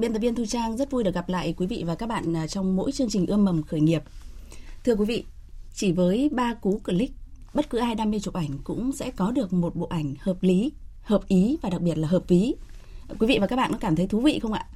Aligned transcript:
Biên 0.00 0.12
tập 0.12 0.18
viên 0.18 0.34
Thu 0.34 0.46
Trang 0.46 0.76
rất 0.76 0.90
vui 0.90 1.04
được 1.04 1.14
gặp 1.14 1.28
lại 1.28 1.54
quý 1.56 1.66
vị 1.66 1.84
và 1.86 1.94
các 1.94 2.08
bạn 2.08 2.36
à, 2.36 2.46
trong 2.46 2.76
mỗi 2.76 2.92
chương 2.92 3.08
trình 3.10 3.26
ươm 3.26 3.44
mầm 3.44 3.62
khởi 3.62 3.80
nghiệp. 3.80 4.02
Thưa 4.84 4.94
quý 4.94 5.04
vị, 5.04 5.24
chỉ 5.74 5.92
với 5.92 6.30
ba 6.32 6.54
cú 6.54 6.80
click, 6.84 7.14
bất 7.54 7.70
cứ 7.70 7.78
ai 7.78 7.94
đam 7.94 8.10
mê 8.10 8.18
chụp 8.18 8.34
ảnh 8.34 8.50
cũng 8.64 8.92
sẽ 8.92 9.10
có 9.10 9.30
được 9.30 9.52
một 9.52 9.76
bộ 9.76 9.86
ảnh 9.86 10.14
hợp 10.20 10.42
lý, 10.42 10.72
hợp 11.02 11.28
ý 11.28 11.58
và 11.62 11.70
đặc 11.70 11.80
biệt 11.82 11.98
là 11.98 12.08
hợp 12.08 12.22
ví. 12.28 12.54
Quý 13.18 13.26
vị 13.26 13.38
và 13.40 13.46
các 13.46 13.56
bạn 13.56 13.72
có 13.72 13.78
cảm 13.78 13.96
thấy 13.96 14.06
thú 14.06 14.20
vị 14.20 14.38
không 14.38 14.52
ạ? 14.52 14.66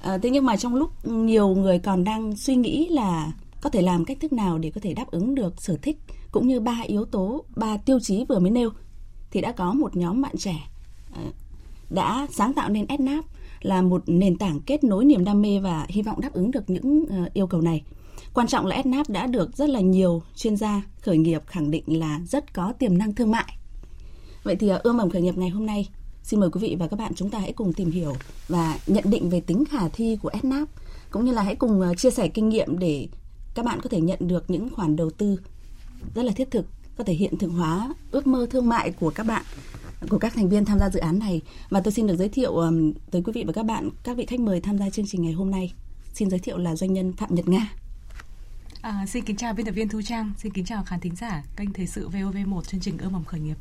À, 0.00 0.18
thế 0.18 0.30
nhưng 0.30 0.46
mà 0.46 0.56
trong 0.56 0.74
lúc 0.74 1.06
nhiều 1.06 1.48
người 1.48 1.78
còn 1.78 2.04
đang 2.04 2.36
suy 2.36 2.56
nghĩ 2.56 2.88
là 2.88 3.32
có 3.60 3.70
thể 3.70 3.82
làm 3.82 4.04
cách 4.04 4.18
thức 4.20 4.32
nào 4.32 4.58
để 4.58 4.70
có 4.74 4.80
thể 4.80 4.94
đáp 4.94 5.10
ứng 5.10 5.34
được 5.34 5.62
sở 5.62 5.76
thích 5.82 5.96
cũng 6.32 6.48
như 6.48 6.60
ba 6.60 6.82
yếu 6.86 7.04
tố, 7.04 7.44
ba 7.56 7.76
tiêu 7.76 8.00
chí 8.00 8.24
vừa 8.28 8.38
mới 8.38 8.50
nêu 8.50 8.70
thì 9.30 9.40
đã 9.40 9.52
có 9.52 9.72
một 9.72 9.96
nhóm 9.96 10.22
bạn 10.22 10.36
trẻ 10.38 10.68
à, 11.14 11.22
đã 11.90 12.26
sáng 12.30 12.52
tạo 12.54 12.68
nên 12.68 12.86
SNAP 12.98 13.24
là 13.60 13.82
một 13.82 14.02
nền 14.06 14.38
tảng 14.38 14.60
kết 14.60 14.84
nối 14.84 15.04
niềm 15.04 15.24
đam 15.24 15.42
mê 15.42 15.60
và 15.60 15.86
hy 15.88 16.02
vọng 16.02 16.20
đáp 16.20 16.32
ứng 16.32 16.50
được 16.50 16.70
những 16.70 17.04
ờ, 17.10 17.28
yêu 17.32 17.46
cầu 17.46 17.60
này. 17.60 17.82
Quan 18.34 18.46
trọng 18.46 18.66
là 18.66 18.82
SNAP 18.82 19.10
đã 19.10 19.26
được 19.26 19.56
rất 19.56 19.68
là 19.68 19.80
nhiều 19.80 20.22
chuyên 20.36 20.56
gia 20.56 20.82
khởi 21.00 21.18
nghiệp 21.18 21.42
khẳng 21.46 21.70
định 21.70 21.98
là 21.98 22.20
rất 22.26 22.54
có 22.54 22.72
tiềm 22.72 22.98
năng 22.98 23.14
thương 23.14 23.30
mại. 23.30 23.58
Vậy 24.42 24.56
thì 24.56 24.68
ờ, 24.68 24.80
ươm 24.82 24.96
mầm 24.96 25.10
khởi 25.10 25.22
nghiệp 25.22 25.36
ngày 25.36 25.50
hôm 25.50 25.66
nay, 25.66 25.88
xin 26.22 26.40
mời 26.40 26.50
quý 26.50 26.60
vị 26.60 26.76
và 26.78 26.88
các 26.88 26.98
bạn 26.98 27.12
chúng 27.14 27.30
ta 27.30 27.38
hãy 27.38 27.52
cùng 27.52 27.72
tìm 27.72 27.90
hiểu 27.90 28.12
và 28.48 28.78
nhận 28.86 29.04
định 29.06 29.30
về 29.30 29.40
tính 29.40 29.64
khả 29.64 29.88
thi 29.88 30.18
của 30.22 30.30
SNAP 30.42 30.68
cũng 31.10 31.24
như 31.24 31.32
là 31.32 31.42
hãy 31.42 31.54
cùng 31.54 31.80
ờ, 31.80 31.94
chia 31.94 32.10
sẻ 32.10 32.28
kinh 32.28 32.48
nghiệm 32.48 32.78
để 32.78 33.08
các 33.54 33.64
bạn 33.64 33.80
có 33.80 33.88
thể 33.88 34.00
nhận 34.00 34.18
được 34.20 34.50
những 34.50 34.68
khoản 34.70 34.96
đầu 34.96 35.10
tư 35.10 35.40
rất 36.14 36.22
là 36.22 36.32
thiết 36.32 36.50
thực 36.50 36.66
có 36.96 37.04
thể 37.04 37.14
hiện 37.14 37.38
thực 37.38 37.48
hóa 37.48 37.94
ước 38.10 38.26
mơ 38.26 38.46
thương 38.50 38.68
mại 38.68 38.90
của 38.90 39.10
các 39.10 39.26
bạn 39.26 39.42
của 40.10 40.18
các 40.18 40.34
thành 40.34 40.48
viên 40.48 40.64
tham 40.64 40.78
gia 40.78 40.90
dự 40.90 41.00
án 41.00 41.18
này 41.18 41.40
và 41.70 41.80
tôi 41.80 41.92
xin 41.92 42.06
được 42.06 42.16
giới 42.16 42.28
thiệu 42.28 42.56
um, 42.56 42.92
tới 43.10 43.22
quý 43.24 43.32
vị 43.32 43.44
và 43.46 43.52
các 43.52 43.64
bạn 43.64 43.90
các 44.04 44.16
vị 44.16 44.26
khách 44.26 44.40
mời 44.40 44.60
tham 44.60 44.78
gia 44.78 44.90
chương 44.90 45.06
trình 45.08 45.22
ngày 45.22 45.32
hôm 45.32 45.50
nay. 45.50 45.72
Xin 46.14 46.30
giới 46.30 46.40
thiệu 46.40 46.58
là 46.58 46.76
doanh 46.76 46.92
nhân 46.92 47.12
Phạm 47.12 47.34
Nhật 47.34 47.48
Nga. 47.48 47.68
À, 48.82 49.06
xin 49.08 49.24
kính 49.24 49.36
chào 49.36 49.54
biên 49.54 49.66
tập 49.66 49.72
viên 49.72 49.88
Thu 49.88 50.02
Trang, 50.02 50.32
xin 50.38 50.52
kính 50.52 50.64
chào 50.64 50.84
khán 50.84 51.00
thính 51.00 51.16
giả 51.16 51.42
kênh 51.56 51.72
Thời 51.72 51.86
sự 51.86 52.08
VOV1 52.08 52.62
chương 52.62 52.80
trình 52.80 52.98
ươm 52.98 53.12
mầm 53.12 53.24
khởi 53.24 53.40
nghiệp. 53.40 53.56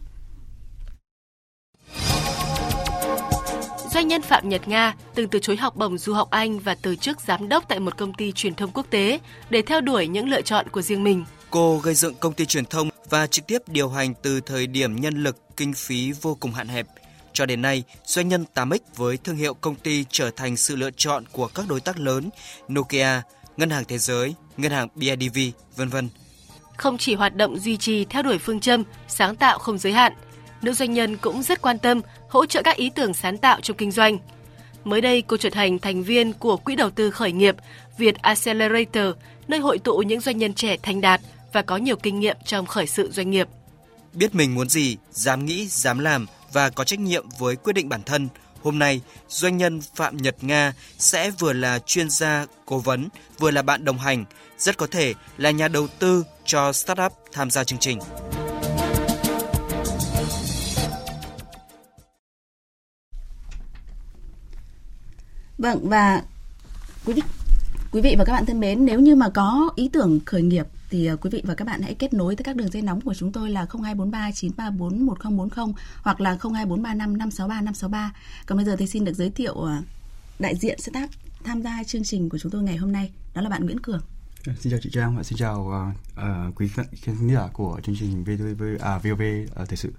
Doanh 3.94 4.08
nhân 4.08 4.22
Phạm 4.22 4.50
Nhật 4.50 4.68
Nga 4.68 4.96
từng 5.16 5.30
từ 5.30 5.40
chối 5.40 5.58
học 5.58 5.76
bổng 5.76 5.98
du 5.98 6.14
học 6.14 6.30
Anh 6.30 6.60
và 6.60 6.76
từ 6.76 6.96
chức 6.96 7.22
giám 7.22 7.50
đốc 7.50 7.68
tại 7.68 7.80
một 7.80 7.98
công 7.98 8.14
ty 8.14 8.32
truyền 8.32 8.56
thông 8.56 8.72
quốc 8.72 8.86
tế 8.90 9.20
để 9.50 9.62
theo 9.62 9.82
đuổi 9.82 10.08
những 10.08 10.30
lựa 10.30 10.42
chọn 10.42 10.70
của 10.70 10.82
riêng 10.82 11.04
mình. 11.04 11.26
Cô 11.50 11.80
gây 11.80 11.96
dựng 11.96 12.16
công 12.20 12.34
ty 12.34 12.46
truyền 12.46 12.66
thông 12.66 12.90
và 13.10 13.28
trực 13.28 13.48
tiếp 13.48 13.62
điều 13.68 13.90
hành 13.90 14.14
từ 14.22 14.42
thời 14.42 14.68
điểm 14.68 14.96
nhân 14.96 15.24
lực 15.24 15.47
kinh 15.58 15.74
phí 15.74 16.12
vô 16.12 16.38
cùng 16.40 16.52
hạn 16.52 16.68
hẹp. 16.68 16.88
Cho 17.34 17.46
đến 17.46 17.62
nay, 17.62 17.84
doanh 18.06 18.28
nhân 18.28 18.46
8X 18.56 18.80
với 18.96 19.18
thương 19.18 19.36
hiệu 19.36 19.54
công 19.54 19.76
ty 19.76 20.06
trở 20.10 20.32
thành 20.32 20.58
sự 20.58 20.76
lựa 20.76 20.92
chọn 20.98 21.24
của 21.32 21.48
các 21.48 21.66
đối 21.70 21.80
tác 21.80 22.00
lớn 22.00 22.30
Nokia, 22.74 23.22
Ngân 23.58 23.70
hàng 23.70 23.84
Thế 23.88 23.98
giới, 23.98 24.36
Ngân 24.58 24.72
hàng 24.72 24.88
BIDV, 24.96 25.38
vân 25.76 25.90
vân. 25.90 26.10
Không 26.78 26.98
chỉ 26.98 27.16
hoạt 27.16 27.36
động 27.36 27.60
duy 27.60 27.78
trì 27.78 28.06
theo 28.06 28.24
đuổi 28.24 28.38
phương 28.38 28.60
châm 28.60 28.84
sáng 29.08 29.36
tạo 29.36 29.60
không 29.60 29.78
giới 29.78 29.94
hạn, 29.94 30.14
nữ 30.62 30.74
doanh 30.74 30.94
nhân 30.94 31.18
cũng 31.18 31.44
rất 31.44 31.62
quan 31.62 31.80
tâm 31.80 32.02
hỗ 32.30 32.46
trợ 32.46 32.62
các 32.62 32.76
ý 32.76 32.90
tưởng 32.90 33.14
sáng 33.14 33.38
tạo 33.38 33.62
trong 33.62 33.78
kinh 33.78 33.92
doanh. 33.92 34.18
Mới 34.84 35.02
đây, 35.02 35.22
cô 35.22 35.38
trở 35.38 35.50
thành 35.50 35.80
thành 35.80 36.04
viên 36.04 36.34
của 36.34 36.58
Quỹ 36.58 36.76
đầu 36.76 36.90
tư 36.90 37.12
khởi 37.12 37.32
nghiệp 37.32 37.56
Việt 37.98 38.16
Accelerator, 38.22 39.06
nơi 39.48 39.60
hội 39.60 39.80
tụ 39.80 39.98
những 39.98 40.20
doanh 40.20 40.38
nhân 40.38 40.54
trẻ 40.54 40.78
thành 40.84 41.02
đạt 41.02 41.22
và 41.54 41.62
có 41.62 41.78
nhiều 41.78 41.96
kinh 41.96 42.20
nghiệm 42.20 42.38
trong 42.46 42.66
khởi 42.66 42.88
sự 42.88 43.12
doanh 43.12 43.32
nghiệp. 43.32 43.48
Biết 44.14 44.36
mình 44.36 44.56
muốn 44.56 44.70
gì, 44.70 44.98
dám 45.12 45.46
nghĩ, 45.46 45.68
dám 45.68 46.00
làm 46.00 46.26
và 46.54 46.70
có 46.70 46.84
trách 46.84 47.00
nhiệm 47.00 47.26
với 47.40 47.56
quyết 47.56 47.74
định 47.74 47.90
bản 47.90 48.04
thân. 48.04 48.30
Hôm 48.64 48.80
nay, 48.80 49.02
doanh 49.30 49.58
nhân 49.58 49.82
Phạm 49.96 50.18
Nhật 50.18 50.36
Nga 50.42 50.74
sẽ 50.98 51.32
vừa 51.32 51.54
là 51.54 51.80
chuyên 51.80 52.10
gia, 52.10 52.46
cố 52.66 52.80
vấn, 52.80 53.08
vừa 53.38 53.52
là 53.52 53.62
bạn 53.62 53.86
đồng 53.86 53.98
hành, 53.98 54.26
rất 54.58 54.78
có 54.78 54.88
thể 54.92 55.14
là 55.38 55.52
nhà 55.52 55.68
đầu 55.68 55.88
tư 56.00 56.24
cho 56.46 56.74
startup 56.74 57.14
tham 57.32 57.50
gia 57.50 57.64
chương 57.64 57.80
trình. 57.80 58.00
Vâng 65.58 65.90
và 65.90 66.22
quý 67.06 67.14
vị 67.14 67.22
quý 67.92 68.02
vị 68.02 68.16
và 68.18 68.26
các 68.26 68.34
bạn 68.34 68.46
thân 68.46 68.60
mến, 68.60 68.86
nếu 68.86 69.00
như 69.00 69.16
mà 69.16 69.30
có 69.30 69.70
ý 69.76 69.90
tưởng 69.94 70.20
khởi 70.26 70.42
nghiệp 70.42 70.68
thì 70.90 71.06
ờ, 71.06 71.18
quý 71.18 71.30
vị 71.30 71.42
và 71.46 71.56
các 71.56 71.66
bạn 71.66 71.82
hãy 71.82 71.96
kết 71.96 72.14
nối 72.14 72.36
tới 72.36 72.44
các 72.44 72.56
đường 72.56 72.72
dây 72.72 72.82
nóng 72.82 73.02
của 73.02 73.14
chúng 73.14 73.32
tôi 73.32 73.50
là 73.50 73.66
0243 73.70 74.32
934 74.32 75.06
1040 75.06 75.74
hoặc 76.02 76.22
là 76.22 76.30
02435 76.30 77.18
563 77.18 77.56
563. 77.62 78.14
Còn 78.46 78.58
bây 78.58 78.66
giờ 78.66 78.76
thì 78.76 78.88
xin 78.88 79.06
được 79.06 79.14
giới 79.14 79.30
thiệu 79.30 79.54
ờ, 79.54 79.82
đại 80.40 80.56
diện 80.56 80.80
startup 80.80 81.10
tham 81.44 81.62
gia 81.62 81.84
chương 81.84 82.04
trình 82.04 82.30
của 82.30 82.38
chúng 82.38 82.52
tôi 82.52 82.64
ngày 82.64 82.78
hôm 82.78 82.92
nay, 82.92 83.12
đó 83.34 83.42
là 83.42 83.50
bạn 83.50 83.66
Nguyễn 83.66 83.80
Cường. 83.80 84.02
Dạ, 84.46 84.54
xin 84.60 84.72
chào 84.72 84.80
chị 84.84 84.90
Trang 84.94 85.18
và 85.18 85.24
xin 85.24 85.38
chào 85.38 85.62
uh, 85.62 86.20
uh, 86.20 86.56
quý 86.56 86.68
khán 87.02 87.28
giả 87.28 87.48
của 87.54 87.80
chương 87.84 87.96
trình 88.00 88.24
VTV 88.24 88.64
à, 88.80 88.98
VOV 88.98 89.22
uh, 89.62 89.70
thời 89.70 89.78
sự. 89.78 89.92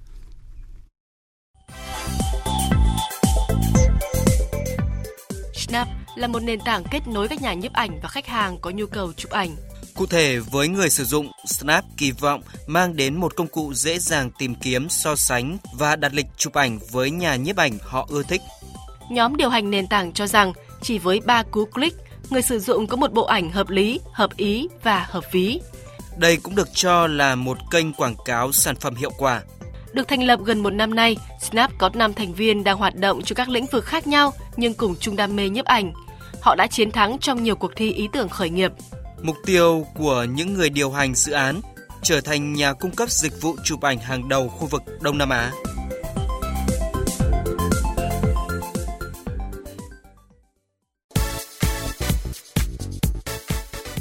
Snap 5.79 5.89
là 6.15 6.27
một 6.27 6.43
nền 6.43 6.61
tảng 6.61 6.85
kết 6.91 7.09
nối 7.09 7.29
các 7.29 7.43
nhà 7.43 7.53
nhiếp 7.53 7.73
ảnh 7.73 8.01
và 8.03 8.09
khách 8.09 8.27
hàng 8.27 8.59
có 8.61 8.71
nhu 8.71 8.87
cầu 8.87 9.13
chụp 9.17 9.31
ảnh. 9.31 9.57
Cụ 9.95 10.07
thể, 10.07 10.39
với 10.39 10.69
người 10.69 10.91
sử 10.91 11.05
dụng, 11.05 11.33
Snap 11.47 11.85
kỳ 11.97 12.11
vọng 12.11 12.43
mang 12.67 12.97
đến 12.97 13.17
một 13.17 13.37
công 13.37 13.47
cụ 13.47 13.75
dễ 13.75 13.99
dàng 13.99 14.31
tìm 14.39 14.55
kiếm, 14.55 14.89
so 14.89 15.17
sánh 15.17 15.59
và 15.75 15.97
đặt 15.97 16.15
lịch 16.15 16.27
chụp 16.37 16.53
ảnh 16.53 16.79
với 16.91 17.11
nhà 17.11 17.37
nhiếp 17.37 17.57
ảnh 17.57 17.79
họ 17.83 18.07
ưa 18.11 18.23
thích. 18.23 18.43
Nhóm 19.11 19.37
điều 19.37 19.49
hành 19.49 19.71
nền 19.71 19.87
tảng 19.87 20.13
cho 20.13 20.27
rằng 20.27 20.53
chỉ 20.83 20.99
với 20.99 21.21
3 21.21 21.43
cú 21.43 21.65
click, 21.65 21.97
người 22.31 22.43
sử 22.43 22.59
dụng 22.59 22.87
có 22.87 22.97
một 22.97 23.13
bộ 23.13 23.25
ảnh 23.25 23.51
hợp 23.51 23.71
lý, 23.71 24.01
hợp 24.13 24.37
ý 24.37 24.69
và 24.83 25.07
hợp 25.11 25.25
ví. 25.33 25.61
Đây 26.17 26.37
cũng 26.37 26.55
được 26.55 26.69
cho 26.75 27.07
là 27.07 27.35
một 27.35 27.59
kênh 27.71 27.93
quảng 27.93 28.17
cáo 28.25 28.53
sản 28.53 28.77
phẩm 28.77 28.95
hiệu 28.95 29.11
quả. 29.19 29.43
Được 29.99 30.09
thành 30.09 30.23
lập 30.23 30.41
gần 30.45 30.63
một 30.63 30.71
năm 30.71 30.95
nay, 30.95 31.17
Snap 31.41 31.71
có 31.79 31.91
5 31.95 32.15
thành 32.15 32.35
viên 32.35 32.65
đang 32.65 32.79
hoạt 32.79 32.95
động 32.95 33.23
trong 33.23 33.37
các 33.37 33.49
lĩnh 33.49 33.67
vực 33.67 33.85
khác 33.85 34.07
nhau 34.07 34.33
nhưng 34.57 34.75
cùng 34.75 34.95
chung 35.01 35.17
đam 35.17 35.37
mê 35.37 35.49
nhiếp 35.49 35.65
ảnh. 35.65 35.93
Họ 36.41 36.55
đã 36.55 36.67
chiến 36.67 36.91
thắng 36.91 37.19
trong 37.19 37.43
nhiều 37.43 37.57
cuộc 37.57 37.73
thi 37.77 37.93
ý 37.93 38.09
tưởng 38.13 38.29
khởi 38.29 38.51
nghiệp. 38.51 38.73
Mục 39.23 39.37
tiêu 39.47 39.87
của 39.95 40.25
những 40.25 40.55
người 40.55 40.71
điều 40.71 40.91
hành 40.91 41.15
dự 41.15 41.33
án 41.33 41.61
trở 42.03 42.21
thành 42.21 42.53
nhà 42.53 42.73
cung 42.73 42.91
cấp 42.91 43.11
dịch 43.11 43.43
vụ 43.43 43.57
chụp 43.65 43.81
ảnh 43.83 43.99
hàng 43.99 44.29
đầu 44.29 44.49
khu 44.49 44.67
vực 44.67 44.83
Đông 45.01 45.19
Nam 45.19 45.29
Á. 45.29 45.53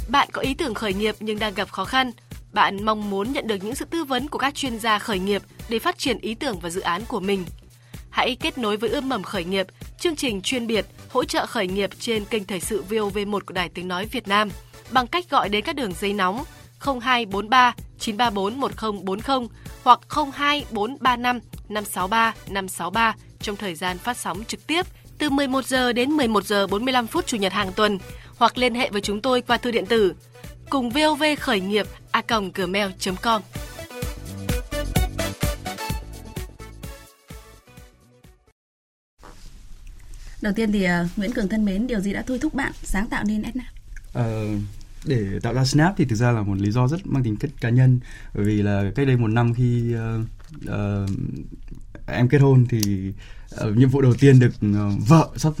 Bạn 0.08 0.28
có 0.32 0.42
ý 0.42 0.54
tưởng 0.54 0.74
khởi 0.74 0.94
nghiệp 0.94 1.14
nhưng 1.20 1.38
đang 1.38 1.54
gặp 1.54 1.70
khó 1.70 1.84
khăn. 1.84 2.12
Bạn 2.52 2.84
mong 2.84 3.10
muốn 3.10 3.32
nhận 3.32 3.46
được 3.46 3.64
những 3.64 3.74
sự 3.74 3.84
tư 3.84 4.04
vấn 4.04 4.28
của 4.28 4.38
các 4.38 4.54
chuyên 4.54 4.78
gia 4.78 4.98
khởi 4.98 5.18
nghiệp 5.18 5.42
để 5.68 5.78
phát 5.78 5.98
triển 5.98 6.18
ý 6.18 6.34
tưởng 6.34 6.58
và 6.58 6.70
dự 6.70 6.80
án 6.80 7.02
của 7.08 7.20
mình. 7.20 7.44
Hãy 8.10 8.36
kết 8.40 8.58
nối 8.58 8.76
với 8.76 8.90
ươm 8.90 9.08
mầm 9.08 9.22
khởi 9.22 9.44
nghiệp, 9.44 9.66
chương 9.98 10.16
trình 10.16 10.40
chuyên 10.40 10.66
biệt 10.66 10.86
hỗ 11.08 11.24
trợ 11.24 11.46
khởi 11.46 11.66
nghiệp 11.66 11.90
trên 11.98 12.24
kênh 12.24 12.44
thời 12.44 12.60
sự 12.60 12.84
VOV1 12.88 13.40
của 13.46 13.54
Đài 13.54 13.68
Tiếng 13.68 13.88
Nói 13.88 14.06
Việt 14.06 14.28
Nam 14.28 14.50
bằng 14.90 15.06
cách 15.06 15.30
gọi 15.30 15.48
đến 15.48 15.64
các 15.64 15.76
đường 15.76 15.92
dây 16.00 16.12
nóng 16.12 16.44
0243 16.80 17.74
934 17.98 18.60
1040 18.60 19.48
hoặc 19.84 20.00
02435 20.08 21.40
563 21.68 22.34
563 22.48 23.14
trong 23.40 23.56
thời 23.56 23.74
gian 23.74 23.98
phát 23.98 24.16
sóng 24.16 24.44
trực 24.44 24.66
tiếp 24.66 24.86
từ 25.18 25.30
11 25.30 25.66
giờ 25.66 25.92
đến 25.92 26.10
11 26.10 26.44
giờ 26.44 26.66
45 26.66 27.06
phút 27.06 27.26
chủ 27.26 27.36
nhật 27.36 27.52
hàng 27.52 27.72
tuần 27.72 27.98
hoặc 28.36 28.58
liên 28.58 28.74
hệ 28.74 28.90
với 28.90 29.00
chúng 29.00 29.20
tôi 29.20 29.42
qua 29.42 29.56
thư 29.56 29.70
điện 29.70 29.86
tử 29.86 30.14
cùng 30.70 30.90
vov 30.90 31.22
khởi 31.40 31.60
nghiệp 31.60 31.86
a 32.10 32.22
gmail.com. 32.54 33.42
Đầu 40.42 40.52
tiên 40.56 40.72
thì 40.72 40.86
uh, 40.86 41.18
Nguyễn 41.18 41.32
Cường 41.32 41.48
thân 41.48 41.64
mến, 41.64 41.86
điều 41.86 42.00
gì 42.00 42.12
đã 42.12 42.22
thôi 42.26 42.38
thúc 42.42 42.54
bạn 42.54 42.72
sáng 42.82 43.06
tạo 43.08 43.24
nên 43.24 43.42
SNAP? 43.52 43.66
Uh, 44.18 44.60
để 45.04 45.38
tạo 45.42 45.54
ra 45.54 45.64
Snap 45.64 45.94
thì 45.96 46.04
thực 46.04 46.16
ra 46.16 46.32
là 46.32 46.42
một 46.42 46.58
lý 46.58 46.70
do 46.70 46.88
rất 46.88 47.06
mang 47.06 47.22
tính 47.22 47.36
chất 47.36 47.50
cá 47.60 47.70
nhân 47.70 48.00
bởi 48.34 48.44
vì 48.44 48.62
là 48.62 48.90
cách 48.94 49.06
đây 49.06 49.16
một 49.16 49.28
năm 49.28 49.54
khi 49.54 49.94
uh, 49.94 50.24
uh, 50.64 51.10
em 52.06 52.28
kết 52.28 52.38
hôn 52.38 52.66
thì 52.70 53.12
uh, 53.54 53.76
nhiệm 53.76 53.88
vụ 53.88 54.00
đầu 54.00 54.14
tiên 54.14 54.38
được 54.38 54.52
uh, 54.70 55.08
vợ 55.08 55.28
sắp 55.36 55.52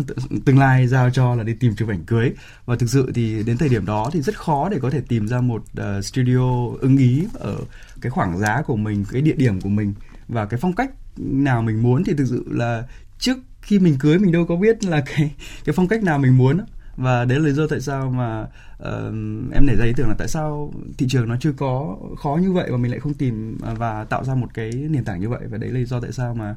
tương 0.44 0.58
lai 0.58 0.86
giao 0.86 1.10
cho 1.10 1.34
là 1.34 1.42
đi 1.42 1.54
tìm 1.54 1.76
chụp 1.76 1.88
ảnh 1.88 2.04
cưới. 2.04 2.32
Và 2.64 2.76
thực 2.76 2.90
sự 2.90 3.12
thì 3.14 3.42
đến 3.42 3.56
thời 3.56 3.68
điểm 3.68 3.86
đó 3.86 4.10
thì 4.12 4.22
rất 4.22 4.38
khó 4.38 4.68
để 4.68 4.78
có 4.82 4.90
thể 4.90 5.00
tìm 5.08 5.28
ra 5.28 5.40
một 5.40 5.62
uh, 5.80 6.04
studio 6.04 6.68
ưng 6.80 6.96
ý 6.96 7.26
ở 7.34 7.56
cái 8.00 8.10
khoảng 8.10 8.38
giá 8.38 8.62
của 8.62 8.76
mình 8.76 9.04
cái 9.12 9.22
địa 9.22 9.36
điểm 9.36 9.60
của 9.60 9.68
mình 9.68 9.94
và 10.28 10.46
cái 10.46 10.60
phong 10.60 10.74
cách 10.74 10.90
nào 11.16 11.62
mình 11.62 11.82
muốn. 11.82 12.04
Thì 12.04 12.12
thực 12.18 12.26
sự 12.28 12.44
là 12.50 12.84
trước 13.18 13.38
khi 13.62 13.78
mình 13.78 13.96
cưới 13.98 14.18
mình 14.18 14.32
đâu 14.32 14.46
có 14.46 14.56
biết 14.56 14.84
là 14.84 15.00
cái 15.16 15.34
cái 15.64 15.72
phong 15.72 15.88
cách 15.88 16.02
nào 16.02 16.18
mình 16.18 16.38
muốn 16.38 16.60
và 16.96 17.24
đấy 17.24 17.38
là 17.38 17.46
lý 17.46 17.52
do 17.52 17.66
tại 17.66 17.80
sao 17.80 18.10
mà 18.10 18.42
uh, 18.82 19.14
em 19.52 19.66
nảy 19.66 19.76
ra 19.76 19.84
ý 19.84 19.92
tưởng 19.96 20.08
là 20.08 20.14
tại 20.18 20.28
sao 20.28 20.72
thị 20.98 21.06
trường 21.08 21.28
nó 21.28 21.36
chưa 21.40 21.52
có 21.52 21.96
khó 22.22 22.38
như 22.42 22.52
vậy 22.52 22.68
và 22.70 22.76
mình 22.76 22.90
lại 22.90 23.00
không 23.00 23.14
tìm 23.14 23.58
à, 23.66 23.74
và 23.74 24.04
tạo 24.04 24.24
ra 24.24 24.34
một 24.34 24.54
cái 24.54 24.70
nền 24.72 25.04
tảng 25.04 25.20
như 25.20 25.28
vậy. 25.28 25.40
Và 25.50 25.58
đấy 25.58 25.70
là 25.70 25.78
lý 25.78 25.84
do 25.84 26.00
tại 26.00 26.12
sao 26.12 26.34
mà 26.34 26.56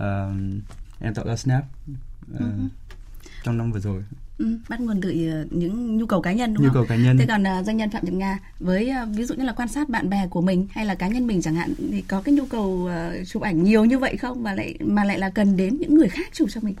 uh, 0.00 0.36
em 1.00 1.14
tạo 1.14 1.26
ra 1.26 1.36
Snap 1.36 1.64
uh, 1.92 2.40
uh-huh. 2.40 2.68
trong 3.44 3.58
năm 3.58 3.72
vừa 3.72 3.80
rồi. 3.80 4.02
Ừ, 4.38 4.58
bắt 4.68 4.80
nguồn 4.80 5.00
từ 5.00 5.10
những 5.50 5.96
nhu 5.96 6.06
cầu 6.06 6.22
cá 6.22 6.32
nhân 6.32 6.54
đúng 6.54 6.62
nhu 6.62 6.68
không? 6.68 6.74
cầu 6.74 6.86
cá 6.88 6.96
nhân. 6.96 7.18
Thế 7.18 7.26
còn 7.28 7.42
uh, 7.42 7.66
doanh 7.66 7.76
nhân 7.76 7.90
Phạm 7.90 8.04
Nhật 8.04 8.14
Nga 8.14 8.38
với 8.60 8.92
uh, 9.02 9.16
ví 9.16 9.24
dụ 9.24 9.34
như 9.34 9.44
là 9.44 9.52
quan 9.52 9.68
sát 9.68 9.88
bạn 9.88 10.10
bè 10.10 10.26
của 10.30 10.40
mình 10.40 10.66
hay 10.70 10.86
là 10.86 10.94
cá 10.94 11.08
nhân 11.08 11.26
mình 11.26 11.42
chẳng 11.42 11.54
hạn 11.54 11.74
thì 11.78 12.02
có 12.02 12.22
cái 12.22 12.34
nhu 12.34 12.46
cầu 12.46 12.66
uh, 12.66 13.28
chụp 13.28 13.42
ảnh 13.42 13.64
nhiều 13.64 13.84
như 13.84 13.98
vậy 13.98 14.16
không 14.16 14.42
mà 14.42 14.54
lại 14.54 14.74
mà 14.80 15.04
lại 15.04 15.18
là 15.18 15.30
cần 15.30 15.56
đến 15.56 15.76
những 15.80 15.94
người 15.94 16.08
khác 16.08 16.28
chụp 16.32 16.48
cho 16.50 16.60
mình? 16.60 16.74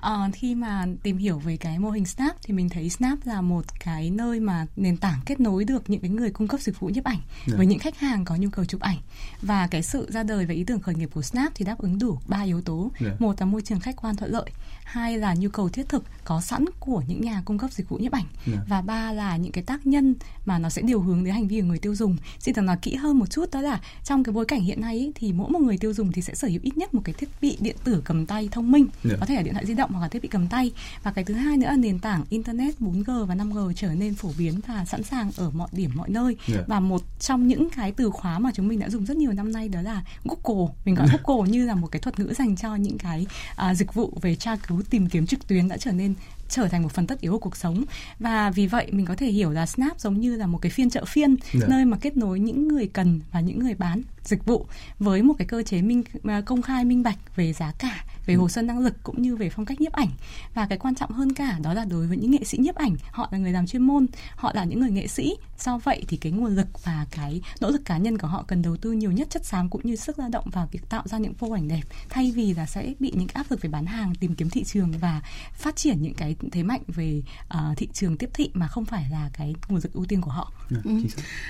À, 0.00 0.30
khi 0.32 0.54
mà 0.54 0.86
tìm 1.02 1.16
hiểu 1.16 1.38
về 1.38 1.56
cái 1.56 1.78
mô 1.78 1.90
hình 1.90 2.06
Snap 2.06 2.36
thì 2.42 2.54
mình 2.54 2.68
thấy 2.68 2.90
Snap 2.90 3.18
là 3.24 3.40
một 3.40 3.64
cái 3.84 4.10
nơi 4.10 4.40
mà 4.40 4.66
nền 4.76 4.96
tảng 4.96 5.20
kết 5.26 5.40
nối 5.40 5.64
được 5.64 5.90
những 5.90 6.00
cái 6.00 6.10
người 6.10 6.30
cung 6.30 6.48
cấp 6.48 6.60
dịch 6.60 6.80
vụ 6.80 6.88
nhiếp 6.88 7.04
ảnh 7.04 7.18
yeah. 7.18 7.46
Dạ. 7.46 7.56
với 7.56 7.66
những 7.66 7.78
khách 7.78 7.98
hàng 7.98 8.24
có 8.24 8.36
nhu 8.36 8.50
cầu 8.50 8.64
chụp 8.64 8.80
ảnh 8.80 8.98
và 9.42 9.66
cái 9.66 9.82
sự 9.82 10.06
ra 10.10 10.22
đời 10.22 10.46
và 10.46 10.54
ý 10.54 10.64
tưởng 10.64 10.80
khởi 10.80 10.94
nghiệp 10.94 11.10
của 11.14 11.22
Snap 11.22 11.52
thì 11.54 11.64
đáp 11.64 11.78
ứng 11.78 11.98
đủ 11.98 12.18
ba 12.26 12.42
yếu 12.42 12.62
tố 12.62 12.90
yeah. 13.00 13.12
Dạ. 13.12 13.26
một 13.26 13.40
là 13.40 13.46
môi 13.46 13.62
trường 13.62 13.80
khách 13.80 13.96
quan 13.96 14.16
thuận 14.16 14.30
lợi 14.30 14.50
hai 14.84 15.18
là 15.18 15.34
nhu 15.34 15.48
cầu 15.48 15.68
thiết 15.68 15.88
thực 15.88 16.04
có 16.24 16.40
sẵn 16.40 16.64
của 16.80 17.02
những 17.08 17.20
nhà 17.20 17.42
cung 17.44 17.58
cấp 17.58 17.72
dịch 17.72 17.88
vụ 17.88 17.96
nhiếp 17.96 18.12
ảnh 18.12 18.24
yeah. 18.46 18.58
Dạ. 18.58 18.64
và 18.68 18.80
ba 18.80 19.12
là 19.12 19.36
những 19.36 19.52
cái 19.52 19.64
tác 19.64 19.86
nhân 19.86 20.14
mà 20.46 20.58
nó 20.58 20.68
sẽ 20.68 20.82
điều 20.82 21.00
hướng 21.00 21.24
đến 21.24 21.34
hành 21.34 21.48
vi 21.48 21.60
của 21.60 21.66
người 21.66 21.78
tiêu 21.78 21.94
dùng 21.94 22.16
xin 22.38 22.54
tưởng 22.54 22.66
nói 22.66 22.76
kỹ 22.82 22.94
hơn 22.94 23.18
một 23.18 23.30
chút 23.30 23.50
đó 23.52 23.60
là 23.60 23.80
trong 24.04 24.24
cái 24.24 24.32
bối 24.32 24.44
cảnh 24.44 24.60
hiện 24.60 24.80
nay 24.80 24.98
ý, 24.98 25.12
thì 25.14 25.32
mỗi 25.32 25.50
một 25.50 25.58
người 25.58 25.78
tiêu 25.78 25.92
dùng 25.92 26.12
thì 26.12 26.22
sẽ 26.22 26.34
sở 26.34 26.48
hữu 26.48 26.60
ít 26.62 26.76
nhất 26.76 26.94
một 26.94 27.00
cái 27.04 27.14
thiết 27.18 27.28
bị 27.40 27.56
điện 27.60 27.76
tử 27.84 28.02
cầm 28.04 28.26
tay 28.26 28.48
thông 28.52 28.72
minh 28.72 28.86
yeah. 29.04 29.20
có 29.20 29.26
thể 29.26 29.34
là 29.34 29.42
điện 29.42 29.52
thoại 29.52 29.66
di 29.66 29.74
động 29.74 29.87
hoặc 29.92 30.00
là 30.00 30.08
thiết 30.08 30.22
bị 30.22 30.28
cầm 30.28 30.46
tay 30.46 30.72
và 31.02 31.12
cái 31.12 31.24
thứ 31.24 31.34
hai 31.34 31.56
nữa 31.56 31.66
là 31.66 31.76
nền 31.76 31.98
tảng 31.98 32.24
internet 32.30 32.80
4G 32.80 33.24
và 33.24 33.34
5G 33.34 33.72
trở 33.72 33.94
nên 33.94 34.14
phổ 34.14 34.30
biến 34.38 34.60
và 34.66 34.84
sẵn 34.84 35.02
sàng 35.02 35.30
ở 35.36 35.50
mọi 35.50 35.68
điểm 35.72 35.90
mọi 35.94 36.10
nơi 36.10 36.36
yeah. 36.48 36.66
và 36.66 36.80
một 36.80 37.02
trong 37.20 37.48
những 37.48 37.70
cái 37.70 37.92
từ 37.92 38.10
khóa 38.10 38.38
mà 38.38 38.50
chúng 38.54 38.68
mình 38.68 38.78
đã 38.78 38.90
dùng 38.90 39.06
rất 39.06 39.16
nhiều 39.16 39.32
năm 39.32 39.52
nay 39.52 39.68
đó 39.68 39.82
là 39.82 40.02
Google 40.24 40.72
mình 40.84 40.94
gọi 40.94 41.08
Google 41.22 41.50
như 41.50 41.64
là 41.64 41.74
một 41.74 41.88
cái 41.90 42.00
thuật 42.00 42.18
ngữ 42.18 42.34
dành 42.34 42.56
cho 42.56 42.74
những 42.74 42.98
cái 42.98 43.26
uh, 43.70 43.76
dịch 43.76 43.94
vụ 43.94 44.12
về 44.20 44.34
tra 44.34 44.56
cứu 44.56 44.82
tìm 44.90 45.08
kiếm 45.08 45.26
trực 45.26 45.48
tuyến 45.48 45.68
đã 45.68 45.76
trở 45.76 45.92
nên 45.92 46.14
trở 46.48 46.68
thành 46.68 46.82
một 46.82 46.92
phần 46.92 47.06
tất 47.06 47.20
yếu 47.20 47.32
của 47.32 47.38
cuộc 47.38 47.56
sống 47.56 47.84
và 48.18 48.50
vì 48.50 48.66
vậy 48.66 48.86
mình 48.92 49.06
có 49.06 49.14
thể 49.14 49.26
hiểu 49.26 49.50
là 49.50 49.66
Snap 49.66 50.00
giống 50.00 50.20
như 50.20 50.36
là 50.36 50.46
một 50.46 50.58
cái 50.62 50.70
phiên 50.70 50.90
chợ 50.90 51.04
phiên 51.04 51.28
yeah. 51.28 51.54
Dạ. 51.60 51.66
nơi 51.68 51.84
mà 51.84 51.96
kết 52.00 52.16
nối 52.16 52.40
những 52.40 52.68
người 52.68 52.86
cần 52.86 53.20
và 53.32 53.40
những 53.40 53.58
người 53.58 53.74
bán 53.74 54.02
dịch 54.24 54.44
vụ 54.44 54.66
với 54.98 55.22
một 55.22 55.34
cái 55.38 55.46
cơ 55.46 55.62
chế 55.62 55.82
minh 55.82 56.02
à, 56.24 56.40
công 56.40 56.62
khai 56.62 56.84
minh 56.84 57.02
bạch 57.02 57.36
về 57.36 57.52
giá 57.52 57.72
cả 57.78 58.04
về 58.28 58.34
hồ 58.34 58.48
sơ 58.48 58.62
năng 58.62 58.78
lực 58.78 58.94
cũng 59.02 59.22
như 59.22 59.36
về 59.36 59.50
phong 59.50 59.64
cách 59.64 59.80
nhiếp 59.80 59.92
ảnh. 59.92 60.08
Và 60.54 60.66
cái 60.66 60.78
quan 60.78 60.94
trọng 60.94 61.10
hơn 61.10 61.34
cả 61.34 61.58
đó 61.62 61.74
là 61.74 61.84
đối 61.84 62.06
với 62.06 62.16
những 62.16 62.30
nghệ 62.30 62.44
sĩ 62.44 62.58
nhiếp 62.58 62.74
ảnh 62.74 62.96
họ 63.10 63.28
là 63.30 63.38
người 63.38 63.52
làm 63.52 63.66
chuyên 63.66 63.82
môn 63.82 64.06
họ 64.36 64.52
là 64.54 64.64
những 64.64 64.80
người 64.80 64.90
nghệ 64.90 65.06
sĩ. 65.06 65.36
Do 65.58 65.78
vậy 65.78 66.04
thì 66.08 66.16
cái 66.16 66.32
nguồn 66.32 66.56
lực 66.56 66.84
và 66.84 67.06
cái 67.10 67.40
nỗ 67.60 67.70
lực 67.70 67.84
cá 67.84 67.98
nhân 67.98 68.18
của 68.18 68.28
họ 68.28 68.42
cần 68.42 68.62
đầu 68.62 68.76
tư 68.76 68.92
nhiều 68.92 69.12
nhất 69.12 69.30
chất 69.30 69.44
xám 69.44 69.68
cũng 69.68 69.80
như 69.84 69.96
sức 69.96 70.18
lao 70.18 70.28
động 70.28 70.50
vào 70.52 70.68
việc 70.72 70.88
tạo 70.88 71.02
ra 71.04 71.18
những 71.18 71.34
phô 71.34 71.52
ảnh 71.52 71.68
đẹp 71.68 71.82
thay 72.08 72.30
vì 72.30 72.54
là 72.54 72.66
sẽ 72.66 72.94
bị 72.98 73.12
những 73.16 73.28
áp 73.32 73.46
lực 73.50 73.60
về 73.60 73.68
bán 73.68 73.86
hàng 73.86 74.14
tìm 74.14 74.34
kiếm 74.34 74.50
thị 74.50 74.64
trường 74.64 74.92
và 75.00 75.22
phát 75.52 75.76
triển 75.76 76.02
những 76.02 76.14
cái 76.14 76.36
thế 76.52 76.62
mạnh 76.62 76.82
về 76.86 77.22
uh, 77.44 77.78
thị 77.78 77.88
trường 77.92 78.16
tiếp 78.16 78.30
thị 78.34 78.50
mà 78.54 78.68
không 78.68 78.84
phải 78.84 79.06
là 79.10 79.30
cái 79.32 79.54
nguồn 79.68 79.80
lực 79.82 79.92
ưu 79.92 80.04
tiên 80.04 80.20
của 80.20 80.30
họ. 80.30 80.52
Ừ. 80.84 80.90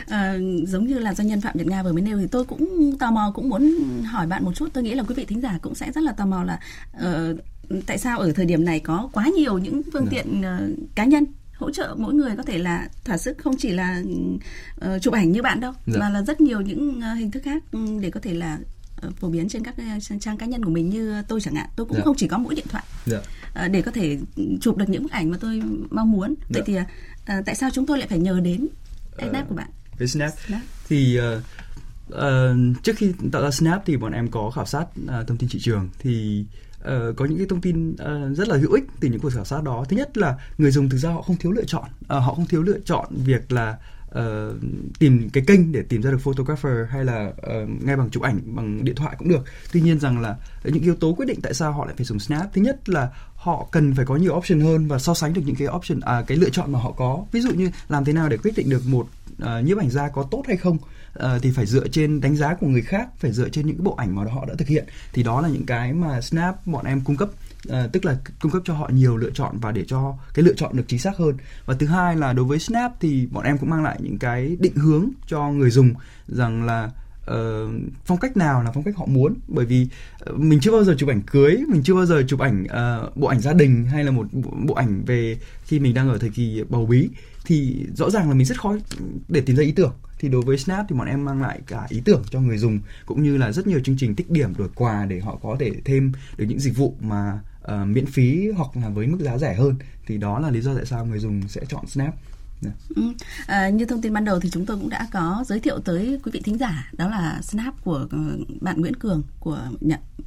à, 0.06 0.34
giống 0.66 0.86
như 0.86 0.98
là 0.98 1.14
doanh 1.14 1.28
nhân 1.28 1.40
phạm 1.40 1.58
nhật 1.58 1.66
nga 1.66 1.82
vừa 1.82 1.92
mới 1.92 2.02
nêu 2.02 2.18
thì 2.18 2.26
tôi 2.26 2.44
cũng 2.44 2.67
tò 2.98 3.10
mò 3.10 3.32
cũng 3.34 3.48
muốn 3.48 3.74
hỏi 4.04 4.26
bạn 4.26 4.44
một 4.44 4.52
chút 4.54 4.68
tôi 4.72 4.84
nghĩ 4.84 4.94
là 4.94 5.02
quý 5.02 5.14
vị 5.14 5.24
thính 5.24 5.40
giả 5.40 5.58
cũng 5.62 5.74
sẽ 5.74 5.92
rất 5.92 6.04
là 6.04 6.12
tò 6.12 6.26
mò 6.26 6.44
là 6.44 6.60
uh, 6.96 7.38
tại 7.86 7.98
sao 7.98 8.18
ở 8.18 8.32
thời 8.32 8.46
điểm 8.46 8.64
này 8.64 8.80
có 8.80 9.10
quá 9.12 9.28
nhiều 9.36 9.58
những 9.58 9.82
phương 9.92 10.04
dạ. 10.04 10.10
tiện 10.10 10.40
uh, 10.40 10.94
cá 10.94 11.04
nhân 11.04 11.24
hỗ 11.54 11.70
trợ 11.70 11.94
mỗi 11.98 12.14
người 12.14 12.36
có 12.36 12.42
thể 12.42 12.58
là 12.58 12.88
thỏa 13.04 13.18
sức 13.18 13.38
không 13.38 13.56
chỉ 13.58 13.70
là 13.70 14.02
uh, 14.76 15.02
chụp 15.02 15.14
ảnh 15.14 15.32
như 15.32 15.42
bạn 15.42 15.60
đâu 15.60 15.72
dạ. 15.86 15.98
mà 16.00 16.10
là 16.10 16.22
rất 16.22 16.40
nhiều 16.40 16.60
những 16.60 16.98
uh, 16.98 17.18
hình 17.18 17.30
thức 17.30 17.42
khác 17.44 17.62
để 18.00 18.10
có 18.10 18.20
thể 18.20 18.34
là 18.34 18.58
uh, 19.06 19.16
phổ 19.16 19.28
biến 19.28 19.48
trên 19.48 19.64
các 19.64 19.74
uh, 19.96 20.20
trang 20.20 20.36
cá 20.36 20.46
nhân 20.46 20.64
của 20.64 20.70
mình 20.70 20.90
như 20.90 21.22
tôi 21.28 21.40
chẳng 21.40 21.54
hạn 21.54 21.68
tôi 21.76 21.86
cũng 21.86 21.96
dạ. 21.96 22.02
không 22.04 22.16
chỉ 22.16 22.28
có 22.28 22.38
mỗi 22.38 22.54
điện 22.54 22.66
thoại 22.68 22.84
dạ. 23.06 23.18
uh, 23.64 23.72
để 23.72 23.82
có 23.82 23.90
thể 23.90 24.18
chụp 24.60 24.76
được 24.76 24.88
những 24.88 25.02
bức 25.02 25.12
ảnh 25.12 25.30
mà 25.30 25.36
tôi 25.40 25.62
mong 25.90 26.12
muốn 26.12 26.34
dạ. 26.38 26.46
vậy 26.48 26.62
thì 26.66 26.76
uh, 26.78 27.44
tại 27.46 27.54
sao 27.54 27.70
chúng 27.72 27.86
tôi 27.86 27.98
lại 27.98 28.08
phải 28.08 28.18
nhờ 28.18 28.40
đến 28.40 28.68
Snap 29.18 29.42
uh, 29.42 29.48
của 29.48 29.54
bạn 29.54 29.68
Snap, 30.06 30.32
Snap. 30.46 30.60
thì 30.88 31.18
uh, 31.20 31.42
uh, 32.14 32.82
trước 32.82 32.96
khi 32.96 33.12
tạo 33.32 33.42
ra 33.42 33.50
Snap 33.50 33.82
thì 33.86 33.96
bọn 33.96 34.12
em 34.12 34.28
có 34.30 34.50
khảo 34.50 34.66
sát 34.66 34.84
uh, 34.84 35.26
thông 35.26 35.36
tin 35.36 35.48
thị 35.48 35.58
trường. 35.62 35.88
Thì 35.98 36.44
uh, 36.80 37.16
có 37.16 37.24
những 37.24 37.38
cái 37.38 37.46
thông 37.50 37.60
tin 37.60 37.90
uh, 37.90 38.36
rất 38.36 38.48
là 38.48 38.56
hữu 38.56 38.72
ích 38.72 38.84
từ 39.00 39.08
những 39.08 39.20
cuộc 39.20 39.30
khảo 39.34 39.44
sát 39.44 39.62
đó. 39.62 39.84
Thứ 39.88 39.96
nhất 39.96 40.18
là 40.18 40.38
người 40.58 40.70
dùng 40.70 40.88
thực 40.88 40.98
ra 40.98 41.10
họ 41.10 41.22
không 41.22 41.36
thiếu 41.36 41.52
lựa 41.52 41.64
chọn. 41.64 41.84
Uh, 42.00 42.08
họ 42.08 42.34
không 42.34 42.46
thiếu 42.46 42.62
lựa 42.62 42.78
chọn 42.84 43.08
việc 43.10 43.52
là 43.52 43.78
uh, 44.08 44.54
tìm 44.98 45.30
cái 45.32 45.44
kênh 45.46 45.72
để 45.72 45.82
tìm 45.82 46.02
ra 46.02 46.10
được 46.10 46.20
photographer 46.20 46.72
hay 46.88 47.04
là 47.04 47.26
uh, 47.28 47.84
ngay 47.84 47.96
bằng 47.96 48.10
chụp 48.10 48.22
ảnh 48.22 48.40
bằng 48.44 48.84
điện 48.84 48.94
thoại 48.94 49.16
cũng 49.18 49.28
được. 49.28 49.44
Tuy 49.72 49.80
nhiên 49.80 50.00
rằng 50.00 50.20
là 50.20 50.36
những 50.64 50.82
yếu 50.82 50.94
tố 50.94 51.14
quyết 51.14 51.26
định 51.26 51.40
tại 51.42 51.54
sao 51.54 51.72
họ 51.72 51.84
lại 51.84 51.94
phải 51.96 52.04
dùng 52.04 52.18
snap. 52.18 52.52
Thứ 52.52 52.62
nhất 52.62 52.88
là 52.88 53.10
họ 53.48 53.66
cần 53.70 53.94
phải 53.94 54.04
có 54.04 54.16
nhiều 54.16 54.36
option 54.36 54.60
hơn 54.60 54.88
và 54.88 54.98
so 54.98 55.14
sánh 55.14 55.32
được 55.32 55.42
những 55.44 55.56
cái 55.56 55.68
option 55.76 56.00
à 56.00 56.24
cái 56.26 56.38
lựa 56.38 56.50
chọn 56.50 56.72
mà 56.72 56.78
họ 56.78 56.92
có. 56.92 57.24
Ví 57.32 57.40
dụ 57.40 57.50
như 57.50 57.70
làm 57.88 58.04
thế 58.04 58.12
nào 58.12 58.28
để 58.28 58.36
quyết 58.36 58.56
định 58.56 58.70
được 58.70 58.82
một 58.86 59.06
uh, 59.42 59.64
nhiếp 59.64 59.78
ảnh 59.78 59.90
gia 59.90 60.08
có 60.08 60.22
tốt 60.22 60.42
hay 60.46 60.56
không 60.56 60.76
uh, 60.76 61.42
thì 61.42 61.50
phải 61.50 61.66
dựa 61.66 61.88
trên 61.88 62.20
đánh 62.20 62.36
giá 62.36 62.54
của 62.54 62.66
người 62.66 62.82
khác 62.82 63.08
phải 63.18 63.32
dựa 63.32 63.48
trên 63.48 63.66
những 63.66 63.76
cái 63.76 63.84
bộ 63.84 63.94
ảnh 63.94 64.16
mà 64.16 64.22
họ 64.32 64.44
đã 64.46 64.54
thực 64.58 64.68
hiện. 64.68 64.84
Thì 65.12 65.22
đó 65.22 65.40
là 65.40 65.48
những 65.48 65.66
cái 65.66 65.92
mà 65.92 66.20
snap 66.20 66.66
bọn 66.66 66.86
em 66.86 67.00
cung 67.00 67.16
cấp 67.16 67.28
uh, 67.68 67.92
tức 67.92 68.04
là 68.04 68.16
cung 68.40 68.52
cấp 68.52 68.62
cho 68.64 68.74
họ 68.74 68.90
nhiều 68.92 69.16
lựa 69.16 69.30
chọn 69.30 69.58
và 69.60 69.72
để 69.72 69.84
cho 69.86 70.14
cái 70.34 70.44
lựa 70.44 70.54
chọn 70.54 70.76
được 70.76 70.84
chính 70.88 70.98
xác 70.98 71.16
hơn. 71.16 71.36
Và 71.66 71.74
thứ 71.78 71.86
hai 71.86 72.16
là 72.16 72.32
đối 72.32 72.44
với 72.44 72.58
snap 72.58 72.92
thì 73.00 73.26
bọn 73.26 73.44
em 73.44 73.58
cũng 73.58 73.70
mang 73.70 73.84
lại 73.84 73.98
những 74.02 74.18
cái 74.18 74.56
định 74.60 74.76
hướng 74.76 75.08
cho 75.26 75.48
người 75.48 75.70
dùng 75.70 75.94
rằng 76.28 76.64
là 76.64 76.90
uh, 77.30 77.70
phong 78.04 78.18
cách 78.18 78.36
nào 78.36 78.62
là 78.62 78.70
phong 78.72 78.84
cách 78.84 78.96
họ 78.96 79.06
muốn? 79.06 79.34
Bởi 79.48 79.66
vì 79.66 79.88
uh, 80.30 80.38
mình 80.38 80.60
chưa 80.60 80.72
bao 80.72 80.84
giờ 80.84 80.94
chụp 80.98 81.08
ảnh 81.08 81.22
cưới 81.22 81.56
mình 81.68 81.82
chưa 81.82 81.94
bao 81.94 82.06
giờ 82.06 82.22
chụp 82.28 82.40
ảnh 82.40 82.64
uh, 82.64 83.16
bộ 83.16 83.28
ảnh 83.28 83.40
gia 83.40 83.52
đình 83.52 83.84
hay 83.84 84.04
là 84.04 84.10
một 84.10 84.26
bộ, 84.32 84.50
bộ 84.66 84.74
ảnh 84.74 85.02
về 85.06 85.36
khi 85.64 85.80
mình 85.80 85.94
đang 85.94 86.08
ở 86.08 86.18
thời 86.18 86.30
kỳ 86.30 86.62
bầu 86.68 86.86
bí. 86.86 87.08
Thì 87.44 87.86
rõ 87.96 88.10
ràng 88.10 88.28
là 88.28 88.34
mình 88.34 88.46
rất 88.46 88.60
khó 88.60 88.76
để 89.28 89.40
tìm 89.40 89.56
ra 89.56 89.62
ý 89.62 89.72
tưởng. 89.72 89.92
Thì 90.18 90.28
đối 90.28 90.42
với 90.42 90.58
Snap 90.58 90.86
thì 90.88 90.96
bọn 90.96 91.08
em 91.08 91.24
mang 91.24 91.42
lại 91.42 91.60
cả 91.66 91.86
ý 91.88 92.02
tưởng 92.04 92.22
cho 92.30 92.40
người 92.40 92.58
dùng 92.58 92.80
cũng 93.06 93.22
như 93.22 93.36
là 93.36 93.52
rất 93.52 93.66
nhiều 93.66 93.80
chương 93.84 93.96
trình 93.98 94.14
tích 94.14 94.30
điểm 94.30 94.54
đổi 94.58 94.68
quà 94.74 95.06
để 95.06 95.20
họ 95.20 95.38
có 95.42 95.56
thể 95.60 95.72
thêm 95.84 96.12
được 96.36 96.44
những 96.48 96.60
dịch 96.60 96.76
vụ 96.76 96.94
mà 97.00 97.40
uh, 97.64 97.86
miễn 97.86 98.06
phí 98.06 98.48
hoặc 98.56 98.76
là 98.76 98.88
với 98.88 99.06
mức 99.06 99.18
giá 99.20 99.38
rẻ 99.38 99.54
hơn. 99.54 99.74
Thì 100.06 100.18
đó 100.18 100.38
là 100.38 100.50
lý 100.50 100.60
do 100.60 100.74
tại 100.74 100.86
sao 100.86 101.06
người 101.06 101.18
dùng 101.18 101.48
sẽ 101.48 101.60
chọn 101.68 101.86
Snap. 101.86 102.14
Yeah. 102.62 102.76
Dạ. 102.88 102.94
Ừ. 102.96 103.02
À, 103.46 103.68
như 103.68 103.84
thông 103.84 104.00
tin 104.00 104.12
ban 104.12 104.24
đầu 104.24 104.40
thì 104.40 104.50
chúng 104.50 104.66
tôi 104.66 104.76
cũng 104.76 104.88
đã 104.88 105.06
có 105.12 105.44
giới 105.46 105.60
thiệu 105.60 105.78
tới 105.78 106.20
quý 106.24 106.30
vị 106.32 106.40
thính 106.44 106.58
giả 106.58 106.90
đó 106.92 107.08
là 107.08 107.42
Snap 107.42 107.84
của 107.84 108.06
ờ, 108.10 108.18
bạn 108.60 108.80
Nguyễn 108.80 108.94
Cường 108.94 109.22
của 109.40 109.58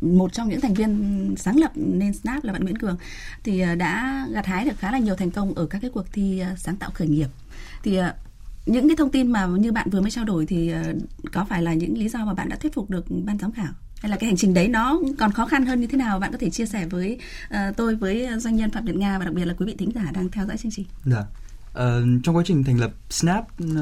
một 0.02 0.34
trong 0.34 0.50
những 0.50 0.62
thành 0.62 0.74
viên 0.74 1.36
sáng 1.38 1.60
lập 1.60 1.72
nên 1.76 2.14
Snap 2.14 2.44
là 2.44 2.54
bạn 2.54 2.64
Nguyễn 2.64 2.78
Cường 2.78 2.98
thì 3.44 3.60
ờ, 3.60 3.76
đã 3.76 4.26
gặt 4.32 4.46
hái 4.46 4.66
được 4.66 4.80
khá 4.80 4.92
là 4.92 4.98
nhiều 4.98 5.16
thành 5.16 5.32
công 5.32 5.54
ở 5.54 5.66
các 5.66 5.80
cái 5.82 5.92
cuộc 5.94 6.06
thi 6.14 6.40
ờ, 6.40 6.56
sáng 6.58 6.76
tạo 6.76 6.92
khởi 6.94 7.08
nghiệp 7.08 7.28
thì 7.84 8.00
những 8.66 8.88
cái 8.88 8.96
thông 8.96 9.12
tin 9.12 9.32
mà 9.32 9.46
như 9.46 9.72
bạn 9.72 9.90
vừa 9.90 10.02
mới 10.02 10.12
trao 10.12 10.26
đổi 10.26 10.46
thì 10.46 10.74
có 11.32 11.46
phải 11.46 11.62
là 11.62 11.74
những 11.74 11.98
lý 11.98 12.10
do 12.10 12.26
mà 12.26 12.34
bạn 12.34 12.50
đã 12.50 12.56
thuyết 12.56 12.74
phục 12.74 12.90
được 12.90 13.06
ban 13.26 13.38
giám 13.38 13.52
khảo 13.52 13.74
hay 14.02 14.10
là 14.10 14.18
cái 14.18 14.28
hành 14.28 14.38
trình 14.38 14.54
đấy 14.54 14.68
nó 14.68 15.00
còn 15.18 15.32
khó 15.32 15.46
khăn 15.46 15.66
hơn 15.66 15.82
như 15.82 15.88
thế 15.88 15.98
nào 15.98 16.20
bạn 16.20 16.32
có 16.32 16.38
thể 16.38 16.50
chia 16.50 16.66
sẻ 16.66 16.86
với 16.86 17.20
uh, 17.54 17.78
tôi 17.78 17.96
với 17.96 18.28
doanh 18.38 18.56
nhân 18.56 18.70
phạm 18.70 18.86
nhật 18.86 18.96
nga 18.96 19.20
và 19.20 19.26
đặc 19.26 19.34
biệt 19.34 19.46
là 19.46 19.54
quý 19.54 19.66
vị 19.66 19.76
thính 19.78 19.92
giả 19.96 20.12
đang 20.14 20.30
theo 20.30 20.46
dõi 20.46 20.58
chương 20.58 20.72
trình. 20.72 20.86
Dạ. 21.06 21.24
Uh, 21.80 22.24
trong 22.24 22.36
quá 22.36 22.44
trình 22.46 22.64
thành 22.64 22.80
lập 22.80 22.92
Snap 23.10 23.44
uh, 23.64 23.78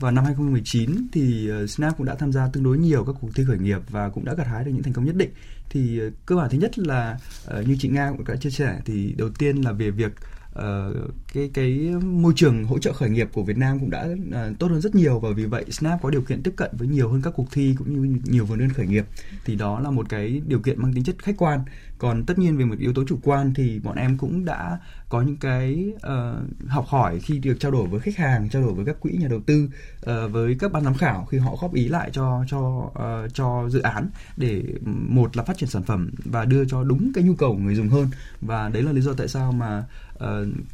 vào 0.00 0.12
năm 0.12 0.24
2019 0.24 1.08
thì 1.12 1.50
uh, 1.62 1.70
Snap 1.70 1.96
cũng 1.96 2.06
đã 2.06 2.14
tham 2.14 2.32
gia 2.32 2.48
tương 2.52 2.64
đối 2.64 2.78
nhiều 2.78 3.04
các 3.04 3.14
cuộc 3.20 3.28
thi 3.34 3.44
khởi 3.44 3.58
nghiệp 3.58 3.78
và 3.88 4.08
cũng 4.08 4.24
đã 4.24 4.34
gặt 4.34 4.46
hái 4.46 4.64
được 4.64 4.70
những 4.74 4.82
thành 4.82 4.92
công 4.92 5.04
nhất 5.04 5.16
định. 5.16 5.30
Thì 5.70 6.00
uh, 6.06 6.12
cơ 6.26 6.36
bản 6.36 6.50
thứ 6.50 6.58
nhất 6.58 6.78
là 6.78 7.18
uh, 7.58 7.66
như 7.68 7.76
chị 7.78 7.88
Nga 7.88 8.10
cũng 8.10 8.24
đã 8.24 8.36
chia 8.36 8.50
sẻ 8.50 8.80
thì 8.84 9.14
đầu 9.18 9.30
tiên 9.38 9.56
là 9.56 9.72
về 9.72 9.90
việc 9.90 10.12
uh, 10.58 11.14
cái 11.34 11.50
cái 11.54 11.94
môi 12.04 12.32
trường 12.36 12.64
hỗ 12.64 12.78
trợ 12.78 12.92
khởi 12.92 13.10
nghiệp 13.10 13.28
của 13.32 13.42
Việt 13.42 13.56
Nam 13.56 13.80
cũng 13.80 13.90
đã 13.90 14.08
uh, 14.28 14.58
tốt 14.58 14.66
hơn 14.70 14.80
rất 14.80 14.94
nhiều 14.94 15.20
và 15.20 15.28
vì 15.36 15.44
vậy 15.44 15.64
Snap 15.70 16.02
có 16.02 16.10
điều 16.10 16.22
kiện 16.22 16.42
tiếp 16.42 16.52
cận 16.56 16.70
với 16.72 16.88
nhiều 16.88 17.08
hơn 17.08 17.22
các 17.22 17.32
cuộc 17.36 17.46
thi 17.52 17.74
cũng 17.78 17.92
như 17.92 18.18
nhiều 18.24 18.44
vườn 18.44 18.58
ươm 18.58 18.70
khởi 18.70 18.86
nghiệp 18.86 19.04
thì 19.44 19.56
đó 19.56 19.80
là 19.80 19.90
một 19.90 20.08
cái 20.08 20.42
điều 20.46 20.60
kiện 20.60 20.82
mang 20.82 20.92
tính 20.94 21.04
chất 21.04 21.16
khách 21.18 21.36
quan 21.38 21.60
còn 21.98 22.24
tất 22.24 22.38
nhiên 22.38 22.56
về 22.56 22.64
một 22.64 22.78
yếu 22.78 22.92
tố 22.92 23.04
chủ 23.08 23.18
quan 23.22 23.54
thì 23.54 23.78
bọn 23.78 23.96
em 23.96 24.18
cũng 24.18 24.44
đã 24.44 24.78
có 25.08 25.22
những 25.22 25.36
cái 25.36 25.92
uh, 25.96 26.68
học 26.68 26.86
hỏi 26.88 27.20
khi 27.20 27.38
được 27.38 27.56
trao 27.60 27.72
đổi 27.72 27.88
với 27.88 28.00
khách 28.00 28.16
hàng 28.16 28.48
trao 28.48 28.62
đổi 28.62 28.72
với 28.72 28.84
các 28.84 29.00
quỹ 29.00 29.12
nhà 29.12 29.28
đầu 29.28 29.40
tư 29.46 29.68
uh, 30.00 30.32
với 30.32 30.56
các 30.58 30.72
ban 30.72 30.84
giám 30.84 30.94
khảo 30.94 31.24
khi 31.24 31.38
họ 31.38 31.56
góp 31.60 31.74
ý 31.74 31.88
lại 31.88 32.10
cho 32.12 32.44
cho 32.48 32.58
uh, 32.58 33.34
cho 33.34 33.68
dự 33.68 33.80
án 33.80 34.08
để 34.36 34.62
một 34.84 35.36
là 35.36 35.42
phát 35.42 35.58
triển 35.58 35.68
sản 35.68 35.82
phẩm 35.82 36.10
và 36.24 36.44
đưa 36.44 36.64
cho 36.64 36.84
đúng 36.84 37.12
cái 37.14 37.24
nhu 37.24 37.34
cầu 37.34 37.52
của 37.52 37.62
người 37.62 37.74
dùng 37.74 37.88
hơn. 37.88 38.08
Và 38.40 38.68
đấy 38.68 38.82
là 38.82 38.92
lý 38.92 39.00
do 39.00 39.12
tại 39.12 39.28
sao 39.28 39.52
mà 39.52 39.84
uh, 40.14 40.20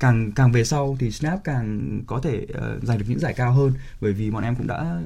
càng 0.00 0.32
càng 0.32 0.52
về 0.52 0.64
sau 0.64 0.96
thì 1.00 1.10
Snap 1.10 1.44
càng 1.44 2.00
có 2.06 2.20
thể 2.20 2.46
uh, 2.50 2.82
giành 2.82 2.98
được 2.98 3.04
những 3.08 3.18
giải 3.18 3.34
cao 3.34 3.52
hơn. 3.52 3.72
Bởi 4.00 4.12
vì 4.12 4.30
bọn 4.30 4.44
em 4.44 4.56
cũng 4.56 4.66
đã 4.66 5.02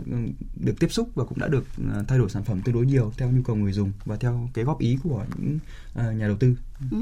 được 0.56 0.74
tiếp 0.80 0.88
xúc 0.90 1.08
và 1.14 1.24
cũng 1.24 1.38
đã 1.38 1.48
được 1.48 1.64
uh, 1.98 2.08
thay 2.08 2.18
đổi 2.18 2.30
sản 2.30 2.44
phẩm 2.44 2.60
tương 2.60 2.74
đối 2.74 2.86
nhiều 2.86 3.12
theo 3.18 3.30
nhu 3.30 3.42
cầu 3.42 3.56
người 3.56 3.72
dùng 3.72 3.92
và 4.04 4.16
theo 4.16 4.48
cái 4.54 4.64
góp 4.64 4.78
ý 4.78 4.98
của 5.02 5.24
những 5.36 5.58
uh, 5.98 6.07
nhà 6.12 6.26
đầu 6.26 6.36
tư. 6.36 6.54
Ừ. 6.90 6.98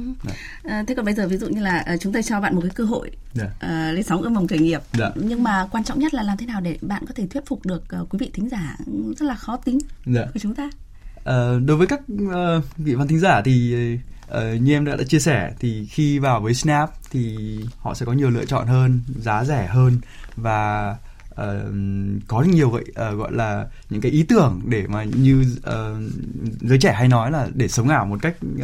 À, 0.65 0.85
thế 0.87 0.95
còn 0.95 1.05
bây 1.05 1.15
giờ 1.15 1.29
ví 1.29 1.37
dụ 1.37 1.49
như 1.49 1.61
là 1.61 1.85
uh, 1.95 2.01
chúng 2.01 2.13
ta 2.13 2.23
cho 2.23 2.41
bạn 2.41 2.55
một 2.55 2.61
cái 2.61 2.71
cơ 2.75 2.85
hội 2.85 3.11
uh, 3.39 3.45
lên 3.69 4.03
sóng 4.03 4.23
ươm 4.23 4.35
mầm 4.35 4.47
khởi 4.47 4.59
nghiệp 4.59 4.81
Dạ. 4.93 5.11
nhưng 5.15 5.43
mà 5.43 5.69
quan 5.71 5.85
trọng 5.85 5.99
nhất 5.99 6.15
là 6.15 6.23
làm 6.23 6.37
thế 6.37 6.47
nào 6.47 6.61
để 6.61 6.79
bạn 6.81 7.07
có 7.07 7.15
thể 7.15 7.27
thuyết 7.27 7.47
phục 7.47 7.67
được 7.67 7.85
uh, 8.03 8.09
quý 8.11 8.19
vị 8.19 8.31
thính 8.35 8.49
giả 8.49 8.77
rất 9.19 9.27
là 9.27 9.35
khó 9.35 9.57
tính 9.57 9.79
Dạ. 10.07 10.27
của 10.35 10.41
chúng 10.41 10.55
ta 10.55 10.71
Uh, 11.29 11.63
đối 11.65 11.77
với 11.77 11.87
các 11.87 12.01
uh, 12.23 12.65
vị 12.77 12.95
văn 12.95 13.09
thính 13.09 13.19
giả 13.19 13.43
thì 13.45 13.75
uh, 14.31 14.61
như 14.61 14.73
em 14.73 14.85
đã, 14.85 14.97
đã 14.97 15.05
chia 15.05 15.19
sẻ 15.19 15.53
thì 15.61 15.87
khi 15.87 16.19
vào 16.19 16.41
với 16.41 16.55
Snap 16.55 16.91
thì 17.11 17.37
họ 17.79 17.95
sẽ 17.95 18.07
có 18.07 18.13
nhiều 18.13 18.31
lựa 18.31 18.45
chọn 18.45 18.67
hơn, 18.67 19.01
giá 19.21 19.45
rẻ 19.45 19.67
hơn 19.67 19.99
và 20.37 20.97
uh, 21.43 21.47
có 22.29 22.43
nhiều 22.43 22.71
gọi 22.71 22.85
uh, 22.91 23.19
gọi 23.19 23.33
là 23.33 23.67
những 23.91 24.01
cái 24.01 24.13
ý 24.13 24.23
tưởng 24.23 24.61
để 24.65 24.87
mà 24.87 25.05
như 25.05 25.45
uh, 25.59 26.13
giới 26.61 26.79
trẻ 26.79 26.93
hay 26.93 27.09
nói 27.09 27.31
là 27.31 27.49
để 27.55 27.69
sống 27.69 27.89
ảo 27.89 28.07
một 28.07 28.19
cách 28.23 28.37
uh, 28.55 28.63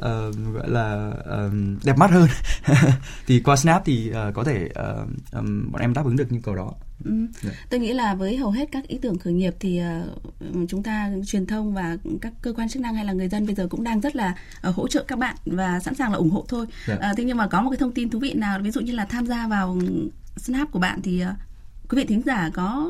uh, 0.00 0.54
gọi 0.54 0.70
là 0.70 1.12
uh, 1.46 1.52
đẹp 1.84 1.98
mắt 1.98 2.10
hơn 2.10 2.28
thì 3.26 3.40
qua 3.40 3.56
Snap 3.56 3.82
thì 3.84 4.12
uh, 4.28 4.34
có 4.34 4.44
thể 4.44 4.68
uh, 4.68 5.08
um, 5.32 5.72
bọn 5.72 5.80
em 5.82 5.94
đáp 5.94 6.04
ứng 6.04 6.16
được 6.16 6.32
nhu 6.32 6.40
cầu 6.42 6.54
đó. 6.54 6.72
Ừ. 7.04 7.12
Dạ. 7.42 7.50
Tôi 7.70 7.80
nghĩ 7.80 7.92
là 7.92 8.14
với 8.14 8.36
hầu 8.36 8.50
hết 8.50 8.68
các 8.72 8.88
ý 8.88 8.98
tưởng 9.02 9.18
khởi 9.18 9.32
nghiệp 9.32 9.54
thì 9.60 9.80
uh, 9.80 10.68
chúng 10.68 10.82
ta 10.82 11.10
truyền 11.26 11.46
thông 11.46 11.74
và 11.74 11.96
các 12.20 12.32
cơ 12.42 12.52
quan 12.52 12.68
chức 12.68 12.82
năng 12.82 12.94
hay 12.94 13.04
là 13.04 13.12
người 13.12 13.28
dân 13.28 13.46
bây 13.46 13.54
giờ 13.54 13.66
cũng 13.70 13.84
đang 13.84 14.00
rất 14.00 14.16
là 14.16 14.34
uh, 14.68 14.74
hỗ 14.74 14.88
trợ 14.88 15.04
các 15.08 15.18
bạn 15.18 15.36
và 15.44 15.80
sẵn 15.80 15.94
sàng 15.94 16.12
là 16.12 16.18
ủng 16.18 16.30
hộ 16.30 16.44
thôi. 16.48 16.66
Uh, 16.92 16.98
thế 17.16 17.24
nhưng 17.24 17.36
mà 17.36 17.46
có 17.46 17.62
một 17.62 17.70
cái 17.70 17.78
thông 17.78 17.92
tin 17.92 18.10
thú 18.10 18.18
vị 18.18 18.34
nào 18.34 18.58
ví 18.62 18.70
dụ 18.70 18.80
như 18.80 18.92
là 18.92 19.04
tham 19.04 19.26
gia 19.26 19.46
vào 19.46 19.78
Snap 20.36 20.72
của 20.72 20.78
bạn 20.78 21.02
thì 21.02 21.24
uh, 21.24 21.49
quý 21.90 21.96
vị 21.96 22.04
thính 22.08 22.22
giả 22.26 22.50
có 22.54 22.88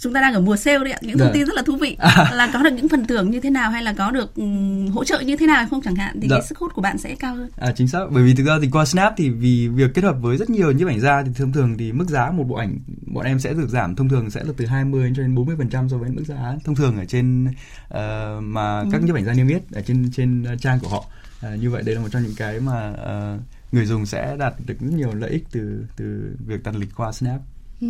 chúng 0.00 0.12
ta 0.12 0.20
đang 0.20 0.34
ở 0.34 0.40
mùa 0.40 0.56
sale 0.56 0.78
đấy 0.78 0.92
ạ 0.92 0.98
những 1.02 1.18
thông 1.18 1.28
Dạ. 1.28 1.32
tin 1.34 1.46
rất 1.46 1.54
là 1.56 1.62
thú 1.62 1.76
vị 1.76 1.96
là 2.32 2.50
có 2.52 2.62
được 2.62 2.70
những 2.70 2.88
phần 2.88 3.06
thưởng 3.06 3.30
như 3.30 3.40
thế 3.40 3.50
nào 3.50 3.70
hay 3.70 3.82
là 3.82 3.92
có 3.92 4.10
được 4.10 4.34
um, 4.34 4.86
hỗ 4.88 5.04
trợ 5.04 5.20
như 5.20 5.36
thế 5.36 5.46
nào 5.46 5.66
không 5.70 5.80
chẳng 5.84 5.94
hạn 5.94 6.20
thì 6.22 6.28
Dạ. 6.28 6.36
cái 6.36 6.46
sức 6.46 6.58
hút 6.58 6.72
của 6.74 6.82
bạn 6.82 6.98
sẽ 6.98 7.14
cao 7.14 7.34
hơn 7.34 7.50
À 7.56 7.72
chính 7.76 7.88
xác, 7.88 7.98
bởi 8.10 8.22
vì 8.22 8.34
thực 8.34 8.44
ra 8.46 8.54
thì 8.62 8.68
qua 8.72 8.84
Snap 8.84 9.14
thì 9.16 9.30
vì 9.30 9.68
việc 9.68 9.90
kết 9.94 10.04
hợp 10.04 10.16
với 10.20 10.36
rất 10.36 10.50
nhiều 10.50 10.72
nhiếp 10.72 10.88
ảnh 10.88 11.00
gia 11.00 11.22
thì 11.22 11.30
thông 11.38 11.52
thường 11.52 11.78
thì 11.78 11.92
mức 11.92 12.08
giá 12.08 12.30
một 12.30 12.44
bộ 12.44 12.54
ảnh 12.56 12.78
bọn 13.06 13.24
em 13.26 13.38
sẽ 13.38 13.52
được 13.52 13.68
giảm 13.68 13.94
thông 13.96 14.08
thường 14.08 14.30
sẽ 14.30 14.44
là 14.44 14.52
từ 14.56 14.66
20 14.66 15.12
cho 15.16 15.22
đến 15.22 15.34
40% 15.34 15.88
so 15.88 15.96
với 15.98 16.10
mức 16.10 16.22
giá 16.26 16.54
thông 16.64 16.74
thường 16.74 16.98
ở 16.98 17.04
trên 17.04 17.48
ờ, 17.88 18.38
mà 18.42 18.84
các 18.92 19.02
nhiếp 19.02 19.14
ảnh 19.14 19.24
gia 19.24 19.32
niêm 19.32 19.48
yết 19.48 19.62
ở 19.72 19.82
trên 19.82 20.10
trên 20.16 20.44
ờ, 20.44 20.56
trang 20.56 20.78
của 20.80 20.88
họ. 20.88 21.04
À, 21.40 21.54
như 21.60 21.70
vậy 21.70 21.82
đây 21.82 21.94
là 21.94 22.00
một 22.00 22.08
trong 22.12 22.22
những 22.22 22.34
cái 22.36 22.60
mà 22.60 22.92
ờ, 22.92 23.38
người 23.72 23.86
dùng 23.86 24.06
sẽ 24.06 24.36
đạt 24.38 24.54
được 24.66 24.74
rất 24.80 24.92
nhiều 24.96 25.14
lợi 25.14 25.30
ích 25.30 25.44
từ 25.52 25.84
từ 25.96 26.36
việc 26.46 26.62
đặt 26.62 26.74
lịch 26.76 26.88
qua 26.96 27.12
Snap. 27.12 27.40
Ừ. 27.82 27.88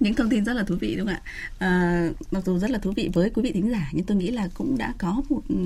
Những 0.00 0.14
thông 0.14 0.30
tin 0.30 0.44
rất 0.44 0.52
là 0.52 0.62
thú 0.62 0.76
vị 0.80 0.96
đúng 0.96 1.06
không 1.06 1.14
ạ? 1.14 1.22
À, 1.58 2.10
mặc 2.30 2.44
dù 2.46 2.58
rất 2.58 2.70
là 2.70 2.78
thú 2.78 2.92
vị 2.96 3.10
với 3.14 3.30
quý 3.30 3.42
vị 3.42 3.52
thính 3.52 3.70
giả 3.70 3.90
nhưng 3.92 4.06
tôi 4.06 4.16
nghĩ 4.16 4.30
là 4.30 4.48
cũng 4.54 4.78
đã 4.78 4.94
có 4.98 5.22
một 5.28 5.42
ừ, 5.48 5.56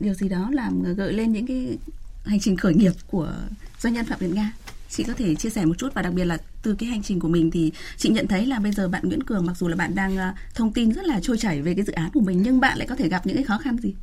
điều 0.00 0.14
gì 0.14 0.28
đó 0.28 0.50
làm 0.52 0.94
gợi 0.94 1.12
lên 1.12 1.32
những 1.32 1.46
cái 1.46 1.78
hành 2.24 2.40
trình 2.40 2.56
khởi 2.56 2.74
nghiệp 2.74 2.92
của 3.06 3.32
doanh 3.78 3.94
nhân 3.94 4.06
phạm 4.06 4.18
việt 4.18 4.34
nga. 4.34 4.52
Chị 4.90 5.04
có 5.04 5.12
thể 5.12 5.34
chia 5.34 5.50
sẻ 5.50 5.64
một 5.64 5.78
chút 5.78 5.94
và 5.94 6.02
đặc 6.02 6.12
biệt 6.12 6.24
là 6.24 6.38
từ 6.62 6.74
cái 6.74 6.88
hành 6.88 7.02
trình 7.02 7.20
của 7.20 7.28
mình 7.28 7.50
thì 7.50 7.72
chị 7.96 8.08
nhận 8.08 8.26
thấy 8.26 8.46
là 8.46 8.58
bây 8.58 8.72
giờ 8.72 8.88
bạn 8.88 9.02
Nguyễn 9.04 9.22
Cường 9.22 9.46
mặc 9.46 9.56
dù 9.56 9.68
là 9.68 9.76
bạn 9.76 9.94
đang 9.94 10.16
à, 10.16 10.34
thông 10.54 10.72
tin 10.72 10.92
rất 10.92 11.04
là 11.04 11.20
trôi 11.22 11.38
chảy 11.38 11.62
về 11.62 11.74
cái 11.74 11.84
dự 11.84 11.92
án 11.92 12.10
của 12.10 12.20
mình 12.20 12.42
nhưng 12.42 12.60
bạn 12.60 12.78
lại 12.78 12.86
có 12.88 12.96
thể 12.96 13.08
gặp 13.08 13.26
những 13.26 13.36
cái 13.36 13.44
khó 13.44 13.58
khăn 13.58 13.76
gì? 13.78 13.94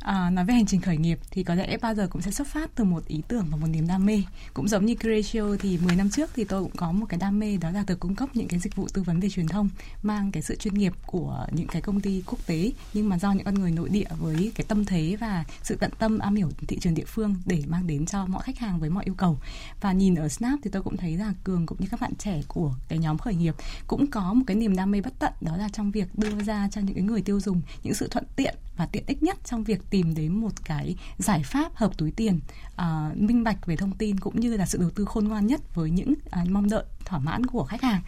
À, 0.00 0.30
nói 0.30 0.44
về 0.44 0.54
hành 0.54 0.66
trình 0.66 0.80
khởi 0.80 0.96
nghiệp 0.96 1.18
thì 1.30 1.42
có 1.42 1.54
lẽ 1.54 1.76
bao 1.76 1.94
giờ 1.94 2.08
cũng 2.10 2.22
sẽ 2.22 2.30
xuất 2.30 2.46
phát 2.46 2.70
từ 2.74 2.84
một 2.84 3.06
ý 3.06 3.22
tưởng 3.28 3.46
và 3.50 3.56
một 3.56 3.66
niềm 3.66 3.86
đam 3.86 4.06
mê. 4.06 4.22
Cũng 4.54 4.68
giống 4.68 4.86
như 4.86 4.94
Creatio 4.94 5.56
thì 5.60 5.78
10 5.84 5.96
năm 5.96 6.10
trước 6.10 6.30
thì 6.34 6.44
tôi 6.44 6.62
cũng 6.62 6.76
có 6.76 6.92
một 6.92 7.06
cái 7.08 7.18
đam 7.18 7.38
mê 7.38 7.56
đó 7.56 7.70
là 7.70 7.84
được 7.86 8.00
cung 8.00 8.14
cấp 8.14 8.28
những 8.34 8.48
cái 8.48 8.60
dịch 8.60 8.76
vụ 8.76 8.88
tư 8.92 9.02
vấn 9.02 9.20
về 9.20 9.28
truyền 9.28 9.46
thông 9.46 9.68
mang 10.02 10.32
cái 10.32 10.42
sự 10.42 10.56
chuyên 10.56 10.74
nghiệp 10.74 10.92
của 11.06 11.46
những 11.52 11.66
cái 11.66 11.82
công 11.82 12.00
ty 12.00 12.22
quốc 12.26 12.46
tế 12.46 12.72
nhưng 12.94 13.08
mà 13.08 13.18
do 13.18 13.32
những 13.32 13.44
con 13.44 13.54
người 13.54 13.70
nội 13.70 13.88
địa 13.88 14.06
với 14.18 14.52
cái 14.54 14.64
tâm 14.68 14.84
thế 14.84 15.16
và 15.20 15.44
sự 15.62 15.76
tận 15.76 15.90
tâm 15.98 16.18
am 16.18 16.34
hiểu 16.34 16.50
thị 16.68 16.78
trường 16.80 16.94
địa 16.94 17.04
phương 17.06 17.36
để 17.46 17.62
mang 17.66 17.86
đến 17.86 18.06
cho 18.06 18.26
mọi 18.26 18.42
khách 18.42 18.58
hàng 18.58 18.80
với 18.80 18.90
mọi 18.90 19.04
yêu 19.04 19.14
cầu. 19.14 19.38
Và 19.80 19.92
nhìn 19.92 20.14
ở 20.14 20.28
Snap 20.28 20.58
thì 20.62 20.70
tôi 20.70 20.82
cũng 20.82 20.96
thấy 20.96 21.16
là 21.16 21.32
Cường 21.44 21.66
cũng 21.66 21.78
như 21.80 21.86
các 21.90 22.00
bạn 22.00 22.14
trẻ 22.14 22.42
của 22.48 22.74
cái 22.88 22.98
nhóm 22.98 23.18
khởi 23.18 23.34
nghiệp 23.34 23.54
cũng 23.86 24.06
có 24.06 24.34
một 24.34 24.44
cái 24.46 24.56
niềm 24.56 24.76
đam 24.76 24.90
mê 24.90 25.00
bất 25.00 25.12
tận 25.18 25.32
đó 25.40 25.56
là 25.56 25.68
trong 25.72 25.90
việc 25.90 26.18
đưa 26.18 26.42
ra 26.46 26.68
cho 26.70 26.80
những 26.80 26.94
cái 26.94 27.04
người 27.04 27.22
tiêu 27.22 27.40
dùng 27.40 27.62
những 27.82 27.94
sự 27.94 28.08
thuận 28.10 28.24
tiện 28.36 28.54
và 28.78 28.86
tiện 28.86 29.04
ích 29.06 29.22
nhất 29.22 29.38
trong 29.44 29.64
việc 29.64 29.80
tìm 29.90 30.14
đến 30.14 30.34
một 30.34 30.64
cái 30.64 30.96
giải 31.18 31.42
pháp 31.42 31.74
hợp 31.74 31.98
túi 31.98 32.10
tiền 32.10 32.40
uh, 32.72 33.16
minh 33.16 33.44
bạch 33.44 33.66
về 33.66 33.76
thông 33.76 33.92
tin 33.92 34.20
cũng 34.20 34.40
như 34.40 34.56
là 34.56 34.66
sự 34.66 34.78
đầu 34.78 34.90
tư 34.90 35.04
khôn 35.04 35.28
ngoan 35.28 35.46
nhất 35.46 35.74
với 35.74 35.90
những 35.90 36.14
uh, 36.42 36.50
mong 36.50 36.68
đợi 36.70 36.84
thỏa 37.08 37.18
mãn 37.18 37.46
của 37.46 37.64
khách 37.64 37.82
hàng. 37.82 38.00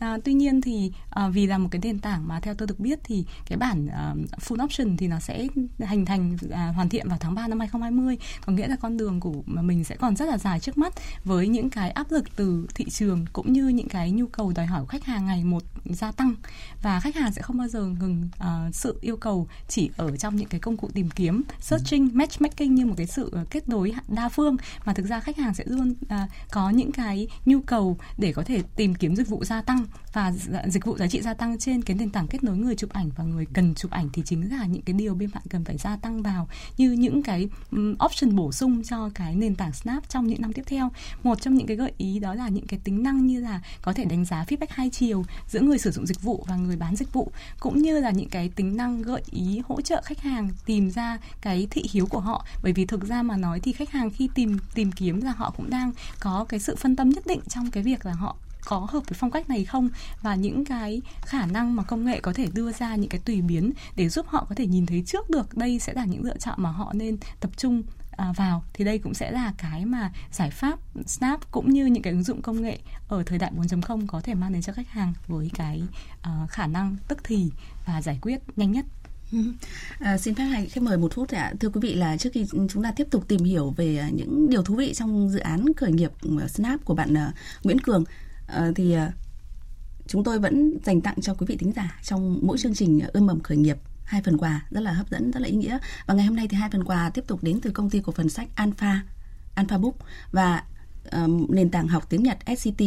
À, 0.00 0.18
tuy 0.24 0.34
nhiên 0.34 0.60
thì 0.60 0.92
à, 1.10 1.28
vì 1.28 1.46
là 1.46 1.58
một 1.58 1.68
cái 1.70 1.80
nền 1.84 1.98
tảng 1.98 2.28
mà 2.28 2.40
theo 2.40 2.54
tôi 2.54 2.68
được 2.68 2.80
biết 2.80 2.98
thì 3.04 3.24
cái 3.46 3.58
bản 3.58 3.86
à, 3.86 4.14
full 4.40 4.64
option 4.64 4.96
thì 4.96 5.08
nó 5.08 5.20
sẽ 5.20 5.46
hình 5.78 6.06
thành 6.06 6.36
à, 6.50 6.72
hoàn 6.76 6.88
thiện 6.88 7.08
vào 7.08 7.18
tháng 7.20 7.34
3 7.34 7.48
năm 7.48 7.60
2020 7.60 8.18
có 8.46 8.52
nghĩa 8.52 8.68
là 8.68 8.76
con 8.76 8.96
đường 8.96 9.20
của 9.20 9.34
mà 9.46 9.62
mình 9.62 9.84
sẽ 9.84 9.96
còn 9.96 10.16
rất 10.16 10.28
là 10.28 10.38
dài 10.38 10.60
trước 10.60 10.78
mắt 10.78 10.94
với 11.24 11.48
những 11.48 11.70
cái 11.70 11.90
áp 11.90 12.10
lực 12.10 12.36
từ 12.36 12.66
thị 12.74 12.84
trường 12.90 13.24
cũng 13.32 13.52
như 13.52 13.68
những 13.68 13.88
cái 13.88 14.10
nhu 14.10 14.26
cầu 14.26 14.52
đòi 14.56 14.66
hỏi 14.66 14.80
của 14.80 14.86
khách 14.86 15.04
hàng 15.04 15.26
ngày 15.26 15.44
một 15.44 15.62
gia 15.84 16.12
tăng. 16.12 16.34
Và 16.82 17.00
khách 17.00 17.16
hàng 17.16 17.32
sẽ 17.32 17.42
không 17.42 17.58
bao 17.58 17.68
giờ 17.68 17.84
ngừng 17.84 18.28
à, 18.38 18.70
sự 18.72 18.98
yêu 19.00 19.16
cầu 19.16 19.48
chỉ 19.68 19.90
ở 19.96 20.16
trong 20.16 20.36
những 20.36 20.48
cái 20.48 20.60
công 20.60 20.76
cụ 20.76 20.90
tìm 20.94 21.10
kiếm 21.10 21.42
searching 21.60 22.10
matchmaking 22.12 22.74
như 22.74 22.86
một 22.86 22.94
cái 22.96 23.06
sự 23.06 23.30
ờ, 23.32 23.44
kết 23.50 23.68
nối 23.68 23.94
đa 24.08 24.28
phương. 24.28 24.56
Mà 24.84 24.94
thực 24.94 25.06
ra 25.06 25.20
khách 25.20 25.36
hàng 25.36 25.54
sẽ 25.54 25.64
luôn 25.66 25.94
à, 26.08 26.28
có 26.50 26.70
những 26.70 26.92
cái 26.92 27.28
nhu 27.46 27.60
cầu 27.60 27.98
để 28.18 28.32
có 28.32 28.42
thể 28.42 28.47
thể 28.48 28.62
tìm 28.76 28.94
kiếm 28.94 29.16
dịch 29.16 29.28
vụ 29.28 29.44
gia 29.44 29.62
tăng 29.62 29.84
và 30.12 30.32
dịch 30.66 30.84
vụ 30.84 30.98
giá 30.98 31.06
trị 31.06 31.22
gia 31.22 31.34
tăng 31.34 31.58
trên 31.58 31.82
cái 31.82 31.96
nền 31.96 32.10
tảng 32.10 32.26
kết 32.26 32.44
nối 32.44 32.56
người 32.56 32.76
chụp 32.76 32.90
ảnh 32.90 33.10
và 33.16 33.24
người 33.24 33.46
cần 33.52 33.74
chụp 33.74 33.90
ảnh 33.90 34.08
thì 34.12 34.22
chính 34.24 34.50
là 34.50 34.66
những 34.66 34.82
cái 34.82 34.94
điều 34.94 35.14
bên 35.14 35.30
bạn 35.34 35.42
cần 35.50 35.64
phải 35.64 35.76
gia 35.76 35.96
tăng 35.96 36.22
vào, 36.22 36.48
như 36.76 36.92
những 36.92 37.22
cái 37.22 37.48
option 38.04 38.36
bổ 38.36 38.52
sung 38.52 38.82
cho 38.82 39.10
cái 39.14 39.34
nền 39.34 39.54
tảng 39.54 39.72
Snap 39.72 40.08
trong 40.08 40.26
những 40.26 40.42
năm 40.42 40.52
tiếp 40.52 40.62
theo. 40.66 40.90
Một 41.22 41.40
trong 41.40 41.54
những 41.54 41.66
cái 41.66 41.76
gợi 41.76 41.92
ý 41.98 42.18
đó 42.18 42.34
là 42.34 42.48
những 42.48 42.66
cái 42.66 42.80
tính 42.84 43.02
năng 43.02 43.26
như 43.26 43.40
là 43.40 43.60
có 43.82 43.92
thể 43.92 44.04
đánh 44.04 44.24
giá 44.24 44.44
feedback 44.44 44.66
hai 44.70 44.90
chiều 44.90 45.24
giữa 45.48 45.60
người 45.60 45.78
sử 45.78 45.90
dụng 45.90 46.06
dịch 46.06 46.22
vụ 46.22 46.44
và 46.48 46.56
người 46.56 46.76
bán 46.76 46.96
dịch 46.96 47.12
vụ, 47.12 47.32
cũng 47.60 47.78
như 47.78 48.00
là 48.00 48.10
những 48.10 48.28
cái 48.28 48.48
tính 48.48 48.76
năng 48.76 49.02
gợi 49.02 49.22
ý 49.30 49.62
hỗ 49.68 49.80
trợ 49.80 50.02
khách 50.04 50.20
hàng 50.20 50.50
tìm 50.66 50.90
ra 50.90 51.18
cái 51.40 51.68
thị 51.70 51.84
hiếu 51.92 52.06
của 52.06 52.20
họ 52.20 52.46
bởi 52.62 52.72
vì 52.72 52.86
thực 52.86 53.08
ra 53.08 53.22
mà 53.22 53.36
nói 53.36 53.60
thì 53.60 53.72
khách 53.72 53.90
hàng 53.90 54.10
khi 54.10 54.28
tìm 54.34 54.58
tìm 54.74 54.92
kiếm 54.92 55.20
là 55.20 55.32
họ 55.32 55.50
cũng 55.56 55.70
đang 55.70 55.92
có 56.20 56.46
cái 56.48 56.60
sự 56.60 56.76
phân 56.76 56.96
tâm 56.96 57.10
nhất 57.10 57.26
định 57.26 57.40
trong 57.48 57.70
cái 57.70 57.82
việc 57.82 58.06
là 58.06 58.12
họ 58.12 58.37
có 58.68 58.78
hợp 58.78 59.02
với 59.08 59.16
phong 59.18 59.30
cách 59.30 59.48
này 59.48 59.64
không? 59.64 59.88
Và 60.22 60.34
những 60.34 60.64
cái 60.64 61.02
khả 61.20 61.46
năng 61.46 61.76
mà 61.76 61.82
công 61.82 62.04
nghệ 62.04 62.20
có 62.20 62.32
thể 62.32 62.46
đưa 62.54 62.72
ra 62.72 62.96
những 62.96 63.08
cái 63.08 63.20
tùy 63.24 63.40
biến 63.40 63.72
để 63.96 64.08
giúp 64.08 64.26
họ 64.28 64.46
có 64.48 64.54
thể 64.54 64.66
nhìn 64.66 64.86
thấy 64.86 65.02
trước 65.06 65.30
được 65.30 65.56
đây 65.56 65.78
sẽ 65.78 65.92
là 65.92 66.04
những 66.04 66.24
lựa 66.24 66.36
chọn 66.36 66.54
mà 66.62 66.70
họ 66.70 66.92
nên 66.92 67.16
tập 67.40 67.50
trung 67.56 67.82
à, 68.18 68.32
vào. 68.36 68.62
Thì 68.72 68.84
đây 68.84 68.98
cũng 68.98 69.14
sẽ 69.14 69.30
là 69.30 69.52
cái 69.58 69.84
mà 69.84 70.12
giải 70.32 70.50
pháp 70.50 70.78
Snap 71.06 71.50
cũng 71.50 71.70
như 71.70 71.86
những 71.86 72.02
cái 72.02 72.12
ứng 72.12 72.22
dụng 72.22 72.42
công 72.42 72.62
nghệ 72.62 72.78
ở 73.08 73.22
thời 73.26 73.38
đại 73.38 73.52
4.0 73.56 74.06
có 74.06 74.20
thể 74.20 74.34
mang 74.34 74.52
đến 74.52 74.62
cho 74.62 74.72
khách 74.72 74.88
hàng 74.88 75.12
với 75.26 75.50
cái 75.54 75.82
à, 76.22 76.46
khả 76.48 76.66
năng 76.66 76.96
tức 77.08 77.18
thì 77.24 77.50
và 77.86 78.02
giải 78.02 78.18
quyết 78.22 78.38
nhanh 78.56 78.72
nhất. 78.72 78.84
À, 79.98 80.18
xin 80.18 80.34
phép 80.34 80.44
hãy 80.44 80.66
khách 80.66 80.82
mời 80.82 80.98
một 80.98 81.14
phút 81.14 81.30
ạ. 81.30 81.52
Thưa 81.60 81.68
quý 81.68 81.80
vị 81.82 81.94
là 81.94 82.16
trước 82.16 82.30
khi 82.32 82.46
chúng 82.68 82.82
ta 82.82 82.92
tiếp 82.92 83.06
tục 83.10 83.28
tìm 83.28 83.44
hiểu 83.44 83.74
về 83.76 84.04
những 84.12 84.50
điều 84.50 84.62
thú 84.62 84.74
vị 84.74 84.94
trong 84.94 85.30
dự 85.30 85.38
án 85.38 85.74
khởi 85.76 85.92
nghiệp 85.92 86.10
à, 86.40 86.48
Snap 86.48 86.84
của 86.84 86.94
bạn 86.94 87.14
Nguyễn 87.62 87.80
Cường 87.80 88.04
Ờ, 88.48 88.72
thì 88.76 88.92
ờ, 88.92 89.10
chúng 90.06 90.24
tôi 90.24 90.38
vẫn 90.38 90.78
dành 90.84 91.00
tặng 91.00 91.20
cho 91.20 91.34
quý 91.34 91.46
vị 91.48 91.56
thính 91.56 91.72
giả 91.76 91.98
trong 92.02 92.38
mỗi 92.42 92.58
chương 92.58 92.74
trình 92.74 93.00
ươm 93.12 93.26
mầm 93.26 93.40
khởi 93.40 93.56
nghiệp 93.56 93.78
hai 94.04 94.22
phần 94.22 94.38
quà 94.38 94.66
rất 94.70 94.80
là 94.80 94.92
hấp 94.92 95.10
dẫn, 95.10 95.30
rất 95.30 95.40
là 95.40 95.48
ý 95.48 95.56
nghĩa. 95.56 95.78
Và 96.06 96.14
ngày 96.14 96.26
hôm 96.26 96.36
nay 96.36 96.48
thì 96.48 96.56
hai 96.56 96.70
phần 96.70 96.84
quà 96.84 97.10
tiếp 97.10 97.24
tục 97.26 97.42
đến 97.42 97.60
từ 97.60 97.70
công 97.70 97.90
ty 97.90 98.00
cổ 98.00 98.12
phần 98.12 98.28
sách 98.28 98.48
Alpha, 98.54 99.02
Alpha 99.54 99.78
Book 99.78 99.94
và 100.32 100.64
uh, 101.24 101.50
nền 101.50 101.70
tảng 101.70 101.88
học 101.88 102.06
tiếng 102.08 102.22
Nhật 102.22 102.38
SCT 102.58 102.82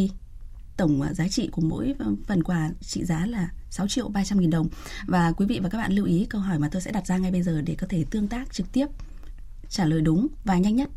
tổng 0.77 1.01
ờ, 1.01 1.13
giá 1.13 1.27
trị 1.27 1.49
của 1.51 1.61
mỗi 1.61 1.95
phần 2.27 2.43
quà 2.43 2.69
trị 2.81 3.05
giá 3.05 3.25
là 3.25 3.49
6 3.69 3.87
triệu 3.87 4.07
300 4.07 4.39
nghìn 4.39 4.49
đồng. 4.49 4.67
Và 5.05 5.31
quý 5.31 5.45
vị 5.45 5.59
và 5.63 5.69
các 5.69 5.77
bạn 5.77 5.93
lưu 5.93 6.05
ý 6.05 6.25
câu 6.29 6.41
hỏi 6.41 6.59
mà 6.59 6.69
tôi 6.71 6.81
sẽ 6.81 6.91
đặt 6.91 7.07
ra 7.07 7.17
ngay 7.17 7.31
bây 7.31 7.43
giờ 7.43 7.61
để 7.61 7.75
có 7.75 7.87
thể 7.89 8.05
tương 8.09 8.27
tác 8.27 8.53
trực 8.53 8.71
tiếp 8.71 8.85
trả 9.69 9.85
lời 9.85 10.01
đúng 10.01 10.27
và 10.43 10.57
nhanh 10.57 10.75
nhất 10.75 10.89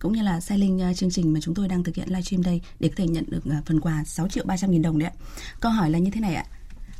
cũng 0.00 0.12
như 0.12 0.22
là 0.22 0.40
sai 0.40 0.58
link 0.58 0.80
ờ, 0.80 0.94
chương 0.94 1.10
trình 1.10 1.32
mà 1.32 1.40
chúng 1.42 1.54
tôi 1.54 1.68
đang 1.68 1.84
thực 1.84 1.94
hiện 1.94 2.08
livestream 2.08 2.42
đây 2.42 2.60
để 2.80 2.88
có 2.88 2.94
thể 2.96 3.06
nhận 3.06 3.24
được 3.28 3.44
ờ, 3.44 3.56
phần 3.66 3.80
quà 3.80 4.04
6 4.04 4.28
triệu 4.28 4.44
300 4.46 4.70
nghìn 4.70 4.82
đồng 4.82 4.98
đấy 4.98 5.08
ạ. 5.08 5.14
Câu 5.60 5.72
hỏi 5.72 5.90
là 5.90 5.98
như 5.98 6.10
thế 6.10 6.20
này 6.20 6.34
ạ. 6.34 6.44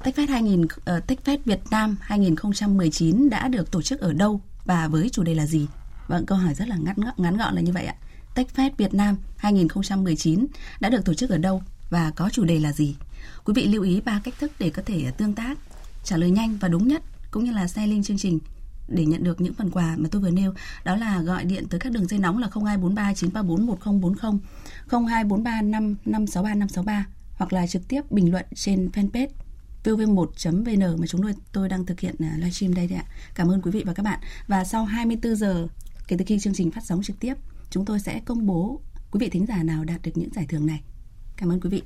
TechFest 0.04 0.28
2000 0.28 0.64
uh, 0.64 0.70
ờ, 0.84 1.00
TechFest 1.06 1.38
Việt 1.44 1.60
Nam 1.70 1.96
2019 2.00 3.30
đã 3.30 3.48
được 3.48 3.70
tổ 3.70 3.82
chức 3.82 4.00
ở 4.00 4.12
đâu 4.12 4.40
và 4.64 4.88
với 4.88 5.08
chủ 5.08 5.22
đề 5.22 5.34
là 5.34 5.46
gì? 5.46 5.66
Vâng, 6.08 6.26
câu 6.26 6.38
hỏi 6.38 6.54
rất 6.54 6.68
là 6.68 6.76
ngắn 6.76 6.96
ngắn 7.16 7.36
gọn 7.36 7.54
là 7.54 7.60
như 7.60 7.72
vậy 7.72 7.84
ạ. 7.86 7.94
TechFest 8.34 8.70
Việt 8.76 8.94
Nam 8.94 9.16
2019 9.36 10.46
đã 10.80 10.88
được 10.88 11.04
tổ 11.04 11.14
chức 11.14 11.30
ở 11.30 11.38
đâu 11.38 11.62
và 11.90 12.12
có 12.16 12.30
chủ 12.32 12.44
đề 12.44 12.58
là 12.58 12.72
gì? 12.72 12.96
Quý 13.44 13.54
vị 13.54 13.66
lưu 13.66 13.82
ý 13.82 14.00
ba 14.00 14.20
cách 14.24 14.34
thức 14.40 14.52
để 14.58 14.70
có 14.70 14.82
thể 14.86 15.10
tương 15.16 15.34
tác, 15.34 15.58
trả 16.04 16.16
lời 16.16 16.30
nhanh 16.30 16.56
và 16.60 16.68
đúng 16.68 16.88
nhất 16.88 17.02
cũng 17.30 17.44
như 17.44 17.52
là 17.52 17.68
share 17.68 17.86
link 17.86 18.04
chương 18.04 18.18
trình 18.18 18.38
để 18.90 19.06
nhận 19.06 19.24
được 19.24 19.40
những 19.40 19.54
phần 19.54 19.70
quà 19.70 19.96
mà 19.98 20.08
tôi 20.12 20.22
vừa 20.22 20.30
nêu 20.30 20.54
đó 20.84 20.96
là 20.96 21.22
gọi 21.22 21.44
điện 21.44 21.68
tới 21.70 21.80
các 21.80 21.92
đường 21.92 22.06
dây 22.06 22.18
nóng 22.18 22.38
là 22.38 22.48
0243 22.54 23.14
934 23.14 23.66
1040 23.66 24.40
0243 24.90 25.62
5563 25.62 26.54
563 26.54 27.06
hoặc 27.34 27.52
là 27.52 27.66
trực 27.66 27.88
tiếp 27.88 28.10
bình 28.10 28.30
luận 28.30 28.44
trên 28.54 28.88
fanpage 28.92 29.28
vv1.vn 29.84 31.00
mà 31.00 31.06
chúng 31.06 31.22
tôi 31.22 31.34
tôi 31.52 31.68
đang 31.68 31.86
thực 31.86 32.00
hiện 32.00 32.14
à, 32.18 32.34
livestream 32.36 32.74
đây 32.74 32.86
đấy 32.86 32.98
ạ. 32.98 33.04
Cảm 33.34 33.48
ơn 33.48 33.62
quý 33.62 33.70
vị 33.70 33.82
và 33.86 33.94
các 33.94 34.02
bạn. 34.02 34.20
Và 34.46 34.64
sau 34.64 34.84
24 34.84 35.36
giờ 35.36 35.66
kể 36.08 36.16
từ 36.18 36.24
khi 36.28 36.38
chương 36.38 36.54
trình 36.54 36.70
phát 36.70 36.84
sóng 36.84 37.02
trực 37.02 37.20
tiếp, 37.20 37.34
chúng 37.70 37.84
tôi 37.84 38.00
sẽ 38.00 38.20
công 38.24 38.46
bố 38.46 38.80
quý 39.10 39.18
vị 39.20 39.28
thính 39.30 39.46
giả 39.46 39.62
nào 39.62 39.84
đạt 39.84 40.02
được 40.02 40.12
những 40.14 40.32
giải 40.34 40.46
thưởng 40.48 40.66
này. 40.66 40.82
Cảm 41.36 41.52
ơn 41.52 41.60
quý 41.60 41.70
vị. 41.70 41.82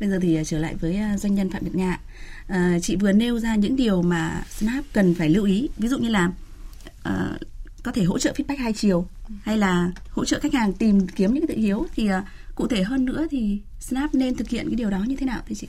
Bây 0.00 0.08
giờ 0.08 0.18
thì 0.22 0.34
à, 0.34 0.44
trở 0.44 0.58
lại 0.58 0.74
với 0.74 0.96
à, 0.96 1.18
doanh 1.18 1.34
nhân 1.34 1.50
Phạm 1.50 1.64
Việt 1.64 1.74
Nga. 1.74 2.00
À, 2.46 2.78
chị 2.82 2.96
vừa 2.96 3.12
nêu 3.12 3.38
ra 3.38 3.54
những 3.54 3.76
điều 3.76 4.02
mà 4.02 4.42
Snap 4.50 4.84
cần 4.92 5.14
phải 5.14 5.28
lưu 5.28 5.44
ý. 5.44 5.68
Ví 5.76 5.88
dụ 5.88 5.98
như 5.98 6.08
là 6.08 6.30
à, 7.02 7.38
có 7.82 7.92
thể 7.92 8.04
hỗ 8.04 8.18
trợ 8.18 8.32
feedback 8.36 8.58
hai 8.58 8.72
chiều 8.72 9.08
hay 9.42 9.58
là 9.58 9.92
hỗ 10.10 10.24
trợ 10.24 10.40
khách 10.40 10.54
hàng 10.54 10.72
tìm 10.72 11.06
kiếm 11.06 11.34
những 11.34 11.46
cái 11.46 11.56
thị 11.56 11.62
hiếu 11.62 11.86
thì 11.94 12.08
à, 12.08 12.24
cụ 12.54 12.68
thể 12.68 12.82
hơn 12.82 13.04
nữa 13.04 13.26
thì 13.30 13.60
Snap 13.80 14.14
nên 14.14 14.34
thực 14.34 14.48
hiện 14.48 14.66
cái 14.68 14.76
điều 14.76 14.90
đó 14.90 14.98
như 14.98 15.16
thế 15.16 15.26
nào 15.26 15.40
thưa 15.48 15.54
chị? 15.54 15.68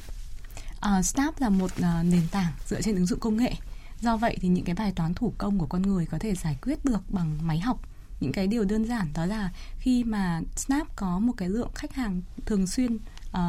Uh, 0.97 1.05
Snap 1.05 1.41
là 1.41 1.49
một 1.49 1.71
uh, 1.79 2.05
nền 2.05 2.21
tảng 2.31 2.51
dựa 2.67 2.81
trên 2.81 2.95
ứng 2.95 3.05
dụng 3.05 3.19
công 3.19 3.37
nghệ. 3.37 3.53
Do 4.01 4.17
vậy 4.17 4.37
thì 4.41 4.47
những 4.47 4.65
cái 4.65 4.75
bài 4.75 4.93
toán 4.95 5.13
thủ 5.13 5.33
công 5.37 5.59
của 5.59 5.65
con 5.65 5.81
người 5.81 6.05
có 6.05 6.19
thể 6.19 6.35
giải 6.35 6.57
quyết 6.61 6.85
được 6.85 7.01
bằng 7.09 7.37
máy 7.41 7.59
học 7.59 7.81
những 8.19 8.31
cái 8.31 8.47
điều 8.47 8.63
đơn 8.63 8.85
giản 8.85 9.07
đó 9.13 9.25
là 9.25 9.49
khi 9.79 10.03
mà 10.03 10.41
Snap 10.55 10.95
có 10.95 11.19
một 11.19 11.33
cái 11.37 11.49
lượng 11.49 11.69
khách 11.75 11.93
hàng 11.93 12.21
thường 12.45 12.67
xuyên 12.67 12.95
uh, 13.29 13.39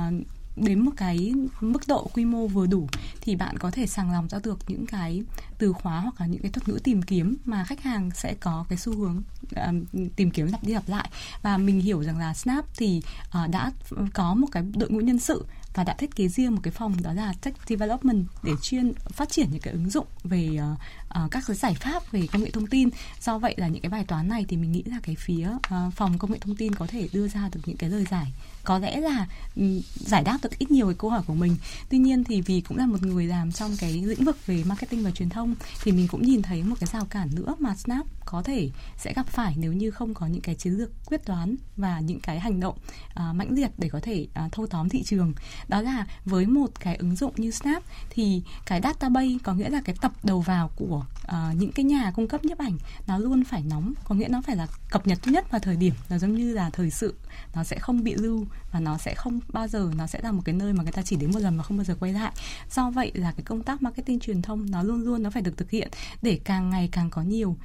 đến 0.61 0.81
một 0.81 0.91
cái 0.97 1.33
mức 1.61 1.83
độ 1.89 2.11
quy 2.15 2.25
mô 2.25 2.47
vừa 2.47 2.67
đủ 2.67 2.89
thì 3.21 3.37
bạn 3.37 3.59
có 3.59 3.71
thể 3.71 3.87
sàng 3.87 4.13
lọc 4.13 4.31
ra 4.31 4.39
được 4.45 4.59
những 4.69 4.87
cái 4.87 5.23
từ 5.59 5.73
khóa 5.73 6.01
hoặc 6.01 6.21
là 6.21 6.27
những 6.27 6.43
cái 6.43 6.51
thuật 6.51 6.69
ngữ 6.69 6.79
tìm 6.85 7.03
kiếm 7.03 7.37
mà 7.45 7.65
khách 7.65 7.83
hàng 7.83 8.11
sẽ 8.15 8.35
có 8.41 8.65
cái 8.69 8.79
xu 8.79 8.97
hướng 8.97 9.23
uh, 9.43 9.87
tìm 10.17 10.31
kiếm 10.31 10.47
lặp 10.47 10.65
đi 10.65 10.75
lặp 10.75 10.89
lại. 10.89 11.11
Và 11.43 11.57
mình 11.57 11.81
hiểu 11.81 12.03
rằng 12.03 12.19
là 12.19 12.35
Snap 12.35 12.65
thì 12.77 13.03
uh, 13.45 13.51
đã 13.51 13.73
có 14.15 14.35
một 14.35 14.47
cái 14.53 14.63
đội 14.77 14.91
ngũ 14.91 15.01
nhân 15.01 15.19
sự 15.19 15.45
và 15.75 15.85
đã 15.85 15.95
thiết 15.95 16.17
kế 16.17 16.29
riêng 16.29 16.55
một 16.55 16.61
cái 16.63 16.73
phòng 16.73 17.03
đó 17.03 17.13
là 17.13 17.35
tech 17.43 17.55
development 17.69 18.25
để 18.43 18.53
chuyên 18.63 18.93
phát 19.13 19.29
triển 19.29 19.49
những 19.51 19.61
cái 19.61 19.73
ứng 19.73 19.91
dụng 19.91 20.07
về 20.25 20.57
à, 20.61 20.77
uh, 21.25 21.31
các 21.31 21.45
cái 21.47 21.57
giải 21.57 21.75
pháp 21.75 22.13
về 22.13 22.27
công 22.33 22.43
nghệ 22.43 22.51
thông 22.51 22.67
tin. 22.67 22.89
Do 23.21 23.39
vậy 23.39 23.55
là 23.57 23.69
những 23.69 23.83
cái 23.83 23.91
bài 23.91 24.05
toán 24.05 24.29
này 24.29 24.45
thì 24.49 24.57
mình 24.57 24.73
nghĩ 24.73 24.83
là 24.87 24.97
cái 25.03 25.17
phía 25.19 25.49
uh, 25.49 25.95
phòng 25.95 26.19
công 26.19 26.33
nghệ 26.33 26.39
thông 26.39 26.57
tin 26.57 26.75
có 26.75 26.87
thể 26.87 27.09
đưa 27.13 27.29
ra 27.29 27.49
được 27.53 27.61
những 27.67 27.77
cái 27.77 27.91
lời 27.91 28.05
giải. 28.11 28.33
Có 28.65 28.79
lẽ 28.79 29.01
là 29.01 29.27
um, 29.57 29.81
giải 29.95 30.25
đáp 30.25 30.39
được 30.43 30.59
ít 30.59 30.71
nhiều 30.71 30.87
cái 30.87 30.95
câu 30.99 31.11
hỏi 31.11 31.23
của 31.27 31.35
mình. 31.35 31.57
Tuy 31.89 31.99
nhiên 31.99 32.25
thì 32.25 32.41
vì 32.41 32.61
cũng 32.61 32.79
là 32.79 32.87
một 32.87 33.03
người 33.03 33.27
làm 33.27 33.53
trong 33.53 33.77
cái 33.81 33.93
lĩnh 33.93 34.25
vực 34.25 34.47
về 34.47 34.65
marketing 34.67 35.03
và 35.03 35.11
truyền 35.11 35.29
thông 35.29 35.55
thì 35.83 35.93
mình 35.93 36.09
cũng 36.09 36.23
nhìn 36.23 36.43
thấy 36.43 36.63
một 36.63 36.77
cái 36.81 36.89
rào 36.93 37.05
cản 37.05 37.29
nữa 37.35 37.57
mà 37.59 37.77
snap 37.77 38.07
có 38.25 38.43
thể 38.43 38.71
sẽ 38.97 39.13
gặp 39.13 39.27
phải 39.27 39.55
nếu 39.57 39.73
như 39.73 39.91
không 39.91 40.15
có 40.15 40.27
những 40.27 40.43
cái 40.43 40.55
chiến 40.55 40.73
lược 40.73 40.91
quyết 41.07 41.25
đoán 41.27 41.55
và 41.77 42.01
những 42.01 42.21
cái 42.21 42.41
hành 42.41 42.61
động 42.61 42.77
uh, 43.11 43.35
mãnh 43.35 43.51
liệt 43.51 43.71
để 43.79 43.89
có 43.89 44.01
thể 44.03 44.27
uh, 44.47 44.53
thâu 44.53 44.67
tóm 44.67 44.89
thị 44.89 45.03
trường. 45.03 45.33
Đó 45.69 45.81
là 45.81 46.07
với 46.25 46.47
một 46.47 46.81
cái 46.81 46.97
ứng 46.97 47.17
dụng 47.17 47.33
như 47.37 47.51
Snap 47.51 47.83
thì 48.11 48.43
cái 48.67 48.81
database 48.83 49.39
có 49.43 49.55
nghĩa 49.55 49.69
là 49.71 49.81
cái 49.85 49.97
tập 50.01 50.13
đầu 50.23 50.41
vào 50.41 50.71
của 50.77 51.00
uh, 51.01 51.57
những 51.57 51.73
cái 51.73 51.85
nhà 51.85 52.13
cung 52.15 52.29
cấp 52.29 52.45
nhiếp 52.45 52.59
ảnh 52.59 52.79
nó 53.07 53.19
luôn 53.19 53.45
phải 53.45 53.63
nóng 53.63 53.95
có 54.05 54.15
nghĩa 54.15 54.29
nó 54.29 54.43
phải 54.43 54.57
là 54.57 54.67
cập 54.91 55.07
nhật 55.07 55.19
nhất 55.27 55.51
vào 55.51 55.61
thời 55.61 55.77
điểm. 55.77 55.95
Nó 56.11 56.19
giống 56.19 56.35
như 56.35 56.55
là 56.55 56.71
thời 56.71 56.91
sự 56.91 57.15
nó 57.55 57.65
sẽ 57.65 57.79
không 57.79 58.05
bị 58.05 58.15
lưu 58.15 58.47
và 58.73 58.81
nó 58.81 58.99
sẽ 58.99 59.15
không 59.15 59.41
bao 59.49 59.69
giờ 59.69 59.91
nó 59.97 60.07
sẽ 60.07 60.21
là 60.23 60.33
một 60.33 60.43
cái 60.45 60.55
nơi 60.55 60.73
mà 60.73 60.83
người 60.83 60.93
ta 60.93 61.03
chỉ 61.03 61.17
đến 61.17 61.31
một 61.33 61.39
lần 61.39 61.57
và 61.57 61.63
không 61.63 61.77
bao 61.77 61.85
giờ 61.85 61.97
quay 62.01 62.13
lại. 62.13 62.33
Do 62.71 62.91
vậy 62.91 63.13
là 63.15 63.33
cái 63.33 63.43
công 63.45 63.63
tác 63.63 63.83
marketing 63.83 64.21
truyền 64.21 64.43
thông 64.43 64.71
nó 64.71 64.83
luôn 64.83 65.03
luôn 65.03 65.23
nó 65.23 65.31
phải 65.31 65.43
được 65.43 65.57
thực 65.57 65.71
hiện 65.71 65.89
để 66.23 66.41
càng 66.45 66.71
ngày 66.71 66.89
càng 66.93 67.11
có 67.11 67.23
nhiều 67.23 67.57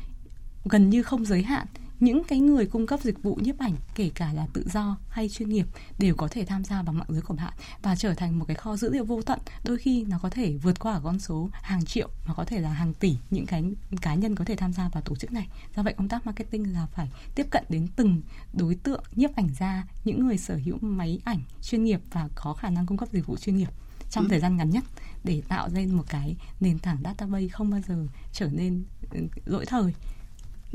gần 0.65 0.89
như 0.89 1.03
không 1.03 1.25
giới 1.25 1.43
hạn 1.43 1.67
những 1.99 2.23
cái 2.23 2.39
người 2.39 2.65
cung 2.65 2.87
cấp 2.87 2.99
dịch 3.03 3.23
vụ 3.23 3.35
nhiếp 3.35 3.57
ảnh 3.59 3.75
kể 3.95 4.11
cả 4.15 4.33
là 4.33 4.47
tự 4.53 4.65
do 4.73 4.97
hay 5.09 5.29
chuyên 5.29 5.49
nghiệp 5.49 5.65
đều 5.99 6.15
có 6.15 6.27
thể 6.27 6.45
tham 6.45 6.63
gia 6.63 6.81
vào 6.81 6.93
mạng 6.93 7.09
lưới 7.09 7.21
của 7.21 7.33
bạn 7.33 7.53
và 7.81 7.95
trở 7.95 8.13
thành 8.13 8.39
một 8.39 8.45
cái 8.47 8.55
kho 8.55 8.75
dữ 8.75 8.93
liệu 8.93 9.05
vô 9.05 9.21
tận. 9.21 9.39
Đôi 9.63 9.77
khi 9.77 10.03
nó 10.03 10.19
có 10.19 10.29
thể 10.29 10.57
vượt 10.57 10.79
qua 10.79 10.99
con 11.03 11.19
số 11.19 11.49
hàng 11.51 11.85
triệu 11.85 12.09
mà 12.27 12.33
có 12.33 12.45
thể 12.45 12.59
là 12.59 12.69
hàng 12.69 12.93
tỷ 12.93 13.17
những 13.31 13.45
cái 13.45 13.63
cá 14.01 14.15
nhân 14.15 14.35
có 14.35 14.45
thể 14.45 14.55
tham 14.55 14.73
gia 14.73 14.89
vào 14.89 15.03
tổ 15.03 15.15
chức 15.15 15.31
này. 15.31 15.47
Do 15.75 15.83
vậy 15.83 15.93
công 15.97 16.09
tác 16.09 16.25
marketing 16.25 16.73
là 16.73 16.85
phải 16.85 17.09
tiếp 17.35 17.47
cận 17.51 17.63
đến 17.69 17.87
từng 17.95 18.21
đối 18.53 18.75
tượng 18.75 19.03
nhiếp 19.15 19.35
ảnh 19.35 19.49
gia 19.59 19.87
những 20.03 20.27
người 20.27 20.37
sở 20.37 20.59
hữu 20.65 20.77
máy 20.81 21.19
ảnh 21.25 21.39
chuyên 21.61 21.83
nghiệp 21.83 22.01
và 22.11 22.29
có 22.35 22.53
khả 22.53 22.69
năng 22.69 22.85
cung 22.85 22.97
cấp 22.97 23.09
dịch 23.11 23.25
vụ 23.27 23.37
chuyên 23.37 23.57
nghiệp 23.57 23.69
trong 24.11 24.23
ừ. 24.23 24.29
thời 24.29 24.39
gian 24.39 24.57
ngắn 24.57 24.69
nhất 24.69 24.83
để 25.23 25.41
tạo 25.47 25.69
ra 25.69 25.81
một 25.91 26.03
cái 26.09 26.35
nền 26.59 26.79
tảng 26.79 26.97
database 27.03 27.47
không 27.47 27.69
bao 27.69 27.81
giờ 27.87 28.07
trở 28.33 28.49
nên 28.51 28.83
ừ, 29.11 29.19
lỗi 29.45 29.65
thời 29.65 29.93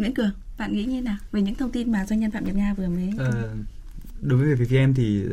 Nguyễn 0.00 0.14
Cường, 0.14 0.30
bạn 0.58 0.72
nghĩ 0.72 0.84
như 0.84 1.02
nào 1.02 1.16
về 1.32 1.42
những 1.42 1.54
thông 1.54 1.70
tin 1.70 1.92
mà 1.92 2.06
doanh 2.06 2.20
nhân 2.20 2.30
Phạm 2.30 2.44
Nhật 2.44 2.56
Nga 2.56 2.74
vừa 2.74 2.88
mới 2.88 3.10
À, 3.18 3.30
đối 4.20 4.38
với 4.38 4.54
về 4.54 4.66
phía 4.66 4.78
em 4.78 4.94
thì 4.94 5.24
uh, 5.24 5.32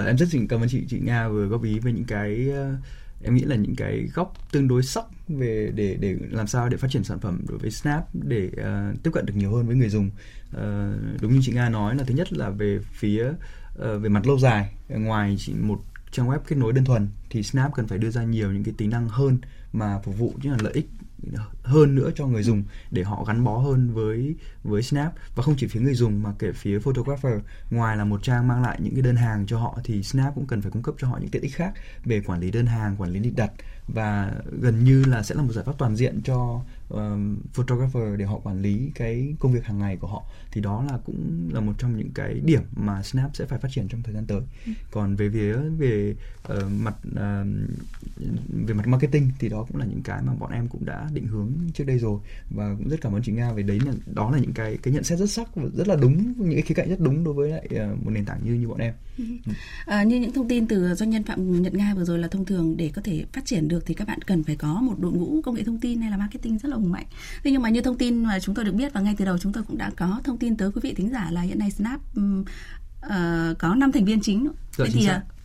uh, 0.00 0.06
em 0.06 0.16
rất 0.18 0.26
cảm 0.48 0.60
ơn 0.60 0.68
chị 0.68 0.84
chị 0.88 1.00
Nga 1.00 1.28
vừa 1.28 1.46
góp 1.46 1.62
ý 1.62 1.78
về 1.78 1.92
những 1.92 2.04
cái 2.04 2.48
uh, 2.50 2.78
em 3.22 3.34
nghĩ 3.34 3.44
là 3.44 3.56
những 3.56 3.76
cái 3.76 4.08
góc 4.14 4.34
tương 4.52 4.68
đối 4.68 4.82
sắc 4.82 5.04
về 5.28 5.72
để 5.74 5.96
để 6.00 6.16
làm 6.30 6.46
sao 6.46 6.68
để 6.68 6.76
phát 6.76 6.90
triển 6.90 7.04
sản 7.04 7.20
phẩm 7.20 7.44
đối 7.48 7.58
với 7.58 7.70
Snap 7.70 8.14
để 8.14 8.50
uh, 8.52 9.02
tiếp 9.02 9.10
cận 9.12 9.26
được 9.26 9.34
nhiều 9.36 9.56
hơn 9.56 9.66
với 9.66 9.76
người 9.76 9.88
dùng. 9.88 10.10
Uh, 10.56 11.20
đúng 11.20 11.32
như 11.32 11.40
chị 11.42 11.52
Nga 11.52 11.68
nói 11.68 11.96
là 11.96 12.04
thứ 12.04 12.14
nhất 12.14 12.32
là 12.32 12.50
về 12.50 12.78
phía 12.92 13.28
uh, 13.28 14.02
về 14.02 14.08
mặt 14.08 14.26
lâu 14.26 14.38
dài 14.38 14.74
ngoài 14.88 15.36
chỉ 15.38 15.54
một 15.54 15.80
trang 16.10 16.28
web 16.28 16.38
kết 16.38 16.56
nối 16.56 16.72
đơn 16.72 16.84
thuần 16.84 17.08
thì 17.30 17.42
Snap 17.42 17.74
cần 17.74 17.86
phải 17.86 17.98
đưa 17.98 18.10
ra 18.10 18.24
nhiều 18.24 18.52
những 18.52 18.64
cái 18.64 18.74
tính 18.76 18.90
năng 18.90 19.08
hơn 19.08 19.38
mà 19.72 19.98
phục 20.04 20.18
vụ 20.18 20.34
như 20.42 20.50
là 20.50 20.56
lợi 20.60 20.72
ích 20.72 20.88
hơn 21.62 21.94
nữa 21.94 22.10
cho 22.14 22.26
người 22.26 22.42
dùng 22.42 22.62
để 22.90 23.02
họ 23.02 23.24
gắn 23.24 23.44
bó 23.44 23.58
hơn 23.58 23.92
với 23.94 24.34
với 24.64 24.82
Snap. 24.82 25.14
Và 25.34 25.42
không 25.42 25.54
chỉ 25.58 25.66
phía 25.66 25.80
người 25.80 25.94
dùng 25.94 26.22
mà 26.22 26.32
kể 26.38 26.52
phía 26.52 26.78
photographer. 26.78 27.32
Ngoài 27.70 27.96
là 27.96 28.04
một 28.04 28.22
trang 28.22 28.48
mang 28.48 28.62
lại 28.62 28.78
những 28.82 28.94
cái 28.94 29.02
đơn 29.02 29.16
hàng 29.16 29.46
cho 29.46 29.58
họ 29.58 29.78
thì 29.84 30.02
Snap 30.02 30.34
cũng 30.34 30.46
cần 30.46 30.62
phải 30.62 30.70
cung 30.70 30.82
cấp 30.82 30.94
cho 30.98 31.08
họ 31.08 31.18
những 31.20 31.30
tiện 31.30 31.42
ích 31.42 31.54
khác 31.54 31.72
về 32.04 32.20
quản 32.20 32.40
lý 32.40 32.50
đơn 32.50 32.66
hàng, 32.66 32.96
quản 32.96 33.10
lý 33.10 33.20
lịch 33.20 33.36
đặt. 33.36 33.52
Và 33.94 34.32
gần 34.60 34.84
như 34.84 35.04
là 35.04 35.22
sẽ 35.22 35.34
là 35.34 35.42
một 35.42 35.52
giải 35.52 35.64
pháp 35.64 35.74
toàn 35.78 35.96
diện 35.96 36.20
cho 36.24 36.60
um, 36.88 37.38
photographer 37.52 38.18
để 38.18 38.24
họ 38.24 38.38
quản 38.38 38.62
lý 38.62 38.90
cái 38.94 39.34
công 39.40 39.52
việc 39.52 39.64
hàng 39.64 39.78
ngày 39.78 39.96
của 39.96 40.06
họ 40.06 40.24
thì 40.52 40.60
đó 40.60 40.84
là 40.90 40.98
cũng 41.04 41.50
là 41.52 41.60
một 41.60 41.72
trong 41.78 41.96
những 41.96 42.10
cái 42.14 42.40
điểm 42.44 42.62
mà 42.76 43.02
Snap 43.02 43.36
sẽ 43.36 43.46
phải 43.46 43.58
phát 43.58 43.68
triển 43.72 43.88
trong 43.88 44.02
thời 44.02 44.14
gian 44.14 44.26
tới. 44.26 44.40
Ừ. 44.66 44.72
Còn 44.90 45.16
về 45.16 45.30
phía 45.32 45.56
về 45.78 46.14
uh, 46.52 46.72
mặt 46.80 46.94
uh, 47.08 47.46
về 48.66 48.74
mặt 48.74 48.86
marketing 48.86 49.30
thì 49.38 49.48
đó 49.48 49.66
cũng 49.68 49.76
là 49.76 49.86
những 49.86 50.02
cái 50.02 50.22
mà 50.22 50.32
bọn 50.34 50.52
em 50.52 50.68
cũng 50.68 50.84
đã 50.84 51.08
định 51.12 51.26
hướng 51.26 51.52
trước 51.74 51.84
đây 51.84 51.98
rồi 51.98 52.20
và 52.50 52.74
cũng 52.78 52.88
rất 52.88 53.00
cảm 53.00 53.12
ơn 53.12 53.22
chị 53.22 53.32
Nga 53.32 53.52
về 53.52 53.62
đấy 53.62 53.80
là 53.86 53.92
đó 54.06 54.30
là 54.30 54.38
những 54.38 54.52
cái 54.52 54.78
cái 54.82 54.94
nhận 54.94 55.04
xét 55.04 55.18
rất 55.18 55.30
sắc 55.30 55.56
và 55.56 55.64
rất 55.74 55.88
là 55.88 55.96
đúng 55.96 56.34
những 56.36 56.52
cái 56.52 56.62
khía 56.62 56.74
cạnh 56.74 56.88
rất 56.88 57.00
đúng 57.00 57.24
đối 57.24 57.34
với 57.34 57.50
lại 57.50 57.68
uh, 57.92 58.04
một 58.04 58.10
nền 58.10 58.24
tảng 58.24 58.40
như 58.44 58.54
như 58.54 58.68
bọn 58.68 58.78
em. 58.78 58.94
Ừ. 59.18 59.24
À, 59.86 60.02
như 60.02 60.20
những 60.20 60.32
thông 60.32 60.48
tin 60.48 60.66
từ 60.66 60.94
doanh 60.94 61.10
nhân 61.10 61.24
Phạm 61.24 61.62
Nhật 61.62 61.74
Nga 61.74 61.94
vừa 61.94 62.04
rồi 62.04 62.18
là 62.18 62.28
thông 62.28 62.44
thường 62.44 62.76
để 62.76 62.90
có 62.94 63.02
thể 63.02 63.24
phát 63.32 63.44
triển 63.44 63.68
được 63.68 63.86
thì 63.86 63.94
các 63.94 64.08
bạn 64.08 64.22
cần 64.22 64.44
phải 64.44 64.56
có 64.56 64.80
một 64.80 64.94
đội 64.98 65.12
ngũ 65.12 65.42
công 65.42 65.54
nghệ 65.54 65.62
thông 65.64 65.78
tin 65.78 66.00
hay 66.00 66.10
là 66.10 66.16
marketing 66.16 66.58
rất 66.58 66.68
là 66.68 66.76
hùng 66.78 66.92
mạnh. 66.92 67.06
Thế 67.44 67.50
nhưng 67.50 67.62
mà 67.62 67.68
như 67.68 67.82
thông 67.82 67.98
tin 67.98 68.22
mà 68.22 68.40
chúng 68.40 68.54
tôi 68.54 68.64
được 68.64 68.72
biết 68.72 68.92
và 68.92 69.00
ngay 69.00 69.14
từ 69.18 69.24
đầu 69.24 69.38
chúng 69.38 69.52
tôi 69.52 69.62
cũng 69.62 69.78
đã 69.78 69.90
có 69.96 70.20
thông 70.24 70.38
tin 70.38 70.56
tới 70.56 70.70
quý 70.74 70.80
vị 70.82 70.94
thính 70.94 71.10
giả 71.10 71.28
là 71.30 71.40
hiện 71.40 71.58
nay 71.58 71.70
Snap 71.70 72.00
um, 72.16 72.44
uh, 73.06 73.58
có 73.58 73.74
5 73.74 73.92
thành 73.92 74.04
viên 74.04 74.20
chính. 74.20 74.44
Dạ, 74.44 74.50
Vậy 74.76 74.90
thì 74.92 75.06
uh, 75.06 75.37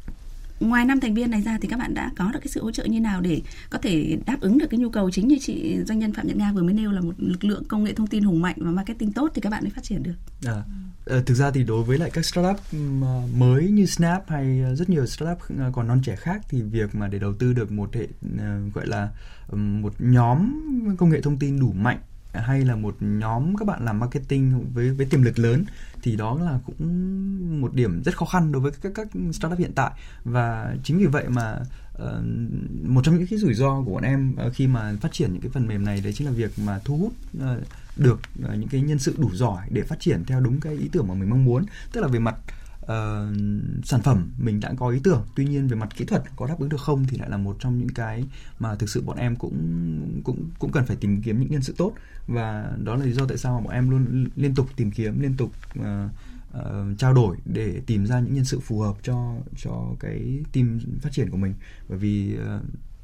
ngoài 0.59 0.85
năm 0.85 0.99
thành 0.99 1.13
viên 1.13 1.31
này 1.31 1.41
ra 1.41 1.57
thì 1.61 1.67
các 1.67 1.79
bạn 1.79 1.93
đã 1.93 2.11
có 2.17 2.31
được 2.33 2.39
cái 2.39 2.47
sự 2.47 2.63
hỗ 2.63 2.71
trợ 2.71 2.85
như 2.85 2.99
nào 2.99 3.21
để 3.21 3.41
có 3.69 3.77
thể 3.77 4.17
đáp 4.25 4.37
ứng 4.41 4.57
được 4.57 4.67
cái 4.69 4.79
nhu 4.79 4.89
cầu 4.89 5.11
chính 5.11 5.27
như 5.27 5.37
chị 5.41 5.77
doanh 5.87 5.99
nhân 5.99 6.13
phạm 6.13 6.27
nhật 6.27 6.37
nga 6.37 6.51
vừa 6.51 6.63
mới 6.63 6.73
nêu 6.73 6.91
là 6.91 7.01
một 7.01 7.13
lực 7.17 7.43
lượng 7.43 7.63
công 7.67 7.83
nghệ 7.83 7.93
thông 7.93 8.07
tin 8.07 8.23
hùng 8.23 8.41
mạnh 8.41 8.55
và 8.57 8.71
marketing 8.71 9.13
tốt 9.13 9.31
thì 9.35 9.41
các 9.41 9.49
bạn 9.49 9.63
mới 9.63 9.71
phát 9.75 9.83
triển 9.83 10.03
được? 10.03 10.15
À, 10.45 10.63
ờ, 11.05 11.23
thực 11.25 11.33
ra 11.33 11.51
thì 11.51 11.63
đối 11.63 11.83
với 11.83 11.97
lại 11.97 12.09
các 12.13 12.25
startup 12.25 12.57
ờ, 13.01 13.21
mới 13.37 13.71
như 13.71 13.85
snap 13.85 14.29
hay 14.29 14.61
ờ, 14.61 14.75
rất 14.75 14.89
nhiều 14.89 15.05
startup 15.05 15.37
còn 15.73 15.87
non 15.87 16.01
trẻ 16.03 16.15
khác 16.15 16.41
thì 16.49 16.61
việc 16.61 16.95
mà 16.95 17.07
để 17.07 17.19
đầu 17.19 17.33
tư 17.33 17.53
được 17.53 17.71
một 17.71 17.95
hệ 17.95 18.07
gọi 18.73 18.87
là 18.87 19.09
một 19.51 19.93
nhóm 19.99 20.53
công 20.97 21.09
nghệ 21.09 21.21
thông 21.21 21.39
tin 21.39 21.59
đủ 21.59 21.71
mạnh 21.71 21.99
hay 22.33 22.65
là 22.65 22.75
một 22.75 22.95
nhóm 22.99 23.55
các 23.55 23.67
bạn 23.67 23.85
làm 23.85 23.99
marketing 23.99 24.73
với 24.73 24.91
với 24.91 25.05
tiềm 25.05 25.21
lực 25.21 25.39
lớn 25.39 25.63
thì 26.01 26.15
đó 26.15 26.39
là 26.41 26.59
cũng 26.65 27.61
một 27.61 27.73
điểm 27.73 28.01
rất 28.05 28.17
khó 28.17 28.25
khăn 28.25 28.51
đối 28.51 28.61
với 28.61 28.71
các 28.81 28.91
các 28.95 29.07
startup 29.33 29.59
hiện 29.59 29.71
tại. 29.75 29.91
Và 30.23 30.75
chính 30.83 30.97
vì 30.97 31.05
vậy 31.05 31.25
mà 31.29 31.59
uh, 32.03 32.09
một 32.83 33.01
trong 33.03 33.17
những 33.17 33.27
cái 33.27 33.39
rủi 33.39 33.53
ro 33.53 33.81
của 33.85 33.93
bọn 33.93 34.03
em 34.03 34.35
uh, 34.47 34.53
khi 34.53 34.67
mà 34.67 34.93
phát 35.01 35.11
triển 35.11 35.33
những 35.33 35.41
cái 35.41 35.51
phần 35.51 35.67
mềm 35.67 35.85
này 35.85 36.01
đấy 36.01 36.13
chính 36.13 36.27
là 36.27 36.33
việc 36.33 36.51
mà 36.59 36.79
thu 36.85 36.97
hút 36.97 37.13
uh, 37.37 37.63
được 37.97 38.19
uh, 38.43 38.57
những 38.57 38.69
cái 38.69 38.81
nhân 38.81 38.99
sự 38.99 39.15
đủ 39.17 39.29
giỏi 39.33 39.67
để 39.69 39.81
phát 39.81 39.99
triển 39.99 40.23
theo 40.27 40.39
đúng 40.39 40.59
cái 40.59 40.73
ý 40.73 40.89
tưởng 40.91 41.07
mà 41.07 41.13
mình 41.13 41.29
mong 41.29 41.45
muốn. 41.45 41.65
Tức 41.91 42.01
là 42.01 42.07
về 42.07 42.19
mặt 42.19 42.35
uh, 42.83 43.85
sản 43.85 44.01
phẩm 44.01 44.31
mình 44.37 44.59
đã 44.59 44.73
có 44.77 44.89
ý 44.89 44.99
tưởng 45.03 45.25
tuy 45.35 45.45
nhiên 45.45 45.67
về 45.67 45.75
mặt 45.75 45.89
kỹ 45.97 46.05
thuật 46.05 46.23
có 46.35 46.47
đáp 46.47 46.55
ứng 46.59 46.69
được 46.69 46.81
không 46.81 47.05
thì 47.07 47.17
lại 47.17 47.29
là 47.29 47.37
một 47.37 47.57
trong 47.59 47.77
những 47.77 47.89
cái 47.89 48.25
mà 48.59 48.75
thực 48.75 48.89
sự 48.89 49.01
bọn 49.01 49.17
em 49.17 49.35
cũng 49.35 50.21
cũng 50.23 50.49
cũng 50.59 50.71
cần 50.71 50.85
phải 50.85 50.95
tìm 50.95 51.21
kiếm 51.21 51.39
những 51.39 51.51
nhân 51.51 51.61
sự 51.61 51.75
tốt 51.77 51.93
và 52.27 52.75
đó 52.83 52.95
là 52.95 53.05
lý 53.05 53.11
do 53.11 53.25
tại 53.25 53.37
sao 53.37 53.53
mà 53.53 53.65
bọn 53.65 53.73
em 53.73 53.89
luôn 53.89 54.27
liên 54.35 54.55
tục 54.55 54.67
tìm 54.75 54.91
kiếm 54.91 55.19
liên 55.19 55.37
tục 55.37 55.51
uh, 55.79 55.85
uh, 56.57 56.97
trao 56.97 57.13
đổi 57.13 57.37
để 57.45 57.81
tìm 57.85 58.05
ra 58.05 58.19
những 58.19 58.33
nhân 58.33 58.45
sự 58.45 58.59
phù 58.59 58.79
hợp 58.79 58.95
cho 59.03 59.35
cho 59.57 59.95
cái 59.99 60.43
team 60.53 60.79
phát 61.01 61.11
triển 61.11 61.29
của 61.29 61.37
mình 61.37 61.53
bởi 61.89 61.97
vì 61.97 62.37
uh, 62.37 62.63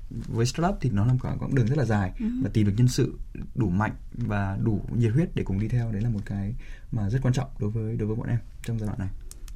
với 0.09 0.45
startup 0.45 0.77
thì 0.81 0.89
nó 0.89 1.05
là 1.05 1.13
một 1.13 1.19
quãng 1.21 1.55
đường 1.55 1.67
rất 1.67 1.77
là 1.77 1.85
dài 1.85 2.13
ừ. 2.19 2.25
và 2.43 2.49
tìm 2.53 2.67
được 2.67 2.73
nhân 2.77 2.87
sự 2.87 3.17
đủ 3.55 3.69
mạnh 3.69 3.93
và 4.13 4.57
đủ 4.63 4.81
nhiệt 4.95 5.13
huyết 5.13 5.35
để 5.35 5.43
cùng 5.43 5.59
đi 5.59 5.67
theo 5.67 5.91
đấy 5.91 6.01
là 6.01 6.09
một 6.09 6.19
cái 6.25 6.53
mà 6.91 7.09
rất 7.09 7.19
quan 7.21 7.33
trọng 7.33 7.49
đối 7.59 7.69
với 7.69 7.97
đối 7.97 8.07
với 8.07 8.17
bọn 8.17 8.27
em 8.27 8.39
trong 8.63 8.79
giai 8.79 8.87
đoạn 8.87 8.99
này. 8.99 9.09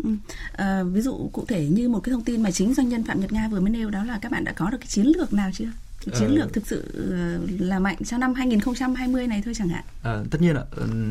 Ừ. 0.04 0.10
À, 0.52 0.84
ví 0.84 1.02
dụ 1.02 1.30
cụ 1.34 1.46
thể 1.48 1.68
như 1.68 1.90
một 1.90 2.00
cái 2.00 2.12
thông 2.12 2.24
tin 2.24 2.44
mà 2.44 2.52
chính 2.52 2.74
doanh 2.74 2.90
nhân 2.90 3.04
Phạm 3.04 3.22
Nhật 3.22 3.32
Nga 3.32 3.48
vừa 3.48 3.60
mới 3.60 3.70
nêu 3.70 3.90
đó 3.90 4.04
là 4.04 4.20
các 4.22 4.32
bạn 4.32 4.44
đã 4.44 4.52
có 4.52 4.70
được 4.70 4.78
cái 4.78 4.88
chiến 4.88 5.06
lược 5.18 5.34
nào 5.34 5.50
chưa? 5.54 5.72
Chiến 6.06 6.30
ờ... 6.30 6.36
lược 6.36 6.54
thực 6.54 6.68
sự 6.68 6.84
ờ, 7.12 7.40
là 7.60 7.80
mạnh 7.80 7.98
cho 8.06 8.18
năm 8.18 8.34
2020 8.34 9.28
này 9.28 9.42
thôi 9.46 9.54
chẳng 9.58 9.70
hạn. 9.70 9.84
À, 10.04 10.24
tất 10.32 10.42
nhiên 10.42 10.56
ạ, 10.56 10.64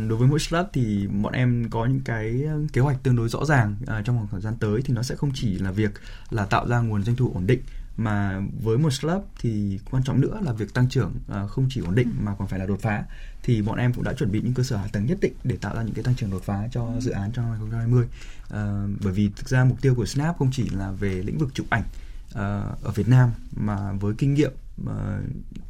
đối 0.09 0.19
với 0.19 0.29
mỗi 0.29 0.39
startup 0.39 0.67
thì 0.73 1.07
bọn 1.07 1.33
em 1.33 1.67
có 1.71 1.87
những 1.87 2.01
cái 2.05 2.45
kế 2.73 2.81
hoạch 2.81 3.03
tương 3.03 3.17
đối 3.17 3.29
rõ 3.29 3.45
ràng 3.45 3.77
à, 3.87 4.03
trong 4.05 4.17
một 4.17 4.27
thời 4.31 4.41
gian 4.41 4.55
tới 4.61 4.83
thì 4.85 4.95
nó 4.95 5.03
sẽ 5.03 5.15
không 5.15 5.31
chỉ 5.35 5.59
là 5.59 5.71
việc 5.71 5.91
là 6.31 6.45
tạo 6.45 6.69
ra 6.69 6.79
nguồn 6.79 7.05
doanh 7.05 7.17
thu 7.17 7.31
ổn 7.35 7.47
định 7.47 7.61
mà 7.97 8.43
với 8.63 8.79
một 8.79 8.91
startup 8.91 9.25
thì 9.41 9.81
quan 9.91 10.03
trọng 10.03 10.21
nữa 10.21 10.41
là 10.43 10.53
việc 10.53 10.75
tăng 10.75 10.89
trưởng 10.89 11.15
uh, 11.45 11.51
không 11.51 11.67
chỉ 11.71 11.81
ổn 11.81 11.95
định 11.95 12.09
ừ. 12.19 12.23
mà 12.25 12.35
còn 12.39 12.49
phải 12.49 12.59
là 12.59 12.67
đột 12.67 12.81
phá 12.81 13.05
thì 13.43 13.63
bọn 13.63 13.79
em 13.79 13.95
cũng 13.95 14.05
đã 14.05 14.13
chuẩn 14.13 14.33
bị 14.33 14.41
những 14.41 14.55
cơ 14.55 14.63
sở 14.63 14.77
hạ 14.77 14.87
tầng 14.93 15.07
nhất 15.07 15.19
định 15.21 15.33
để 15.45 15.57
tạo 15.57 15.77
ra 15.77 15.83
những 15.83 15.95
cái 15.95 16.05
tăng 16.05 16.15
trưởng 16.15 16.31
đột 16.31 16.43
phá 16.43 16.69
cho 16.73 16.87
ừ. 16.87 17.01
dự 17.01 17.11
án 17.11 17.33
trong 17.33 17.45
năm 17.45 17.59
2020 17.59 18.05
uh, 18.05 19.01
bởi 19.05 19.13
vì 19.13 19.31
thực 19.37 19.49
ra 19.49 19.65
mục 19.65 19.83
tiêu 19.83 19.95
của 19.95 20.07
Snap 20.07 20.39
không 20.39 20.51
chỉ 20.53 20.69
là 20.71 20.91
về 20.91 21.23
lĩnh 21.23 21.39
vực 21.39 21.49
chụp 21.55 21.67
ảnh 21.71 21.85
uh, 22.29 22.39
ở 22.83 22.93
Việt 22.95 23.09
Nam 23.09 23.31
mà 23.57 23.93
với 23.93 24.15
kinh 24.19 24.35
nghiệm 24.35 24.53
uh, 24.83 24.91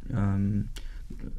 uh, 0.09 0.65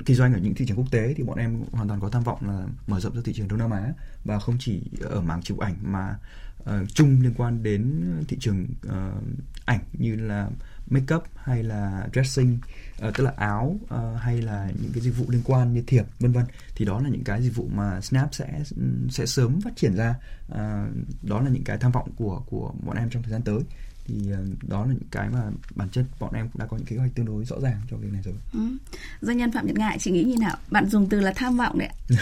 kinh 0.07 0.17
doanh 0.17 0.33
ở 0.33 0.39
những 0.39 0.55
thị 0.55 0.67
trường 0.67 0.77
quốc 0.79 0.91
tế 0.91 1.15
thì 1.17 1.23
bọn 1.23 1.39
em 1.39 1.63
hoàn 1.73 1.89
toàn 1.89 2.01
có 2.01 2.09
tham 2.09 2.23
vọng 2.23 2.39
là 2.49 2.67
mở 2.87 3.01
rộng 3.01 3.15
ra 3.15 3.23
thị 3.25 3.33
trường 3.33 3.49
Đông 3.49 3.59
Nam 3.59 3.71
Á 3.71 3.93
và 4.25 4.39
không 4.39 4.57
chỉ 4.61 4.83
ở 5.01 5.21
mảng 5.21 5.43
chụp 5.43 5.59
ảnh 5.59 5.75
mà 5.83 6.19
uh, 6.63 6.89
chung 6.95 7.21
liên 7.23 7.35
quan 7.37 7.63
đến 7.63 8.03
thị 8.29 8.37
trường 8.41 8.67
uh, 8.87 9.23
ảnh 9.65 9.81
như 9.93 10.17
là 10.17 10.51
makeup 10.91 11.25
hay 11.37 11.63
là 11.63 12.09
dressing 12.13 12.59
uh, 13.09 13.15
tức 13.15 13.25
là 13.25 13.33
áo 13.37 13.79
uh, 13.85 14.21
hay 14.21 14.43
là 14.43 14.71
những 14.83 14.93
cái 14.93 15.03
dịch 15.03 15.17
vụ 15.17 15.25
liên 15.29 15.43
quan 15.45 15.75
như 15.75 15.83
thiệp 15.87 16.05
vân 16.21 16.33
vân 16.33 16.45
thì 16.75 16.85
đó 16.85 17.01
là 17.01 17.09
những 17.09 17.25
cái 17.25 17.43
dịch 17.43 17.57
vụ 17.57 17.69
mà 17.75 18.01
Snap 18.01 18.35
sẽ 18.35 18.63
sẽ 19.11 19.27
sớm 19.27 19.61
phát 19.61 19.77
triển 19.77 19.97
ra 19.97 20.15
uh, 20.53 20.59
đó 21.23 21.41
là 21.41 21.49
những 21.51 21.65
cái 21.65 21.79
tham 21.79 21.93
vọng 21.93 22.11
của 22.17 22.43
của 22.47 22.73
bọn 22.87 22.97
em 22.97 23.11
trong 23.11 23.23
thời 23.23 23.33
gian 23.33 23.43
tới 23.43 23.61
thì 24.07 24.33
đó 24.69 24.85
là 24.85 24.93
những 24.93 25.09
cái 25.11 25.29
mà 25.31 25.43
bản 25.75 25.89
chất 25.89 26.05
bọn 26.21 26.35
em 26.35 26.49
cũng 26.49 26.61
đã 26.61 26.67
có 26.67 26.77
những 26.77 26.87
kế 26.87 26.97
hoạch 26.97 27.15
tương 27.15 27.27
đối 27.27 27.45
rõ 27.45 27.61
ràng 27.61 27.81
cho 27.91 27.97
việc 27.97 28.13
này 28.13 28.23
rồi. 28.23 28.35
Ừ. 28.53 28.61
Doanh 29.21 29.37
nhân 29.37 29.53
Phạm 29.53 29.67
Nhật 29.67 29.77
Ngại 29.77 29.99
chị 30.01 30.11
nghĩ 30.11 30.25
như 30.25 30.37
nào? 30.41 30.57
Bạn 30.71 30.89
dùng 30.89 31.09
từ 31.09 31.21
là 31.21 31.33
tham 31.37 31.57
vọng 31.57 31.79
đấy 31.79 31.89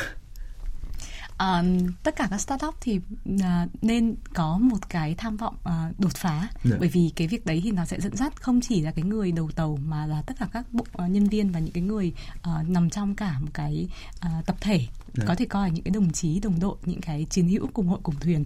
uh, 1.42 1.66
tất 2.02 2.16
cả 2.16 2.28
các 2.30 2.40
startup 2.40 2.74
thì 2.80 3.00
uh, 3.34 3.40
nên 3.82 4.14
có 4.34 4.58
một 4.58 4.88
cái 4.88 5.14
tham 5.14 5.36
vọng 5.36 5.56
uh, 5.62 6.00
đột 6.00 6.14
phá 6.16 6.38
yeah. 6.38 6.50
Dạ. 6.64 6.76
bởi 6.80 6.88
vì 6.88 7.12
cái 7.16 7.28
việc 7.28 7.46
đấy 7.46 7.60
thì 7.64 7.70
nó 7.70 7.84
sẽ 7.84 8.00
dẫn 8.00 8.16
dắt 8.16 8.42
không 8.42 8.60
chỉ 8.60 8.80
là 8.80 8.90
cái 8.90 9.04
người 9.04 9.32
đầu 9.32 9.50
tàu 9.50 9.78
mà 9.86 10.06
là 10.06 10.22
tất 10.26 10.34
cả 10.38 10.48
các 10.52 10.66
bộ 10.72 10.84
uh, 11.04 11.10
nhân 11.10 11.24
viên 11.24 11.52
và 11.52 11.60
những 11.60 11.72
cái 11.72 11.82
người 11.82 12.12
uh, 12.36 12.68
nằm 12.68 12.90
trong 12.90 13.14
cả 13.14 13.38
một 13.40 13.50
cái 13.54 13.88
uh, 14.26 14.46
tập 14.46 14.56
thể 14.60 14.78
yeah. 14.78 14.90
Dạ. 15.14 15.24
có 15.28 15.34
thể 15.34 15.46
coi 15.46 15.68
là 15.68 15.74
những 15.74 15.84
cái 15.84 15.92
đồng 15.92 16.12
chí 16.12 16.40
đồng 16.40 16.60
đội 16.60 16.76
những 16.84 17.00
cái 17.00 17.26
chiến 17.30 17.48
hữu 17.48 17.66
cùng 17.72 17.86
hội 17.86 17.98
cùng 18.02 18.14
thuyền 18.20 18.44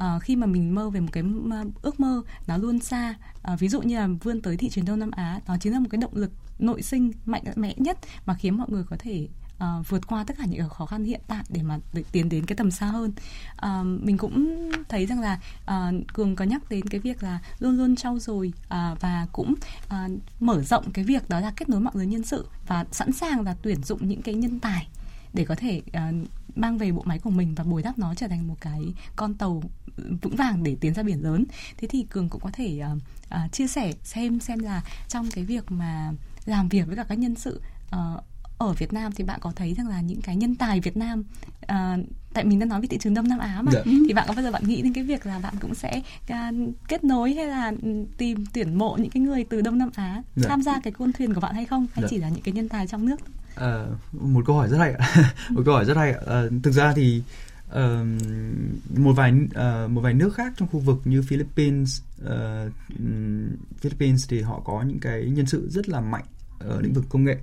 uh, 0.00 0.22
khi 0.22 0.36
mà 0.36 0.46
mình 0.46 0.74
mơ 0.74 0.90
về 0.90 1.00
một 1.00 1.08
cái 1.12 1.24
ước 1.82 2.00
mơ 2.00 2.22
nó 2.46 2.56
luôn 2.56 2.80
xa 2.80 3.14
uh, 3.52 3.60
ví 3.60 3.68
dụ 3.68 3.82
như 3.82 3.96
là 3.96 4.08
vươn 4.22 4.42
tới 4.42 4.56
thị 4.56 4.68
trường 4.68 4.84
đông 4.84 4.98
nam 4.98 5.10
á 5.10 5.40
đó 5.48 5.56
chính 5.60 5.72
là 5.72 5.78
một 5.80 5.88
cái 5.90 6.00
động 6.00 6.14
lực 6.14 6.30
nội 6.58 6.82
sinh 6.82 7.12
mạnh 7.26 7.42
mẽ 7.56 7.74
nhất 7.76 7.98
mà 8.26 8.34
khiến 8.34 8.56
mọi 8.56 8.66
người 8.70 8.84
có 8.90 8.96
thể 8.98 9.28
uh, 9.64 9.88
vượt 9.88 10.06
qua 10.06 10.24
tất 10.24 10.34
cả 10.38 10.44
những 10.44 10.68
khó 10.68 10.86
khăn 10.86 11.04
hiện 11.04 11.20
tại 11.26 11.44
để 11.48 11.62
mà 11.62 11.78
để 11.92 12.04
tiến 12.12 12.28
đến 12.28 12.46
cái 12.46 12.56
tầm 12.56 12.70
xa 12.70 12.86
hơn. 12.86 13.12
Uh, 13.66 14.02
mình 14.04 14.18
cũng 14.18 14.70
thấy 14.88 15.06
rằng 15.06 15.20
là 15.20 15.40
uh, 15.64 15.94
cường 16.12 16.36
có 16.36 16.44
nhắc 16.44 16.62
đến 16.70 16.88
cái 16.88 17.00
việc 17.00 17.22
là 17.22 17.38
luôn 17.58 17.76
luôn 17.76 17.96
trau 17.96 18.18
dồi 18.18 18.52
uh, 18.64 19.00
và 19.00 19.26
cũng 19.32 19.54
uh, 19.86 20.10
mở 20.40 20.62
rộng 20.62 20.92
cái 20.92 21.04
việc 21.04 21.28
đó 21.28 21.40
là 21.40 21.52
kết 21.56 21.68
nối 21.68 21.80
mạng 21.80 21.96
lưới 21.96 22.06
nhân 22.06 22.22
sự 22.22 22.48
và 22.66 22.84
sẵn 22.92 23.12
sàng 23.12 23.40
là 23.40 23.56
tuyển 23.62 23.82
dụng 23.82 24.08
những 24.08 24.22
cái 24.22 24.34
nhân 24.34 24.60
tài 24.60 24.88
để 25.34 25.44
có 25.44 25.54
thể 25.54 25.82
uh, 25.88 26.28
mang 26.56 26.78
về 26.78 26.92
bộ 26.92 27.02
máy 27.04 27.18
của 27.18 27.30
mình 27.30 27.54
và 27.54 27.64
bồi 27.64 27.82
đắp 27.82 27.98
nó 27.98 28.14
trở 28.14 28.28
thành 28.28 28.48
một 28.48 28.56
cái 28.60 28.94
con 29.16 29.34
tàu 29.34 29.62
vững 30.22 30.36
vàng 30.36 30.62
để 30.62 30.76
tiến 30.80 30.94
ra 30.94 31.02
biển 31.02 31.22
lớn. 31.22 31.44
Thế 31.76 31.88
thì 31.88 32.06
cường 32.10 32.28
cũng 32.28 32.40
có 32.40 32.50
thể 32.52 32.80
uh, 32.92 32.98
uh, 33.44 33.52
chia 33.52 33.66
sẻ 33.66 33.92
xem 34.02 34.40
xem 34.40 34.58
là 34.58 34.82
trong 35.08 35.28
cái 35.30 35.44
việc 35.44 35.72
mà 35.72 36.12
làm 36.44 36.68
việc 36.68 36.86
với 36.86 36.96
cả 36.96 37.04
các 37.08 37.18
nhân 37.18 37.34
sự 37.34 37.62
uh, 37.96 38.24
ở 38.58 38.72
Việt 38.72 38.92
Nam 38.92 39.12
thì 39.12 39.24
bạn 39.24 39.40
có 39.42 39.52
thấy 39.56 39.74
rằng 39.74 39.88
là 39.88 40.00
những 40.00 40.20
cái 40.20 40.36
nhân 40.36 40.54
tài 40.54 40.80
Việt 40.80 40.96
Nam 40.96 41.24
à, 41.66 41.96
tại 42.34 42.44
mình 42.44 42.58
đang 42.58 42.68
nói 42.68 42.80
về 42.80 42.88
thị 42.90 42.98
trường 43.00 43.14
Đông 43.14 43.28
Nam 43.28 43.38
Á 43.38 43.62
mà 43.62 43.72
dạ. 43.72 43.80
thì 43.84 44.12
bạn 44.12 44.24
có 44.28 44.34
bao 44.34 44.42
giờ 44.42 44.50
bạn 44.50 44.64
nghĩ 44.66 44.82
đến 44.82 44.92
cái 44.92 45.04
việc 45.04 45.26
là 45.26 45.38
bạn 45.38 45.54
cũng 45.60 45.74
sẽ 45.74 46.02
à, 46.28 46.52
kết 46.88 47.04
nối 47.04 47.34
hay 47.34 47.46
là 47.46 47.72
tìm 48.16 48.44
tuyển 48.52 48.78
mộ 48.78 48.96
những 48.96 49.10
cái 49.10 49.20
người 49.20 49.44
từ 49.44 49.60
Đông 49.60 49.78
Nam 49.78 49.90
Á 49.94 50.22
dạ. 50.36 50.48
tham 50.48 50.62
gia 50.62 50.80
cái 50.80 50.92
con 50.92 51.12
thuyền 51.12 51.34
của 51.34 51.40
bạn 51.40 51.54
hay 51.54 51.66
không 51.66 51.86
hay 51.92 52.02
dạ. 52.02 52.08
chỉ 52.10 52.18
là 52.18 52.28
những 52.28 52.42
cái 52.42 52.54
nhân 52.54 52.68
tài 52.68 52.86
trong 52.86 53.06
nước? 53.06 53.16
À, 53.54 53.86
một 54.12 54.42
câu 54.46 54.56
hỏi 54.56 54.68
rất 54.68 54.78
hay 54.78 54.94
một 55.50 55.62
câu 55.64 55.74
hỏi 55.74 55.84
rất 55.84 55.96
hay 55.96 56.12
à, 56.26 56.42
thực 56.62 56.70
ra 56.70 56.92
thì 56.96 57.22
uh, 57.68 57.78
một 58.98 59.12
vài 59.12 59.32
uh, 59.32 59.90
một 59.90 60.00
vài 60.00 60.14
nước 60.14 60.34
khác 60.34 60.52
trong 60.56 60.68
khu 60.68 60.80
vực 60.80 61.00
như 61.04 61.22
Philippines 61.22 62.00
uh, 62.24 62.72
Philippines 63.80 64.28
thì 64.28 64.40
họ 64.40 64.60
có 64.64 64.82
những 64.82 64.98
cái 65.00 65.24
nhân 65.24 65.46
sự 65.46 65.68
rất 65.70 65.88
là 65.88 66.00
mạnh 66.00 66.24
ở 66.58 66.80
lĩnh 66.80 66.92
vực 66.92 67.04
công 67.08 67.24
nghệ 67.24 67.36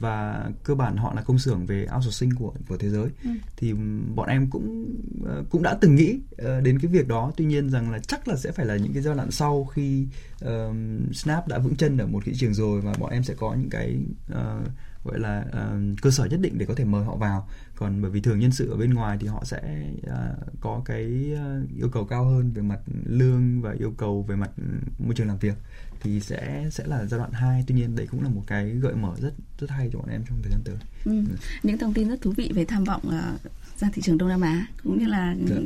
và 0.00 0.50
cơ 0.64 0.74
bản 0.74 0.96
họ 0.96 1.14
là 1.14 1.22
công 1.22 1.38
xưởng 1.38 1.66
về 1.66 1.86
outsourcing 1.94 2.30
của 2.34 2.52
của 2.68 2.76
thế 2.76 2.90
giới 2.90 3.08
ừ. 3.24 3.30
thì 3.56 3.72
bọn 4.14 4.28
em 4.28 4.50
cũng 4.50 4.94
ờ, 5.24 5.44
cũng 5.50 5.62
đã 5.62 5.78
từng 5.80 5.94
nghĩ 5.94 6.18
uh, 6.32 6.62
đến 6.62 6.78
cái 6.78 6.90
việc 6.90 7.08
đó 7.08 7.32
tuy 7.36 7.44
nhiên 7.44 7.70
rằng 7.70 7.90
là 7.90 7.98
chắc 7.98 8.28
là 8.28 8.36
sẽ 8.36 8.52
phải 8.52 8.66
là 8.66 8.76
những 8.76 8.92
cái 8.92 9.02
giai 9.02 9.14
đoạn 9.14 9.30
sau 9.30 9.64
khi 9.64 10.06
uh, 10.44 10.76
Snap 11.12 11.48
đã 11.48 11.58
vững 11.58 11.76
chân 11.76 11.98
ở 11.98 12.06
một 12.06 12.22
thị 12.24 12.32
trường 12.36 12.54
rồi 12.54 12.80
và 12.80 12.94
bọn 12.98 13.10
em 13.10 13.22
sẽ 13.22 13.34
có 13.34 13.54
những 13.54 13.70
cái 13.70 13.96
uh, 14.32 14.68
gọi 15.06 15.18
là 15.18 15.44
uh, 15.48 16.00
cơ 16.02 16.10
sở 16.10 16.24
nhất 16.24 16.40
định 16.40 16.58
để 16.58 16.66
có 16.66 16.74
thể 16.74 16.84
mời 16.84 17.04
họ 17.04 17.16
vào 17.16 17.48
còn 17.76 18.02
bởi 18.02 18.10
vì 18.10 18.20
thường 18.20 18.38
nhân 18.38 18.50
sự 18.50 18.70
ở 18.70 18.76
bên 18.76 18.94
ngoài 18.94 19.18
thì 19.20 19.26
họ 19.26 19.44
sẽ 19.44 19.90
uh, 20.06 20.60
có 20.60 20.82
cái 20.84 21.32
uh, 21.34 21.78
yêu 21.78 21.88
cầu 21.88 22.04
cao 22.04 22.24
hơn 22.24 22.52
về 22.52 22.62
mặt 22.62 22.80
lương 23.04 23.62
và 23.62 23.74
yêu 23.78 23.94
cầu 23.96 24.22
về 24.22 24.36
mặt 24.36 24.50
môi 24.98 25.14
trường 25.14 25.28
làm 25.28 25.38
việc 25.38 25.54
thì 26.00 26.20
sẽ 26.20 26.68
sẽ 26.70 26.86
là 26.86 27.06
giai 27.06 27.18
đoạn 27.18 27.32
2 27.32 27.64
tuy 27.66 27.74
nhiên 27.74 27.96
đấy 27.96 28.06
cũng 28.10 28.22
là 28.22 28.28
một 28.28 28.42
cái 28.46 28.70
gợi 28.70 28.94
mở 28.94 29.14
rất 29.20 29.32
rất 29.58 29.70
hay 29.70 29.90
cho 29.92 29.98
bọn 29.98 30.08
em 30.08 30.22
trong 30.28 30.38
thời 30.42 30.52
gian 30.52 30.60
tới. 30.64 30.76
Ừ. 31.04 31.12
Ừ. 31.12 31.36
Những 31.62 31.78
thông 31.78 31.94
tin 31.94 32.08
rất 32.08 32.20
thú 32.20 32.32
vị 32.36 32.52
về 32.54 32.64
tham 32.64 32.84
vọng 32.84 33.02
uh, 33.06 33.50
ra 33.78 33.88
thị 33.92 34.02
trường 34.02 34.18
Đông 34.18 34.28
Nam 34.28 34.40
Á 34.40 34.66
cũng 34.84 34.98
như 34.98 35.06
là 35.06 35.36
dạ. 35.48 35.56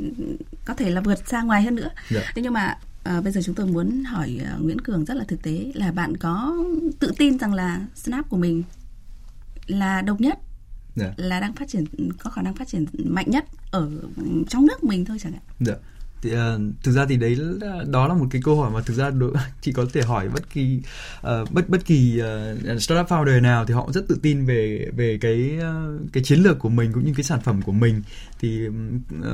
có 0.64 0.74
thể 0.74 0.90
là 0.90 1.00
vượt 1.00 1.28
ra 1.28 1.42
ngoài 1.42 1.62
hơn 1.62 1.74
nữa. 1.74 1.90
Dạ. 2.10 2.20
Thế 2.34 2.42
nhưng 2.42 2.52
mà 2.52 2.78
À, 3.04 3.20
bây 3.20 3.32
giờ 3.32 3.40
chúng 3.44 3.54
tôi 3.54 3.66
muốn 3.66 4.04
hỏi 4.04 4.40
uh, 4.56 4.64
Nguyễn 4.64 4.80
Cường 4.80 5.04
rất 5.04 5.14
là 5.14 5.24
thực 5.24 5.42
tế 5.42 5.72
là 5.74 5.92
bạn 5.92 6.16
có 6.16 6.56
tự 6.98 7.12
tin 7.18 7.38
rằng 7.38 7.54
là 7.54 7.86
Snap 7.94 8.28
của 8.28 8.36
mình 8.36 8.62
là 9.66 10.02
độc 10.02 10.20
nhất 10.20 10.38
yeah. 11.00 11.14
Dạ. 11.18 11.24
là 11.24 11.40
đang 11.40 11.52
phát 11.52 11.68
triển 11.68 11.84
có 12.18 12.30
khả 12.30 12.42
năng 12.42 12.54
phát 12.54 12.68
triển 12.68 12.84
mạnh 13.04 13.30
nhất 13.30 13.44
ở 13.70 13.90
trong 14.48 14.66
nước 14.66 14.84
mình 14.84 15.04
thôi 15.04 15.16
chẳng 15.20 15.32
hạn. 15.32 15.42
Yeah 15.66 15.78
thì, 16.22 16.30
uh, 16.32 16.38
thực 16.82 16.92
ra 16.92 17.06
thì 17.06 17.16
đấy 17.16 17.36
là, 17.36 17.84
đó 17.86 18.08
là 18.08 18.14
một 18.14 18.26
cái 18.30 18.42
câu 18.44 18.60
hỏi 18.60 18.70
mà 18.70 18.80
thực 18.80 18.94
ra 18.94 19.10
đối, 19.10 19.32
chị 19.60 19.72
có 19.72 19.86
thể 19.92 20.02
hỏi 20.02 20.28
bất 20.28 20.50
kỳ 20.50 20.80
uh, 21.18 21.52
bất 21.52 21.68
bất 21.68 21.84
kỳ 21.84 22.22
uh, 22.22 22.82
startup 22.82 23.08
founder 23.08 23.42
nào 23.42 23.64
thì 23.64 23.74
họ 23.74 23.88
rất 23.92 24.08
tự 24.08 24.18
tin 24.22 24.44
về 24.44 24.90
về 24.96 25.18
cái 25.20 25.58
uh, 25.58 26.12
cái 26.12 26.22
chiến 26.24 26.40
lược 26.40 26.58
của 26.58 26.68
mình 26.68 26.92
cũng 26.92 27.04
như 27.04 27.12
cái 27.16 27.24
sản 27.24 27.40
phẩm 27.40 27.62
của 27.62 27.72
mình 27.72 28.02
thì 28.40 28.68
uh, 28.68 28.72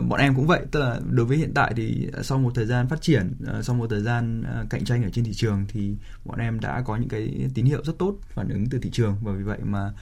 bọn 0.08 0.20
em 0.20 0.34
cũng 0.34 0.46
vậy 0.46 0.60
tức 0.70 0.80
là 0.80 1.00
đối 1.10 1.26
với 1.26 1.36
hiện 1.36 1.52
tại 1.54 1.72
thì 1.76 2.08
sau 2.22 2.38
một 2.38 2.52
thời 2.54 2.66
gian 2.66 2.88
phát 2.88 3.02
triển 3.02 3.32
uh, 3.58 3.64
sau 3.64 3.76
một 3.76 3.86
thời 3.90 4.00
gian 4.00 4.40
uh, 4.40 4.70
cạnh 4.70 4.84
tranh 4.84 5.04
ở 5.04 5.10
trên 5.10 5.24
thị 5.24 5.32
trường 5.34 5.64
thì 5.68 5.94
bọn 6.24 6.38
em 6.38 6.60
đã 6.60 6.82
có 6.86 6.96
những 6.96 7.08
cái 7.08 7.50
tín 7.54 7.64
hiệu 7.64 7.82
rất 7.84 7.98
tốt 7.98 8.16
phản 8.28 8.48
ứng 8.48 8.66
từ 8.66 8.78
thị 8.78 8.90
trường 8.90 9.16
và 9.22 9.32
vì 9.32 9.42
vậy 9.42 9.58
mà 9.62 9.86
uh, 9.86 9.94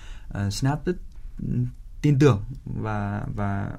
Snap 0.50 0.86
rất 0.86 0.96
tin 2.04 2.18
tưởng 2.18 2.44
và 2.64 3.22
và 3.34 3.70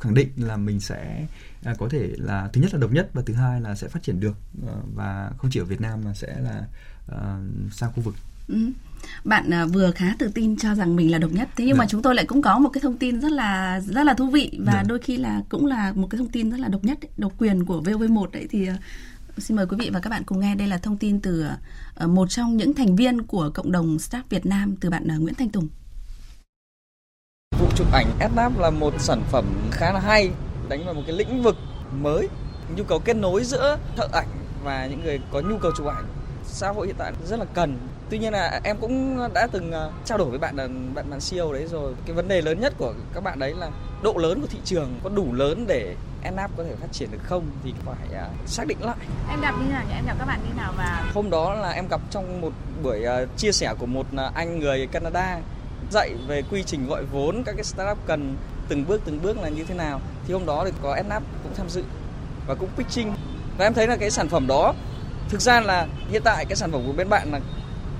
khẳng 0.00 0.14
định 0.14 0.28
là 0.36 0.56
mình 0.56 0.80
sẽ 0.80 1.26
à, 1.64 1.74
có 1.78 1.88
thể 1.88 2.10
là 2.16 2.48
thứ 2.52 2.60
nhất 2.60 2.74
là 2.74 2.80
độc 2.80 2.92
nhất 2.92 3.10
và 3.12 3.22
thứ 3.26 3.34
hai 3.34 3.60
là 3.60 3.74
sẽ 3.74 3.88
phát 3.88 4.02
triển 4.02 4.20
được 4.20 4.36
à, 4.66 4.74
và 4.94 5.30
không 5.38 5.50
chỉ 5.50 5.60
ở 5.60 5.64
Việt 5.64 5.80
Nam 5.80 6.00
mà 6.04 6.14
sẽ 6.14 6.40
là 6.40 6.62
à, 7.08 7.38
sang 7.72 7.92
khu 7.92 8.02
vực. 8.02 8.14
Ừ. 8.48 8.70
Bạn 9.24 9.50
à, 9.50 9.66
vừa 9.66 9.90
khá 9.90 10.16
tự 10.18 10.30
tin 10.34 10.56
cho 10.56 10.74
rằng 10.74 10.96
mình 10.96 11.10
là 11.10 11.18
độc 11.18 11.32
nhất, 11.32 11.48
thế 11.56 11.64
nhưng 11.64 11.76
dạ. 11.76 11.78
mà 11.78 11.86
chúng 11.88 12.02
tôi 12.02 12.14
lại 12.14 12.24
cũng 12.26 12.42
có 12.42 12.58
một 12.58 12.68
cái 12.68 12.80
thông 12.80 12.98
tin 12.98 13.20
rất 13.20 13.32
là 13.32 13.80
rất 13.80 14.04
là 14.04 14.14
thú 14.14 14.30
vị 14.30 14.58
và 14.66 14.72
dạ. 14.72 14.82
đôi 14.88 14.98
khi 14.98 15.16
là 15.16 15.42
cũng 15.48 15.66
là 15.66 15.92
một 15.94 16.08
cái 16.10 16.18
thông 16.18 16.28
tin 16.28 16.50
rất 16.50 16.60
là 16.60 16.68
độc 16.68 16.84
nhất, 16.84 16.98
độc 17.16 17.32
quyền 17.38 17.64
của 17.64 17.82
VOV1 17.82 18.26
đấy 18.32 18.46
thì 18.50 18.66
à, 18.66 18.78
xin 19.38 19.56
mời 19.56 19.66
quý 19.66 19.76
vị 19.80 19.90
và 19.92 20.00
các 20.00 20.10
bạn 20.10 20.22
cùng 20.24 20.40
nghe. 20.40 20.54
Đây 20.54 20.68
là 20.68 20.78
thông 20.78 20.96
tin 20.96 21.20
từ 21.20 21.46
ờ, 21.94 22.06
một 22.06 22.30
trong 22.30 22.56
những 22.56 22.74
thành 22.74 22.96
viên 22.96 23.22
của 23.22 23.50
cộng 23.54 23.72
đồng 23.72 23.98
Start 23.98 24.24
Việt 24.28 24.46
Nam 24.46 24.76
từ 24.80 24.90
bạn 24.90 25.08
ờ, 25.08 25.18
Nguyễn 25.18 25.34
Thanh 25.34 25.48
Tùng. 25.50 25.68
Vụ 27.58 27.66
chụp 27.76 27.92
ảnh 27.92 28.06
Snap 28.32 28.58
là 28.58 28.70
một 28.70 28.94
sản 28.98 29.22
phẩm 29.30 29.44
khá 29.70 29.92
là 29.92 30.00
hay, 30.00 30.30
đánh 30.68 30.84
vào 30.84 30.94
một 30.94 31.02
cái 31.06 31.16
lĩnh 31.16 31.42
vực 31.42 31.56
mới. 32.00 32.28
Nhu 32.76 32.84
cầu 32.84 32.98
kết 32.98 33.16
nối 33.16 33.44
giữa 33.44 33.78
thợ 33.96 34.08
ảnh 34.12 34.28
và 34.64 34.86
những 34.86 35.00
người 35.04 35.20
có 35.32 35.40
nhu 35.40 35.58
cầu 35.58 35.72
chụp 35.76 35.86
ảnh, 35.86 36.04
xã 36.44 36.68
hội 36.68 36.86
hiện 36.86 36.96
tại 36.98 37.12
rất 37.26 37.38
là 37.38 37.44
cần 37.44 37.78
tuy 38.12 38.18
nhiên 38.18 38.32
là 38.32 38.60
em 38.64 38.76
cũng 38.80 39.18
đã 39.34 39.46
từng 39.52 39.72
ờ, 39.72 39.90
trao 40.04 40.18
đổi 40.18 40.30
với 40.30 40.38
bạn 40.38 40.56
bạn 40.94 41.10
bạn 41.10 41.18
CEO 41.30 41.52
đấy 41.52 41.66
rồi 41.70 41.94
cái 42.06 42.16
vấn 42.16 42.28
đề 42.28 42.42
lớn 42.42 42.60
nhất 42.60 42.74
của 42.78 42.94
các 43.14 43.22
bạn 43.24 43.38
đấy 43.38 43.54
là 43.58 43.70
độ 44.02 44.14
lớn 44.16 44.40
của 44.40 44.46
thị 44.46 44.58
trường 44.64 45.00
có 45.04 45.10
đủ 45.10 45.32
lớn 45.32 45.64
để 45.68 45.94
NAP 46.36 46.56
có 46.56 46.64
thể 46.64 46.74
phát 46.80 46.92
triển 46.92 47.10
được 47.12 47.18
không 47.22 47.46
thì 47.64 47.72
phải 47.84 48.08
uh, 48.08 48.48
xác 48.48 48.66
định 48.66 48.78
lại. 48.80 48.96
Em 49.30 49.40
gặp 49.40 49.54
như 49.60 49.72
nào 49.72 49.82
nhỉ? 49.88 49.94
Em 49.94 50.06
gặp 50.06 50.16
các 50.18 50.24
bạn 50.24 50.40
như 50.48 50.54
nào 50.56 50.72
và 50.76 51.10
hôm 51.14 51.30
đó 51.30 51.54
là 51.54 51.70
em 51.70 51.88
gặp 51.88 52.00
trong 52.10 52.40
một 52.40 52.52
buổi 52.82 53.04
uh, 53.22 53.28
chia 53.36 53.52
sẻ 53.52 53.74
của 53.78 53.86
một 53.86 54.06
uh, 54.14 54.34
anh 54.34 54.58
người 54.58 54.86
Canada 54.86 55.38
dạy 55.90 56.14
về 56.26 56.42
quy 56.50 56.62
trình 56.62 56.86
gọi 56.88 57.04
vốn 57.04 57.42
các 57.46 57.52
cái 57.56 57.64
startup 57.64 57.98
cần 58.06 58.36
từng 58.68 58.84
bước 58.88 59.00
từng 59.04 59.22
bước 59.22 59.38
là 59.38 59.48
như 59.48 59.64
thế 59.64 59.74
nào 59.74 60.00
thì 60.26 60.34
hôm 60.34 60.46
đó 60.46 60.64
thì 60.64 60.72
có 60.82 61.02
NAP 61.08 61.22
cũng 61.42 61.52
tham 61.56 61.68
dự 61.68 61.82
và 62.46 62.54
cũng 62.54 62.68
pitching 62.76 63.14
và 63.58 63.66
em 63.66 63.74
thấy 63.74 63.86
là 63.86 63.96
cái 63.96 64.10
sản 64.10 64.28
phẩm 64.28 64.46
đó 64.46 64.74
thực 65.28 65.40
ra 65.40 65.60
là 65.60 65.86
hiện 66.10 66.22
tại 66.24 66.44
cái 66.44 66.56
sản 66.56 66.72
phẩm 66.72 66.82
của 66.86 66.92
bên 66.92 67.08
bạn 67.08 67.32
là 67.32 67.40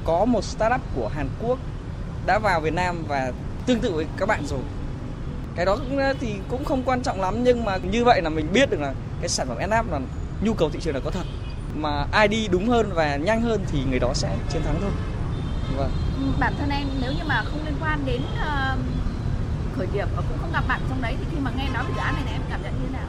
có 0.04 0.24
một 0.24 0.44
startup 0.44 0.80
của 0.96 1.08
Hàn 1.08 1.28
Quốc 1.42 1.58
đã 2.26 2.38
vào 2.38 2.60
Việt 2.60 2.74
Nam 2.74 3.04
và 3.08 3.32
tương 3.66 3.80
tự 3.80 3.92
với 3.92 4.06
các 4.16 4.28
bạn 4.28 4.46
rồi. 4.46 4.60
Cái 5.56 5.66
đó 5.66 5.76
cũng 5.76 6.00
thì 6.20 6.34
cũng 6.48 6.64
không 6.64 6.82
quan 6.82 7.02
trọng 7.02 7.20
lắm 7.20 7.44
nhưng 7.44 7.64
mà 7.64 7.76
như 7.76 8.04
vậy 8.04 8.22
là 8.22 8.30
mình 8.30 8.52
biết 8.52 8.70
được 8.70 8.80
là 8.80 8.94
cái 9.20 9.28
sản 9.28 9.48
phẩm 9.48 9.58
NF 9.58 9.84
là 9.90 10.00
nhu 10.42 10.54
cầu 10.54 10.70
thị 10.70 10.78
trường 10.82 10.94
là 10.94 11.00
có 11.04 11.10
thật. 11.10 11.24
Mà 11.74 12.06
ai 12.12 12.28
đi 12.28 12.48
đúng 12.48 12.68
hơn 12.68 12.90
và 12.94 13.16
nhanh 13.16 13.42
hơn 13.42 13.64
thì 13.68 13.78
người 13.90 13.98
đó 13.98 14.10
sẽ 14.14 14.36
chiến 14.52 14.62
thắng 14.62 14.76
thôi. 14.80 14.90
Vâng. 15.76 15.90
Bản 16.40 16.54
thân 16.58 16.70
em 16.70 16.86
nếu 17.00 17.12
như 17.12 17.24
mà 17.26 17.42
không 17.44 17.60
liên 17.64 17.74
quan 17.80 18.00
đến 18.06 18.20
uh, 18.22 18.78
khởi 19.76 19.86
nghiệp 19.94 20.08
và 20.16 20.22
cũng 20.28 20.38
không 20.40 20.52
gặp 20.52 20.64
bạn 20.68 20.80
trong 20.88 21.02
đấy 21.02 21.14
thì 21.18 21.24
khi 21.30 21.36
mà 21.40 21.50
nghe 21.56 21.68
nói 21.74 21.84
về 21.84 21.92
dự 21.94 22.00
án 22.00 22.14
này, 22.14 22.24
này 22.24 22.32
em 22.32 22.42
cảm 22.50 22.62
nhận 22.62 22.72
như 22.72 22.86
thế 22.86 22.92
nào? 22.92 23.06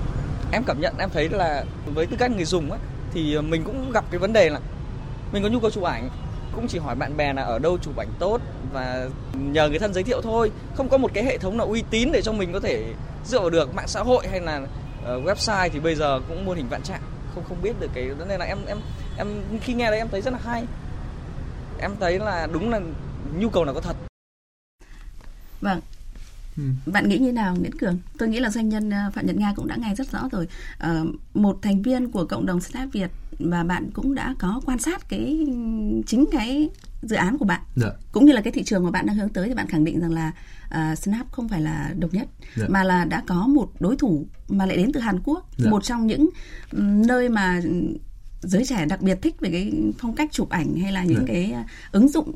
Em 0.51 0.63
cảm 0.63 0.82
nhận 0.82 0.97
em 0.97 1.10
thấy 1.10 1.29
là 1.29 1.63
với 1.86 2.06
tư 2.06 2.17
cách 2.19 2.32
người 2.32 2.45
dùng 2.45 2.71
á 2.71 2.77
thì 3.13 3.41
mình 3.41 3.63
cũng 3.63 3.91
gặp 3.91 4.06
cái 4.12 4.19
vấn 4.19 4.34
đề 4.34 4.49
là 4.49 4.60
mình 5.32 5.43
có 5.43 5.49
nhu 5.49 5.60
cầu 5.60 5.71
chụp 5.71 5.84
ảnh 5.84 6.10
cũng 6.56 6.68
chỉ 6.68 6.80
hỏi 6.80 6.96
bạn 6.96 7.18
bè 7.18 7.34
là 7.34 7.42
ở 7.42 7.60
đâu 7.60 7.78
chụp 7.78 7.98
ảnh 7.98 8.13
tốt 8.20 8.42
và 8.74 9.10
nhờ 9.34 9.70
người 9.70 9.80
thân 9.80 9.94
giới 9.94 10.04
thiệu 10.04 10.22
thôi. 10.22 10.52
Không 10.76 10.89
có 10.89 10.98
một 10.98 11.12
cái 11.13 11.24
hệ 11.24 11.38
thống 11.38 11.58
nào 11.58 11.68
uy 11.68 11.84
tín 11.89 12.12
để 12.12 12.22
cho 12.22 12.32
mình 12.32 12.54
có 12.54 12.60
thể 12.60 12.94
dựa 13.26 13.39
vào 13.39 13.50
được 13.50 13.76
mạng 13.76 13.88
xã 13.88 14.00
hội 14.00 14.28
hay 14.28 14.39
là 14.39 14.58
uh, 14.58 15.26
website 15.26 15.70
thì 15.70 15.80
bây 15.80 15.96
giờ 15.96 16.20
cũng 16.28 16.46
muôn 16.46 16.58
hình 16.58 16.70
vạn 16.70 16.82
trạng. 16.84 17.02
Không 17.36 17.44
không 17.50 17.62
biết 17.62 17.80
được 17.80 17.89
cái 17.94 18.10
nên 18.28 18.39
là 18.39 18.46
em 18.46 18.58
em 18.68 18.78
em 19.18 19.28
khi 19.62 19.74
nghe 19.74 19.89
đấy 19.89 19.98
em 19.98 20.10
thấy 20.10 20.22
rất 20.22 20.34
là 20.34 20.39
hay. 20.44 20.63
Em 21.80 21.92
thấy 22.00 22.20
là 22.20 22.48
đúng 22.54 22.70
là 22.70 22.80
nhu 23.38 23.50
cầu 23.50 23.63
là 23.63 23.74
có 23.74 23.82
thật. 23.82 23.96
Vâng. 25.62 25.82
Ừ. 26.58 26.63
Bạn 26.86 27.10
nghĩ 27.10 27.18
như 27.18 27.32
nào 27.32 27.56
Nguyễn 27.56 27.78
Cường? 27.78 28.00
Tôi 28.18 28.30
nghĩ 28.30 28.39
là 28.39 28.50
doanh 28.50 28.70
nhân 28.70 28.89
ờ, 28.89 29.12
Phạm 29.13 29.26
Nhật 29.26 29.36
Nga 29.36 29.54
cũng 29.56 29.68
đã 29.68 29.76
nghe 29.76 29.96
rất 29.96 30.12
rõ 30.12 30.30
rồi. 30.32 30.48
À, 30.78 31.04
một 31.34 31.60
thành 31.62 31.82
viên 31.82 32.12
của 32.12 32.26
cộng 32.26 32.46
đồng 32.46 32.62
Snap 32.62 32.89
Việt 32.92 33.12
và 33.39 33.63
bạn 33.63 33.89
cũng 33.94 34.16
đã 34.16 34.36
có 34.39 34.62
quan 34.66 34.80
sát 34.80 35.10
cái 35.10 35.48
chính 36.08 36.26
cái 36.32 36.70
dự 37.02 37.16
án 37.16 37.38
của 37.38 37.46
bạn 37.46 37.62
dạ. 37.76 37.88
cũng 38.12 38.26
như 38.26 38.34
là 38.34 38.42
cái 38.42 38.54
thị 38.54 38.63
trường 38.63 38.84
mà 38.84 38.92
bạn 38.92 39.06
đang 39.06 39.16
hướng 39.16 39.30
tới 39.30 39.48
thì 39.48 39.54
bạn 39.54 39.68
khẳng 39.68 39.84
định 39.84 40.00
rằng 40.00 40.12
là 40.12 40.32
uh, 40.68 40.98
Snap 40.98 41.32
không 41.32 41.50
phải 41.50 41.62
là 41.62 41.94
độc 41.98 42.13
nhất 42.13 42.28
dạ. 42.56 42.66
mà 42.70 42.84
là 42.84 43.06
đã 43.06 43.24
có 43.28 43.48
một 43.48 43.72
đối 43.80 43.98
thủ 43.98 44.28
mà 44.50 44.66
lại 44.66 44.78
đến 44.78 44.92
từ 44.92 45.00
Hàn 45.00 45.20
Quốc 45.24 45.50
dạ. 45.58 45.70
một 45.70 45.84
trong 45.84 46.08
những 46.08 46.30
nơi 47.08 47.30
mà 47.30 47.62
giới 48.42 48.66
trẻ 48.66 48.86
đặc 48.86 49.02
biệt 49.02 49.20
thích 49.22 49.36
về 49.39 49.50
cái 49.52 49.74
phong 49.98 50.16
cách 50.16 50.32
chụp 50.32 50.50
ảnh 50.50 50.76
hay 50.76 50.92
là 50.92 51.04
những 51.04 51.26
dạ. 51.28 51.34
cái 51.34 51.56
ứng 51.92 52.10
dụng 52.10 52.36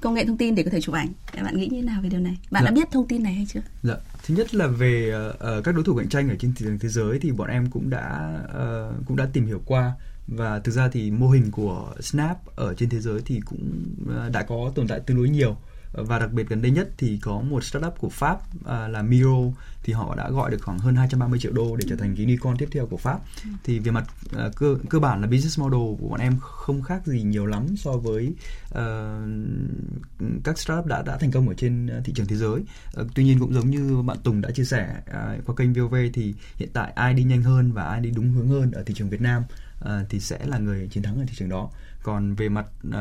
công 0.00 0.14
nghệ 0.14 0.26
thông 0.26 0.36
tin 0.36 0.54
để 0.54 0.62
có 0.62 0.70
thể 0.70 0.80
chụp 0.80 0.94
ảnh. 0.94 1.08
Bạn 1.42 1.56
nghĩ 1.56 1.68
như 1.68 1.80
thế 1.80 1.86
nào 1.86 2.02
về 2.02 2.08
điều 2.08 2.20
này? 2.20 2.38
Bạn 2.50 2.64
dạ. 2.64 2.70
đã 2.70 2.74
biết 2.74 2.90
thông 2.90 3.08
tin 3.08 3.22
này 3.22 3.34
hay 3.34 3.46
chưa? 3.48 3.60
Dạ 3.82 3.96
thứ 4.26 4.34
nhất 4.34 4.54
là 4.54 4.66
về 4.66 5.12
uh, 5.16 5.64
các 5.64 5.74
đối 5.74 5.84
thủ 5.84 5.94
cạnh 5.96 6.08
tranh 6.08 6.28
ở 6.28 6.36
trên 6.38 6.52
thị 6.54 6.64
trường 6.66 6.78
thế 6.78 6.88
giới 6.88 7.18
thì 7.18 7.32
bọn 7.32 7.50
em 7.50 7.70
cũng 7.70 7.90
đã 7.90 8.38
uh, 8.44 9.06
cũng 9.06 9.16
đã 9.16 9.28
tìm 9.32 9.46
hiểu 9.46 9.62
qua. 9.66 9.92
Và 10.26 10.58
thực 10.58 10.72
ra 10.72 10.88
thì 10.88 11.10
mô 11.10 11.28
hình 11.28 11.50
của 11.50 11.94
Snap 12.00 12.56
ở 12.56 12.74
trên 12.74 12.88
thế 12.88 13.00
giới 13.00 13.20
thì 13.24 13.40
cũng 13.44 13.94
đã 14.32 14.42
có 14.42 14.72
tồn 14.74 14.88
tại 14.88 15.00
tương 15.00 15.16
đối 15.16 15.28
nhiều 15.28 15.56
và 15.94 16.18
đặc 16.18 16.32
biệt 16.32 16.48
gần 16.48 16.62
đây 16.62 16.70
nhất 16.70 16.88
thì 16.98 17.18
có 17.22 17.40
một 17.40 17.64
startup 17.64 17.94
của 17.98 18.08
Pháp 18.08 18.38
à, 18.64 18.88
là 18.88 19.02
Miro 19.02 19.36
thì 19.82 19.92
họ 19.92 20.14
đã 20.14 20.30
gọi 20.30 20.50
được 20.50 20.58
khoảng 20.62 20.78
hơn 20.78 20.96
230 20.96 21.38
triệu 21.38 21.52
đô 21.52 21.76
để 21.76 21.84
trở 21.88 21.96
thành 21.96 22.16
cái 22.16 22.24
unicorn 22.24 22.56
tiếp 22.56 22.68
theo 22.72 22.86
của 22.86 22.96
Pháp. 22.96 23.20
Thì 23.64 23.78
về 23.78 23.90
mặt 23.90 24.04
à, 24.36 24.48
cơ 24.56 24.76
cơ 24.88 24.98
bản 24.98 25.20
là 25.20 25.26
business 25.26 25.60
model 25.60 25.96
của 26.00 26.08
bọn 26.08 26.20
em 26.20 26.36
không 26.40 26.82
khác 26.82 27.06
gì 27.06 27.22
nhiều 27.22 27.46
lắm 27.46 27.76
so 27.76 27.92
với 27.92 28.32
uh, 28.70 28.78
các 30.44 30.58
startup 30.58 30.86
đã 30.86 31.02
đã 31.02 31.16
thành 31.16 31.30
công 31.30 31.48
ở 31.48 31.54
trên 31.54 31.86
ờ, 31.86 32.00
thị 32.04 32.12
trường 32.16 32.26
thế 32.26 32.36
giới. 32.36 32.60
Uh, 33.00 33.06
tuy 33.14 33.24
nhiên 33.24 33.38
cũng 33.38 33.54
giống 33.54 33.70
như 33.70 34.02
bạn 34.02 34.16
Tùng 34.22 34.40
đã 34.40 34.50
chia 34.50 34.64
sẻ 34.64 34.94
uh, 35.10 35.46
qua 35.46 35.54
kênh 35.56 35.72
VOV 35.72 35.94
thì 36.12 36.34
hiện 36.56 36.68
tại 36.72 36.92
ai 36.94 37.14
đi 37.14 37.24
nhanh 37.24 37.42
hơn 37.42 37.72
và 37.72 37.82
ai 37.82 38.00
đi 38.00 38.10
đúng 38.10 38.32
hướng 38.32 38.48
hơn 38.48 38.70
ở 38.72 38.82
thị 38.82 38.94
trường 38.94 39.10
Việt 39.10 39.20
Nam 39.20 39.42
uh, 39.80 39.88
thì 40.08 40.20
sẽ 40.20 40.38
là 40.46 40.58
người 40.58 40.88
chiến 40.88 41.02
thắng 41.02 41.20
ở 41.20 41.24
thị 41.26 41.34
trường 41.36 41.48
đó. 41.48 41.70
Còn 42.02 42.34
về 42.34 42.48
mặt 42.48 42.66
uh, 42.88 42.94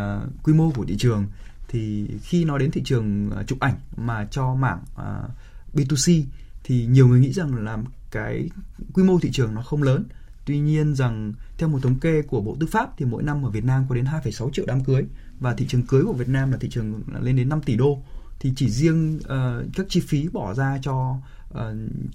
quy 0.44 0.54
mô 0.54 0.72
của 0.72 0.86
thị 0.86 0.96
trường 1.00 1.26
thì 1.74 2.08
khi 2.24 2.46
nói 2.46 2.60
đến 2.60 2.72
thị 2.72 2.82
trường 2.86 3.32
à, 3.36 3.44
chụp 3.44 3.60
ảnh 3.60 3.76
mà 3.98 4.28
cho 4.32 4.56
mảng 4.56 4.80
à, 4.96 5.22
uh, 5.24 5.76
B2C 5.76 6.24
thì 6.64 6.86
nhiều 6.86 7.08
người 7.08 7.20
nghĩ 7.20 7.34
rằng 7.34 7.56
là 7.56 7.78
cái 8.12 8.50
quy 8.94 9.04
mô 9.04 9.20
thị 9.20 9.30
trường 9.32 9.56
nó 9.56 9.62
không 9.62 9.84
lớn. 9.84 10.06
Tuy 10.46 10.60
nhiên 10.60 10.96
rằng 10.96 11.34
theo 11.58 11.70
một 11.70 11.80
thống 11.84 12.00
kê 12.00 12.22
của 12.22 12.42
Bộ 12.42 12.58
Tư 12.60 12.68
pháp 12.68 12.90
thì 12.98 13.06
mỗi 13.06 13.24
năm 13.24 13.46
ở 13.46 13.50
Việt 13.50 13.64
Nam 13.64 13.86
có 13.90 13.96
đến 13.96 14.06
2,6 14.06 14.50
triệu 14.50 14.66
đám 14.68 14.84
cưới 14.84 15.06
và 15.40 15.54
thị 15.54 15.66
trường 15.68 15.84
cưới 15.84 16.04
của 16.04 16.14
Việt 16.14 16.30
Nam 16.30 16.52
là 16.52 16.58
thị 16.58 16.70
trường 16.70 17.02
lên 17.22 17.36
đến 17.36 17.50
5 17.50 17.62
tỷ 17.62 17.76
đô. 17.76 18.04
Thì 18.40 18.54
chỉ 18.56 18.70
riêng 18.70 19.16
uh, 19.18 19.74
các 19.76 19.86
chi 19.90 20.00
phí 20.00 20.28
bỏ 20.28 20.54
ra 20.54 20.80
cho 20.82 21.18
uh, 21.50 21.60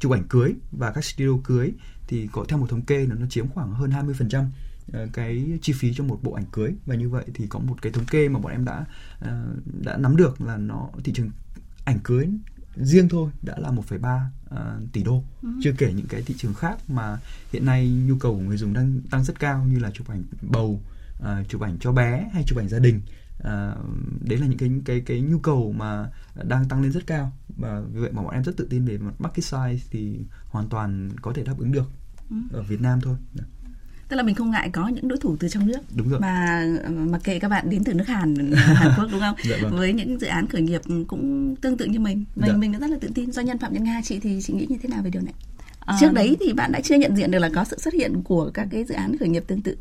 chụp 0.00 0.12
ảnh 0.12 0.24
cưới 0.28 0.54
và 0.72 0.90
các 0.90 1.04
studio 1.04 1.32
cưới 1.44 1.72
thì 2.08 2.28
có 2.32 2.44
theo 2.48 2.58
một 2.58 2.66
thống 2.70 2.82
kê 2.82 3.06
là 3.06 3.14
nó 3.14 3.26
chiếm 3.26 3.48
khoảng 3.48 3.72
hơn 3.72 3.90
20% 3.90 4.44
cái 5.12 5.58
chi 5.62 5.72
phí 5.72 5.94
cho 5.94 6.04
một 6.04 6.18
bộ 6.22 6.32
ảnh 6.32 6.46
cưới 6.52 6.72
và 6.86 6.94
như 6.94 7.08
vậy 7.08 7.24
thì 7.34 7.46
có 7.46 7.58
một 7.58 7.82
cái 7.82 7.92
thống 7.92 8.06
kê 8.06 8.28
mà 8.28 8.40
bọn 8.40 8.52
em 8.52 8.64
đã 8.64 8.84
ờ, 9.20 9.54
đã 9.84 9.96
nắm 9.96 10.16
được 10.16 10.40
là 10.40 10.56
nó 10.56 10.88
thị 11.04 11.12
trường 11.12 11.30
ảnh 11.84 11.98
cưới 12.04 12.28
riêng 12.76 13.08
thôi 13.08 13.30
đã 13.42 13.58
là 13.58 13.70
1,3 13.70 14.26
uh, 14.54 14.92
tỷ 14.92 15.02
đô 15.02 15.24
ừ. 15.42 15.48
chưa 15.62 15.72
kể 15.78 15.92
những 15.92 16.06
cái 16.06 16.22
thị 16.22 16.34
trường 16.38 16.54
khác 16.54 16.76
mà 16.88 17.18
hiện 17.52 17.64
nay 17.64 17.88
nhu 18.06 18.16
cầu 18.16 18.34
của 18.34 18.42
người 18.42 18.56
dùng 18.56 18.72
đang 18.72 19.00
tăng 19.10 19.24
rất 19.24 19.40
cao 19.40 19.64
như 19.64 19.78
là 19.78 19.90
chụp 19.90 20.08
ảnh 20.08 20.24
bầu 20.42 20.80
uh, 21.18 21.48
chụp 21.48 21.60
ảnh 21.60 21.76
cho 21.80 21.92
bé 21.92 22.30
hay 22.32 22.42
chụp 22.46 22.58
ảnh 22.58 22.68
gia 22.68 22.78
đình 22.78 23.00
uh, 23.38 23.44
đấy 24.20 24.38
là 24.38 24.46
những 24.46 24.58
cái 24.58 24.70
cái 24.84 25.00
cái 25.00 25.20
nhu 25.20 25.38
cầu 25.38 25.72
mà 25.72 26.10
đang 26.44 26.68
tăng 26.68 26.82
lên 26.82 26.92
rất 26.92 27.06
cao 27.06 27.32
và 27.56 27.82
vì 27.92 28.00
vậy 28.00 28.12
mà 28.12 28.22
bọn 28.22 28.34
em 28.34 28.44
rất 28.44 28.56
tự 28.56 28.66
tin 28.70 28.84
về 28.84 28.98
mặt 28.98 29.14
market 29.18 29.44
size 29.44 29.78
thì 29.90 30.18
hoàn 30.46 30.68
toàn 30.68 31.10
có 31.22 31.32
thể 31.32 31.44
đáp 31.44 31.58
ứng 31.58 31.72
được 31.72 31.90
ừ. 32.30 32.36
ở 32.52 32.62
Việt 32.62 32.80
Nam 32.80 33.00
thôi. 33.00 33.16
Tức 34.08 34.16
là 34.16 34.22
mình 34.22 34.34
không 34.34 34.50
ngại 34.50 34.70
có 34.72 34.88
những 34.88 35.08
đối 35.08 35.18
thủ 35.18 35.36
từ 35.40 35.48
trong 35.48 35.66
nước 35.66 35.80
đúng 35.96 36.08
rồi. 36.08 36.20
mà 36.20 36.64
mặc 36.88 37.20
kệ 37.24 37.38
các 37.38 37.48
bạn 37.48 37.70
đến 37.70 37.84
từ 37.84 37.94
nước 37.94 38.08
Hàn 38.08 38.52
Hàn 38.54 38.92
Quốc 38.96 39.08
đúng 39.12 39.20
không 39.20 39.34
dạ 39.44 39.56
vâng. 39.62 39.76
với 39.76 39.92
những 39.92 40.20
dự 40.20 40.26
án 40.26 40.46
khởi 40.46 40.62
nghiệp 40.62 40.80
cũng 41.06 41.56
tương 41.56 41.76
tự 41.76 41.84
như 41.84 42.00
mình 42.00 42.24
mình 42.36 42.50
dạ. 42.50 42.56
mình 42.56 42.72
rất 42.72 42.90
là 42.90 42.96
tự 43.00 43.08
tin 43.14 43.32
do 43.32 43.42
nhân 43.42 43.58
phạm 43.58 43.72
nhân 43.72 43.84
Nga 43.84 44.00
chị 44.04 44.18
thì 44.20 44.40
chị 44.42 44.52
nghĩ 44.52 44.66
như 44.68 44.76
thế 44.82 44.88
nào 44.88 45.02
về 45.02 45.10
điều 45.10 45.22
này 45.22 45.34
à, 45.80 45.96
trước 46.00 46.12
đấy 46.12 46.36
thì 46.40 46.52
bạn 46.52 46.72
đã 46.72 46.80
chưa 46.80 46.94
nhận 46.94 47.16
diện 47.16 47.30
được 47.30 47.38
là 47.38 47.50
có 47.54 47.64
sự 47.64 47.78
xuất 47.78 47.94
hiện 47.94 48.22
của 48.22 48.50
các 48.54 48.68
cái 48.70 48.84
dự 48.84 48.94
án 48.94 49.18
khởi 49.18 49.28
nghiệp 49.28 49.44
tương 49.46 49.62
tự 49.62 49.76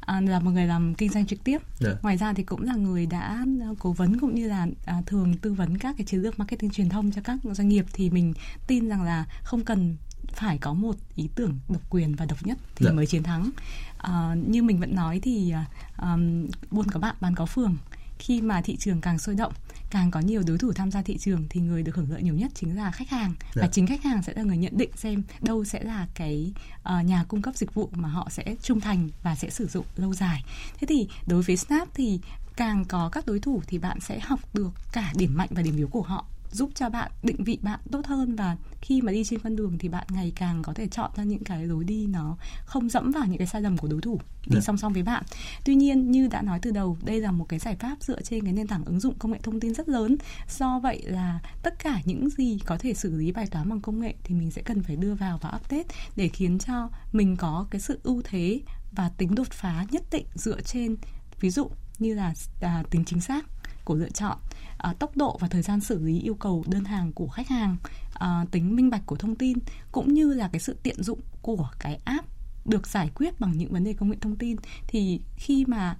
à, 0.00 0.20
là 0.20 0.40
một 0.40 0.50
người 0.50 0.66
làm 0.66 0.94
kinh 0.94 1.12
doanh 1.12 1.26
trực 1.26 1.44
tiếp 1.44 1.58
yeah. 1.58 1.80
Dạ. 1.80 1.90
ngoài 2.02 2.16
ra 2.16 2.32
thì 2.32 2.42
cũng 2.42 2.62
là 2.62 2.74
người 2.74 3.06
đã 3.06 3.44
cố 3.78 3.92
vấn 3.92 4.20
cũng 4.20 4.34
như 4.34 4.48
là 4.48 4.66
à, 4.84 5.02
thường 5.06 5.34
tư 5.42 5.52
vấn 5.52 5.78
các 5.78 5.94
cái 5.98 6.06
chiến 6.06 6.22
lược 6.22 6.38
marketing 6.38 6.70
truyền 6.70 6.88
thông 6.88 7.10
cho 7.10 7.20
các 7.24 7.38
doanh 7.42 7.68
nghiệp 7.68 7.84
thì 7.92 8.10
mình 8.10 8.34
tin 8.66 8.88
rằng 8.88 9.02
là 9.02 9.26
không 9.42 9.64
cần 9.64 9.96
phải 10.32 10.58
có 10.58 10.72
một 10.72 10.96
ý 11.16 11.28
tưởng 11.34 11.58
độc 11.68 11.82
quyền 11.90 12.14
và 12.14 12.26
độc 12.26 12.46
nhất 12.46 12.58
thì 12.74 12.86
dạ. 12.86 12.92
mới 12.92 13.06
chiến 13.06 13.22
thắng. 13.22 13.50
À, 13.98 14.34
như 14.46 14.62
mình 14.62 14.80
vẫn 14.80 14.94
nói 14.94 15.20
thì 15.22 15.54
um, 15.98 16.46
buôn 16.70 16.90
có 16.90 17.00
bạn 17.00 17.16
bán 17.20 17.34
có 17.34 17.46
phường. 17.46 17.76
Khi 18.18 18.40
mà 18.40 18.62
thị 18.62 18.76
trường 18.76 19.00
càng 19.00 19.18
sôi 19.18 19.34
động 19.34 19.52
càng 19.90 20.10
có 20.10 20.20
nhiều 20.20 20.42
đối 20.46 20.58
thủ 20.58 20.72
tham 20.72 20.90
gia 20.90 21.02
thị 21.02 21.18
trường 21.18 21.44
thì 21.50 21.60
người 21.60 21.82
được 21.82 21.96
hưởng 21.96 22.10
lợi 22.10 22.22
nhiều 22.22 22.34
nhất 22.34 22.52
chính 22.54 22.76
là 22.76 22.90
khách 22.90 23.08
hàng. 23.08 23.34
Dạ. 23.54 23.62
và 23.62 23.68
chính 23.72 23.86
khách 23.86 24.02
hàng 24.02 24.22
sẽ 24.22 24.32
là 24.36 24.42
người 24.42 24.56
nhận 24.56 24.78
định 24.78 24.90
xem 24.96 25.22
đâu 25.40 25.64
sẽ 25.64 25.82
là 25.82 26.06
cái 26.14 26.52
uh, 26.76 27.04
nhà 27.04 27.24
cung 27.24 27.42
cấp 27.42 27.56
dịch 27.56 27.74
vụ 27.74 27.88
mà 27.92 28.08
họ 28.08 28.28
sẽ 28.30 28.44
trung 28.62 28.80
thành 28.80 29.08
và 29.22 29.34
sẽ 29.34 29.50
sử 29.50 29.66
dụng 29.66 29.86
lâu 29.96 30.14
dài. 30.14 30.44
Thế 30.78 30.86
thì 30.86 31.08
đối 31.26 31.42
với 31.42 31.56
snap 31.56 31.88
thì 31.94 32.20
càng 32.56 32.84
có 32.84 33.08
các 33.08 33.26
đối 33.26 33.40
thủ 33.40 33.62
thì 33.66 33.78
bạn 33.78 34.00
sẽ 34.00 34.20
học 34.20 34.40
được 34.54 34.70
cả 34.92 35.12
điểm 35.16 35.36
mạnh 35.36 35.48
và 35.50 35.62
điểm 35.62 35.76
yếu 35.76 35.88
của 35.88 36.02
họ 36.02 36.24
giúp 36.52 36.70
cho 36.74 36.88
bạn 36.88 37.10
định 37.22 37.44
vị 37.44 37.58
bạn 37.62 37.80
tốt 37.90 38.06
hơn 38.06 38.36
và 38.36 38.56
khi 38.80 39.02
mà 39.02 39.12
đi 39.12 39.24
trên 39.24 39.38
con 39.38 39.56
đường 39.56 39.78
thì 39.78 39.88
bạn 39.88 40.06
ngày 40.10 40.32
càng 40.36 40.62
có 40.62 40.72
thể 40.74 40.88
chọn 40.88 41.10
ra 41.16 41.24
những 41.24 41.44
cái 41.44 41.66
lối 41.66 41.84
đi 41.84 42.06
nó 42.06 42.36
không 42.64 42.88
dẫm 42.88 43.10
vào 43.10 43.26
những 43.26 43.38
cái 43.38 43.46
sai 43.46 43.62
lầm 43.62 43.76
của 43.76 43.88
đối 43.88 44.00
thủ 44.00 44.20
đi 44.46 44.54
yeah. 44.54 44.54
Dạ. 44.54 44.60
song 44.60 44.76
song 44.76 44.92
với 44.92 45.02
bạn. 45.02 45.24
Tuy 45.64 45.74
nhiên 45.74 46.10
như 46.10 46.28
đã 46.28 46.42
nói 46.42 46.58
từ 46.62 46.70
đầu, 46.70 46.98
đây 47.04 47.20
là 47.20 47.30
một 47.30 47.48
cái 47.48 47.58
giải 47.58 47.76
pháp 47.76 47.96
dựa 48.00 48.22
trên 48.22 48.44
cái 48.44 48.52
nền 48.52 48.66
tảng 48.66 48.84
ứng 48.84 49.00
dụng 49.00 49.14
công 49.18 49.32
nghệ 49.32 49.38
thông 49.42 49.60
tin 49.60 49.74
rất 49.74 49.88
lớn. 49.88 50.16
Do 50.58 50.78
vậy 50.78 51.02
là 51.04 51.40
tất 51.62 51.78
cả 51.78 52.00
những 52.04 52.30
gì 52.30 52.58
có 52.66 52.78
thể 52.78 52.94
xử 52.94 53.16
lý 53.16 53.32
bài 53.32 53.46
toán 53.46 53.68
bằng 53.68 53.80
công 53.80 54.00
nghệ 54.00 54.14
thì 54.24 54.34
mình 54.34 54.50
sẽ 54.50 54.62
cần 54.62 54.82
phải 54.82 54.96
đưa 54.96 55.14
vào 55.14 55.38
và 55.42 55.52
update 55.56 55.94
để 56.16 56.28
khiến 56.28 56.58
cho 56.58 56.88
mình 57.12 57.36
có 57.36 57.66
cái 57.70 57.80
sự 57.80 58.00
ưu 58.02 58.22
thế 58.24 58.60
và 58.92 59.08
tính 59.08 59.34
đột 59.34 59.50
phá 59.50 59.86
nhất 59.90 60.02
định 60.10 60.26
dựa 60.34 60.60
trên 60.60 60.96
ví 61.40 61.50
dụ 61.50 61.70
như 61.98 62.14
là 62.14 62.34
à, 62.60 62.82
tính 62.90 63.04
chính 63.04 63.20
xác 63.20 63.46
của 63.84 63.94
lựa 63.94 64.10
chọn. 64.10 64.38
À, 64.78 64.94
tốc 64.98 65.16
độ 65.16 65.38
và 65.40 65.48
thời 65.48 65.62
gian 65.62 65.80
xử 65.80 65.98
lý 65.98 66.20
yêu 66.20 66.34
cầu 66.34 66.64
đơn 66.68 66.84
hàng 66.84 67.12
của 67.12 67.28
khách 67.28 67.48
hàng 67.48 67.76
à, 68.14 68.44
tính 68.50 68.76
minh 68.76 68.90
bạch 68.90 69.06
của 69.06 69.16
thông 69.16 69.34
tin 69.34 69.58
cũng 69.92 70.14
như 70.14 70.34
là 70.34 70.48
cái 70.52 70.60
sự 70.60 70.76
tiện 70.82 71.02
dụng 71.02 71.20
của 71.42 71.68
cái 71.78 72.00
app 72.04 72.26
được 72.64 72.86
giải 72.86 73.10
quyết 73.14 73.40
bằng 73.40 73.52
những 73.58 73.72
vấn 73.72 73.84
đề 73.84 73.92
công 73.92 74.10
nghệ 74.10 74.16
thông 74.20 74.36
tin. 74.36 74.56
Thì 74.86 75.20
khi 75.36 75.64
mà 75.68 75.96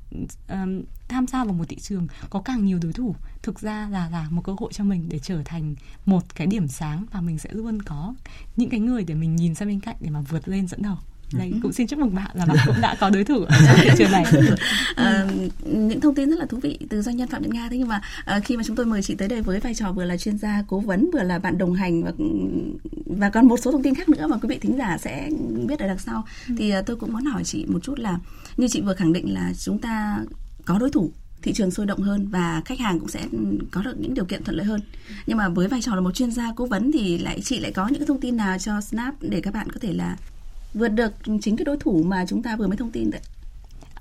um, 0.49 0.83
tham 1.09 1.27
gia 1.27 1.45
vào 1.45 1.55
một 1.55 1.65
thị 1.69 1.79
trường 1.79 2.07
có 2.31 2.41
càng 2.41 2.65
nhiều 2.65 2.79
đối 2.83 2.93
thủ 2.93 3.15
thực 3.43 3.61
ra 3.61 3.89
là 3.89 4.11
là 4.11 4.27
một 4.31 4.43
cơ 4.45 4.55
hội 4.59 4.73
cho 4.73 4.85
mình 4.85 5.09
để 5.09 5.19
trở 5.19 5.43
thành 5.45 5.75
một 6.07 6.35
cái 6.35 6.47
điểm 6.47 6.69
sáng 6.69 7.07
và 7.13 7.21
mình 7.21 7.39
sẽ 7.39 7.51
luôn 7.53 7.83
có 7.83 8.15
những 8.57 8.71
cái 8.71 8.81
người 8.81 9.05
để 9.05 9.15
mình 9.15 9.37
nhìn 9.37 9.55
sang 9.55 9.69
bên 9.69 9.81
cạnh 9.81 9.97
để 10.01 10.11
mà 10.11 10.21
vượt 10.21 10.49
lên 10.49 10.69
dẫn 10.69 10.83
đầu 10.83 10.97
ừ. 11.39 11.59
cũng 11.63 11.73
xin 11.73 11.87
chúc 11.87 11.99
mừng 11.99 12.15
bạn 12.15 12.31
là 12.35 12.47
bạn 12.47 12.57
cũng 12.67 12.81
đã 12.81 12.97
có 13.01 13.11
đối 13.11 13.25
thủ 13.25 13.45
ở 13.45 13.57
thị 13.83 13.91
trường 13.99 14.11
này 14.11 14.25
à, 14.95 15.27
những 15.65 16.01
thông 16.01 16.15
tin 16.15 16.31
rất 16.31 16.39
là 16.39 16.47
thú 16.47 16.59
vị 16.63 16.79
từ 16.91 17.03
doanh 17.03 17.17
nhân 17.17 17.29
phạm 17.29 17.43
nhật 17.43 17.53
nga 17.53 17.69
thế 17.71 17.79
nhưng 17.79 17.89
mà 17.89 18.01
à, 18.25 18.41
khi 18.41 18.57
mà 18.57 18.63
chúng 18.67 18.77
tôi 18.77 18.87
mời 18.87 19.03
chị 19.03 19.15
tới 19.15 19.29
đây 19.29 19.43
với 19.43 19.61
vai 19.61 19.75
trò 19.75 19.93
vừa 19.93 20.05
là 20.05 20.17
chuyên 20.17 20.39
gia 20.39 20.65
cố 20.69 20.81
vấn 20.81 21.11
vừa 21.13 21.23
là 21.23 21.39
bạn 21.39 21.59
đồng 21.59 21.75
hành 21.75 22.03
và 22.05 22.13
và 23.07 23.31
còn 23.31 23.49
một 23.49 23.57
số 23.57 23.73
thông 23.73 23.83
tin 23.83 23.95
khác 23.95 24.09
nữa 24.09 24.27
mà 24.27 24.37
quý 24.37 24.49
vị 24.49 24.59
thính 24.59 24.77
giả 24.79 24.99
sẽ 24.99 25.29
biết 25.69 25.79
ở 25.79 25.87
đằng 25.87 25.99
sau 25.99 26.25
ừ. 26.49 26.55
thì 26.59 26.71
à, 26.71 26.83
tôi 26.83 26.97
cũng 26.97 27.13
muốn 27.13 27.25
hỏi 27.25 27.45
chị 27.45 27.67
một 27.69 27.79
chút 27.83 27.99
là 27.99 28.19
như 28.57 28.69
chị 28.69 28.81
vừa 28.81 28.95
khẳng 28.95 29.13
định 29.13 29.35
là 29.35 29.53
chúng 29.59 29.79
ta 29.79 30.19
có 30.65 30.79
đối 30.79 30.91
thủ 30.91 31.11
thị 31.43 31.53
trường 31.53 31.71
sôi 31.71 31.87
động 31.87 32.01
hơn 32.01 32.29
và 32.29 32.63
khách 32.65 32.79
hàng 32.79 33.01
cũng 33.01 33.09
sẽ 33.09 33.21
có 33.71 33.83
được 33.83 33.95
những 33.99 34.15
điều 34.15 34.25
kiện 34.25 34.45
thuận 34.45 34.57
lợi 34.57 34.67
hơn. 34.67 34.81
Nhưng 35.27 35.39
mà 35.39 35.49
với 35.49 35.69
vai 35.69 35.83
trò 35.83 35.95
là 35.95 36.01
một 36.01 36.15
chuyên 36.15 36.31
gia 36.31 36.53
cố 36.57 36.67
vấn 36.67 36.93
thì 36.93 37.19
lại 37.19 37.41
chị 37.41 37.61
lại 37.61 37.73
có 37.73 37.89
những 37.89 38.07
thông 38.07 38.21
tin 38.21 38.37
nào 38.37 38.59
cho 38.59 38.81
Snap 38.81 39.15
để 39.21 39.41
các 39.41 39.55
bạn 39.55 39.71
có 39.71 39.81
thể 39.81 39.93
là 39.93 40.17
vượt 40.75 40.89
được 40.89 41.13
chính 41.41 41.57
cái 41.57 41.65
đối 41.65 41.77
thủ 41.77 42.03
mà 42.03 42.25
chúng 42.29 42.43
ta 42.43 42.57
vừa 42.57 42.67
mới 42.67 42.77
thông 42.77 42.91
tin 42.91 43.11
đấy 43.11 43.21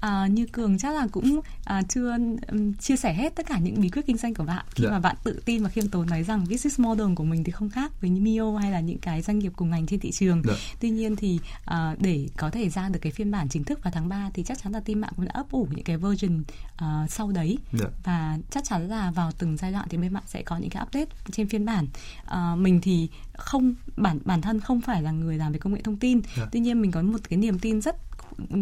à, 0.02 0.28
như 0.28 0.46
cường 0.46 0.78
chắc 0.78 0.96
là 0.96 1.08
cũng 1.12 1.40
à, 1.64 1.82
chưa 1.90 2.12
um, 2.48 2.74
chia 2.74 2.96
sẻ 2.96 3.14
hết 3.14 3.36
tất 3.36 3.46
cả 3.46 3.60
những 3.60 3.82
bí 3.82 3.90
quyết 3.90 4.06
kinh 4.06 4.18
doanh 4.18 4.34
của 4.34 4.44
bạn 4.44 4.66
khi 4.76 4.84
dạ. 4.84 4.90
mà 4.90 5.00
bạn 5.00 5.16
tự 5.24 5.42
tin 5.46 5.64
và 5.64 5.70
khiêm 5.70 5.88
tốn 5.88 6.10
nói 6.10 6.24
rằng 6.24 6.40
business 6.40 6.80
model 6.80 7.14
của 7.16 7.24
mình 7.24 7.44
thì 7.44 7.52
không 7.52 7.70
khác 7.70 8.02
với 8.02 8.10
Mio 8.10 8.58
hay 8.58 8.72
là 8.72 8.80
những 8.80 8.98
cái 8.98 9.22
doanh 9.22 9.40
nghiệp 9.40 9.52
cùng 9.56 9.70
ngành 9.70 9.88
trên 9.88 10.00
thị 10.00 10.12
trường 10.12 10.42
dạ. 10.48 10.54
tuy 10.80 10.90
nhiên 10.90 11.16
thì 11.16 11.40
à, 11.66 11.96
để 12.00 12.28
có 12.38 12.50
thể 12.50 12.70
ra 12.70 12.90
được 12.90 13.00
cái 13.02 13.12
phiên 13.12 13.32
bản 13.32 13.50
chính 13.50 13.64
thức 13.64 13.84
vào 13.84 13.92
tháng 13.96 14.10
3 14.10 14.30
thì 14.34 14.44
chắc 14.44 14.64
chắn 14.64 14.74
là 14.74 14.80
team 14.80 15.02
bạn 15.02 15.14
cũng 15.16 15.26
đã 15.26 15.32
ấp 15.34 15.52
ủ 15.52 15.68
những 15.72 15.84
cái 15.84 15.98
version 15.98 16.40
uh, 16.40 17.12
sau 17.12 17.32
đấy 17.32 17.58
dạ. 17.74 17.88
và 18.04 18.38
chắc 18.52 18.64
chắn 18.64 18.88
là 18.88 19.12
vào 19.12 19.32
từng 19.32 19.58
giai 19.58 19.72
đoạn 19.72 19.88
thì 19.90 19.98
bên 19.98 20.14
bạn 20.14 20.24
sẽ 20.28 20.44
có 20.44 20.58
những 20.58 20.70
cái 20.70 20.84
update 20.84 21.16
trên 21.32 21.48
phiên 21.48 21.66
bản 21.66 21.88
uh, 22.28 22.58
mình 22.58 22.82
thì 22.82 23.10
không 23.34 23.74
bản 23.98 24.20
bản 24.26 24.42
thân 24.42 24.60
không 24.60 24.82
phải 24.82 25.04
là 25.04 25.12
người 25.12 25.38
làm 25.38 25.52
về 25.52 25.60
công 25.60 25.74
nghệ 25.74 25.82
thông 25.84 25.98
tin 25.98 26.22
yeah. 26.38 26.50
tuy 26.52 26.60
nhiên 26.60 26.82
mình 26.82 26.92
có 26.92 27.02
một 27.02 27.18
cái 27.30 27.40
niềm 27.40 27.60
tin 27.60 27.82
rất 27.82 27.96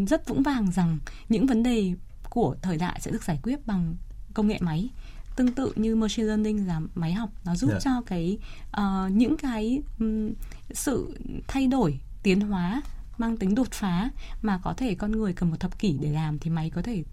rất 0.08 0.28
vững 0.28 0.44
vàng 0.44 0.72
rằng 0.72 0.98
những 1.30 1.46
vấn 1.46 1.64
đề 1.64 1.94
của 2.30 2.56
thời 2.62 2.78
đại 2.78 3.00
sẽ 3.02 3.12
được 3.12 3.24
giải 3.24 3.40
quyết 3.44 3.68
bằng 3.68 3.96
công 4.34 4.48
nghệ 4.48 4.58
máy 4.62 4.90
tương 5.36 5.54
tự 5.54 5.74
như 5.76 5.96
machine 5.96 6.28
learning 6.28 6.68
là 6.68 6.82
máy 6.96 7.14
học 7.14 7.30
nó 7.46 7.56
giúp 7.56 7.70
yeah. 7.70 7.82
Dạ. 7.82 7.92
cho 7.92 8.02
cái 8.06 8.38
uh, 8.78 9.12
những 9.12 9.38
cái 9.38 9.82
um, 10.00 10.32
sự 10.72 11.18
thay 11.48 11.68
đổi 11.68 12.00
tiến 12.24 12.42
hóa 12.42 12.82
mang 13.18 13.38
tính 13.38 13.56
đột 13.56 13.72
phá 13.72 14.10
mà 14.42 14.60
có 14.64 14.74
thể 14.74 14.96
con 14.96 15.12
người 15.12 15.34
cần 15.34 15.50
một 15.50 15.60
thập 15.60 15.80
kỷ 15.80 15.98
để 16.02 16.12
làm 16.12 16.40
thì 16.40 16.50
máy 16.50 16.70
có 16.70 16.82
thể 16.82 17.04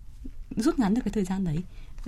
rút 0.57 0.79
ngắn 0.79 0.95
được 0.95 1.01
cái 1.05 1.13
thời 1.13 1.25
gian 1.25 1.45
đấy 1.45 1.59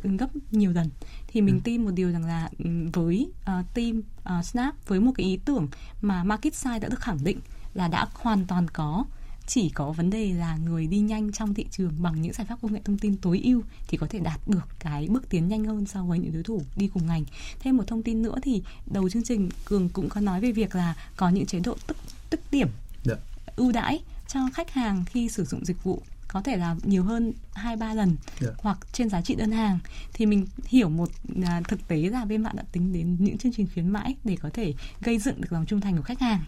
gấp 0.03 0.29
nhiều 0.51 0.73
lần 0.73 0.91
thì 1.29 1.41
mình 1.41 1.55
ừ. 1.55 1.61
tin 1.65 1.85
một 1.85 1.91
điều 1.95 2.11
rằng 2.11 2.25
là 2.25 2.51
với 2.93 3.31
uh, 3.41 3.75
team 3.75 4.03
uh, 4.39 4.45
Snap 4.45 4.89
với 4.89 5.01
một 5.01 5.13
cái 5.15 5.27
ý 5.27 5.39
tưởng 5.45 5.69
mà 6.03 6.25
market 6.25 6.53
size 6.53 6.81
đã 6.81 6.89
được 6.89 7.01
khẳng 7.01 7.25
định 7.25 7.41
là 7.75 7.89
đã 7.89 8.07
hoàn 8.15 8.47
toàn 8.47 8.69
có 8.69 9.05
chỉ 9.49 9.69
có 9.69 9.93
vấn 9.93 10.11
đề 10.11 10.33
là 10.33 10.57
người 10.57 10.87
đi 10.87 10.99
nhanh 10.99 11.33
trong 11.33 11.55
thị 11.55 11.67
trường 11.71 11.93
bằng 11.99 12.23
những 12.23 12.33
giải 12.33 12.47
pháp 12.47 12.59
công 12.63 12.73
nghệ 12.73 12.81
thông 12.85 12.99
tin 12.99 13.17
tối 13.17 13.41
ưu 13.45 13.63
thì 13.89 13.97
có 13.97 14.07
thể 14.11 14.19
đạt 14.19 14.41
được 14.47 14.69
cái 14.79 15.09
bước 15.11 15.29
tiến 15.31 15.49
nhanh 15.49 15.65
hơn 15.65 15.87
so 15.87 16.05
với 16.05 16.19
những 16.19 16.33
đối 16.33 16.43
thủ 16.43 16.63
đi 16.77 16.89
cùng 16.95 17.07
ngành. 17.07 17.25
Thêm 17.61 17.77
một 17.77 17.85
thông 17.87 18.03
tin 18.03 18.23
nữa 18.23 18.35
thì 18.43 18.63
đầu 18.87 19.09
chương 19.09 19.25
trình 19.25 19.49
Cường 19.65 19.89
cũng 19.89 20.09
có 20.09 20.21
nói 20.21 20.41
về 20.41 20.53
việc 20.53 20.75
là 20.75 20.97
có 21.17 21.29
những 21.29 21.47
chế 21.47 21.61
độ 21.61 21.77
tức 21.87 21.97
tức 22.31 22.41
điểm 22.51 22.69
dạ. 23.05 23.15
ưu 23.57 23.73
đãi 23.73 24.01
cho 24.29 24.41
khách 24.55 24.71
hàng 24.71 25.05
khi 25.07 25.29
sử 25.29 25.45
dụng 25.45 25.65
dịch 25.65 25.85
vụ 25.85 26.03
có 26.29 26.43
thể 26.43 26.57
là 26.57 26.77
nhiều 26.83 27.05
hơn 27.05 27.33
hai 27.53 27.77
ba 27.77 27.95
lần 27.95 28.09
yeah. 28.09 28.41
Dạ. 28.41 28.51
hoặc 28.59 28.79
trên 28.93 29.09
giá 29.09 29.23
trị 29.23 29.35
đơn 29.35 29.51
hàng 29.51 29.79
thì 30.12 30.27
mình 30.27 30.47
hiểu 30.67 30.88
một 30.88 31.11
à, 31.45 31.62
thực 31.69 31.88
tế 31.88 31.97
là 31.97 32.25
bên 32.25 32.43
bạn 32.43 32.57
đã 32.57 32.64
tính 32.73 32.93
đến 32.93 33.17
những 33.19 33.38
chương 33.38 33.53
trình 33.53 33.67
khuyến 33.75 33.88
mãi 33.88 34.17
để 34.25 34.37
có 34.43 34.51
thể 34.55 34.75
gây 35.01 35.19
dựng 35.19 35.41
được 35.41 35.53
lòng 35.53 35.67
trung 35.67 35.81
thành 35.81 35.97
của 35.97 36.03
khách 36.03 36.21
hàng 36.21 36.41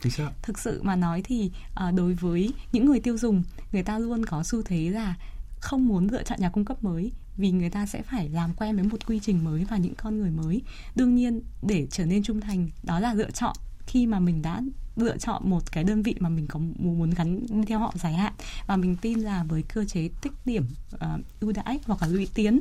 thực 0.42 0.58
sự 0.58 0.82
mà 0.82 0.96
nói 0.96 1.22
thì 1.24 1.50
à, 1.74 1.90
đối 1.90 2.14
với 2.14 2.52
những 2.72 2.86
người 2.86 3.00
tiêu 3.00 3.18
dùng 3.18 3.42
người 3.72 3.82
ta 3.82 3.98
luôn 3.98 4.24
có 4.26 4.42
xu 4.42 4.62
thế 4.62 4.90
là 4.90 5.14
không 5.60 5.88
muốn 5.88 6.08
lựa 6.10 6.22
chọn 6.22 6.40
nhà 6.40 6.48
cung 6.48 6.64
cấp 6.64 6.84
mới 6.84 7.12
vì 7.36 7.50
người 7.50 7.70
ta 7.70 7.86
sẽ 7.86 8.02
phải 8.02 8.28
làm 8.28 8.54
quen 8.54 8.76
với 8.76 8.84
một 8.84 9.06
quy 9.06 9.20
trình 9.22 9.44
mới 9.44 9.64
và 9.64 9.76
những 9.76 9.94
con 9.94 10.20
người 10.20 10.30
mới 10.30 10.62
đương 10.94 11.14
nhiên 11.14 11.42
để 11.62 11.86
trở 11.90 12.06
nên 12.06 12.22
trung 12.22 12.40
thành 12.40 12.70
đó 12.82 13.00
là 13.00 13.14
lựa 13.14 13.30
chọn 13.30 13.56
khi 13.90 14.06
mà 14.06 14.20
mình 14.20 14.42
đã 14.42 14.62
lựa 14.96 15.16
chọn 15.18 15.50
một 15.50 15.72
cái 15.72 15.84
đơn 15.84 16.02
vị 16.02 16.14
mà 16.20 16.28
mình 16.28 16.46
có 16.46 16.60
muốn 16.78 17.10
gắn 17.10 17.46
theo 17.66 17.78
họ 17.78 17.92
dài 17.96 18.12
hạn 18.12 18.32
và 18.66 18.76
mình 18.76 18.96
tin 18.96 19.18
là 19.18 19.44
với 19.44 19.62
cơ 19.62 19.84
chế 19.84 20.08
tích 20.22 20.32
điểm 20.44 20.66
uh, 20.94 21.00
ưu 21.40 21.52
đãi 21.52 21.78
hoặc 21.86 22.02
là 22.02 22.08
lũy 22.08 22.28
tiến 22.34 22.60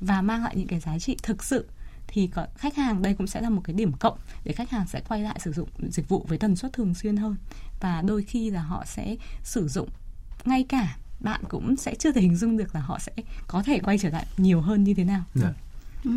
và 0.00 0.22
mang 0.22 0.44
lại 0.44 0.56
những 0.56 0.66
cái 0.66 0.80
giá 0.80 0.98
trị 0.98 1.16
thực 1.22 1.44
sự 1.44 1.66
thì 2.08 2.26
có, 2.26 2.46
khách 2.56 2.76
hàng 2.76 3.02
đây 3.02 3.14
cũng 3.14 3.26
sẽ 3.26 3.40
là 3.40 3.50
một 3.50 3.60
cái 3.64 3.76
điểm 3.76 3.92
cộng 3.92 4.18
để 4.44 4.52
khách 4.52 4.70
hàng 4.70 4.86
sẽ 4.86 5.00
quay 5.08 5.22
lại 5.22 5.38
sử 5.44 5.52
dụng 5.52 5.68
dịch 5.90 6.08
vụ 6.08 6.24
với 6.28 6.38
tần 6.38 6.56
suất 6.56 6.72
thường 6.72 6.94
xuyên 6.94 7.16
hơn 7.16 7.36
và 7.80 8.02
đôi 8.02 8.22
khi 8.22 8.50
là 8.50 8.62
họ 8.62 8.84
sẽ 8.86 9.16
sử 9.42 9.68
dụng 9.68 9.88
ngay 10.44 10.66
cả 10.68 10.96
bạn 11.20 11.40
cũng 11.48 11.76
sẽ 11.76 11.94
chưa 11.94 12.12
thể 12.12 12.20
hình 12.20 12.36
dung 12.36 12.56
được 12.56 12.74
là 12.74 12.80
họ 12.80 12.98
sẽ 12.98 13.12
có 13.46 13.62
thể 13.62 13.78
quay 13.78 13.98
trở 13.98 14.08
lại 14.08 14.26
nhiều 14.36 14.60
hơn 14.60 14.84
như 14.84 14.94
thế 14.94 15.04
nào. 15.04 15.22
Yeah. 15.42 15.54
Ừ. 16.06 16.12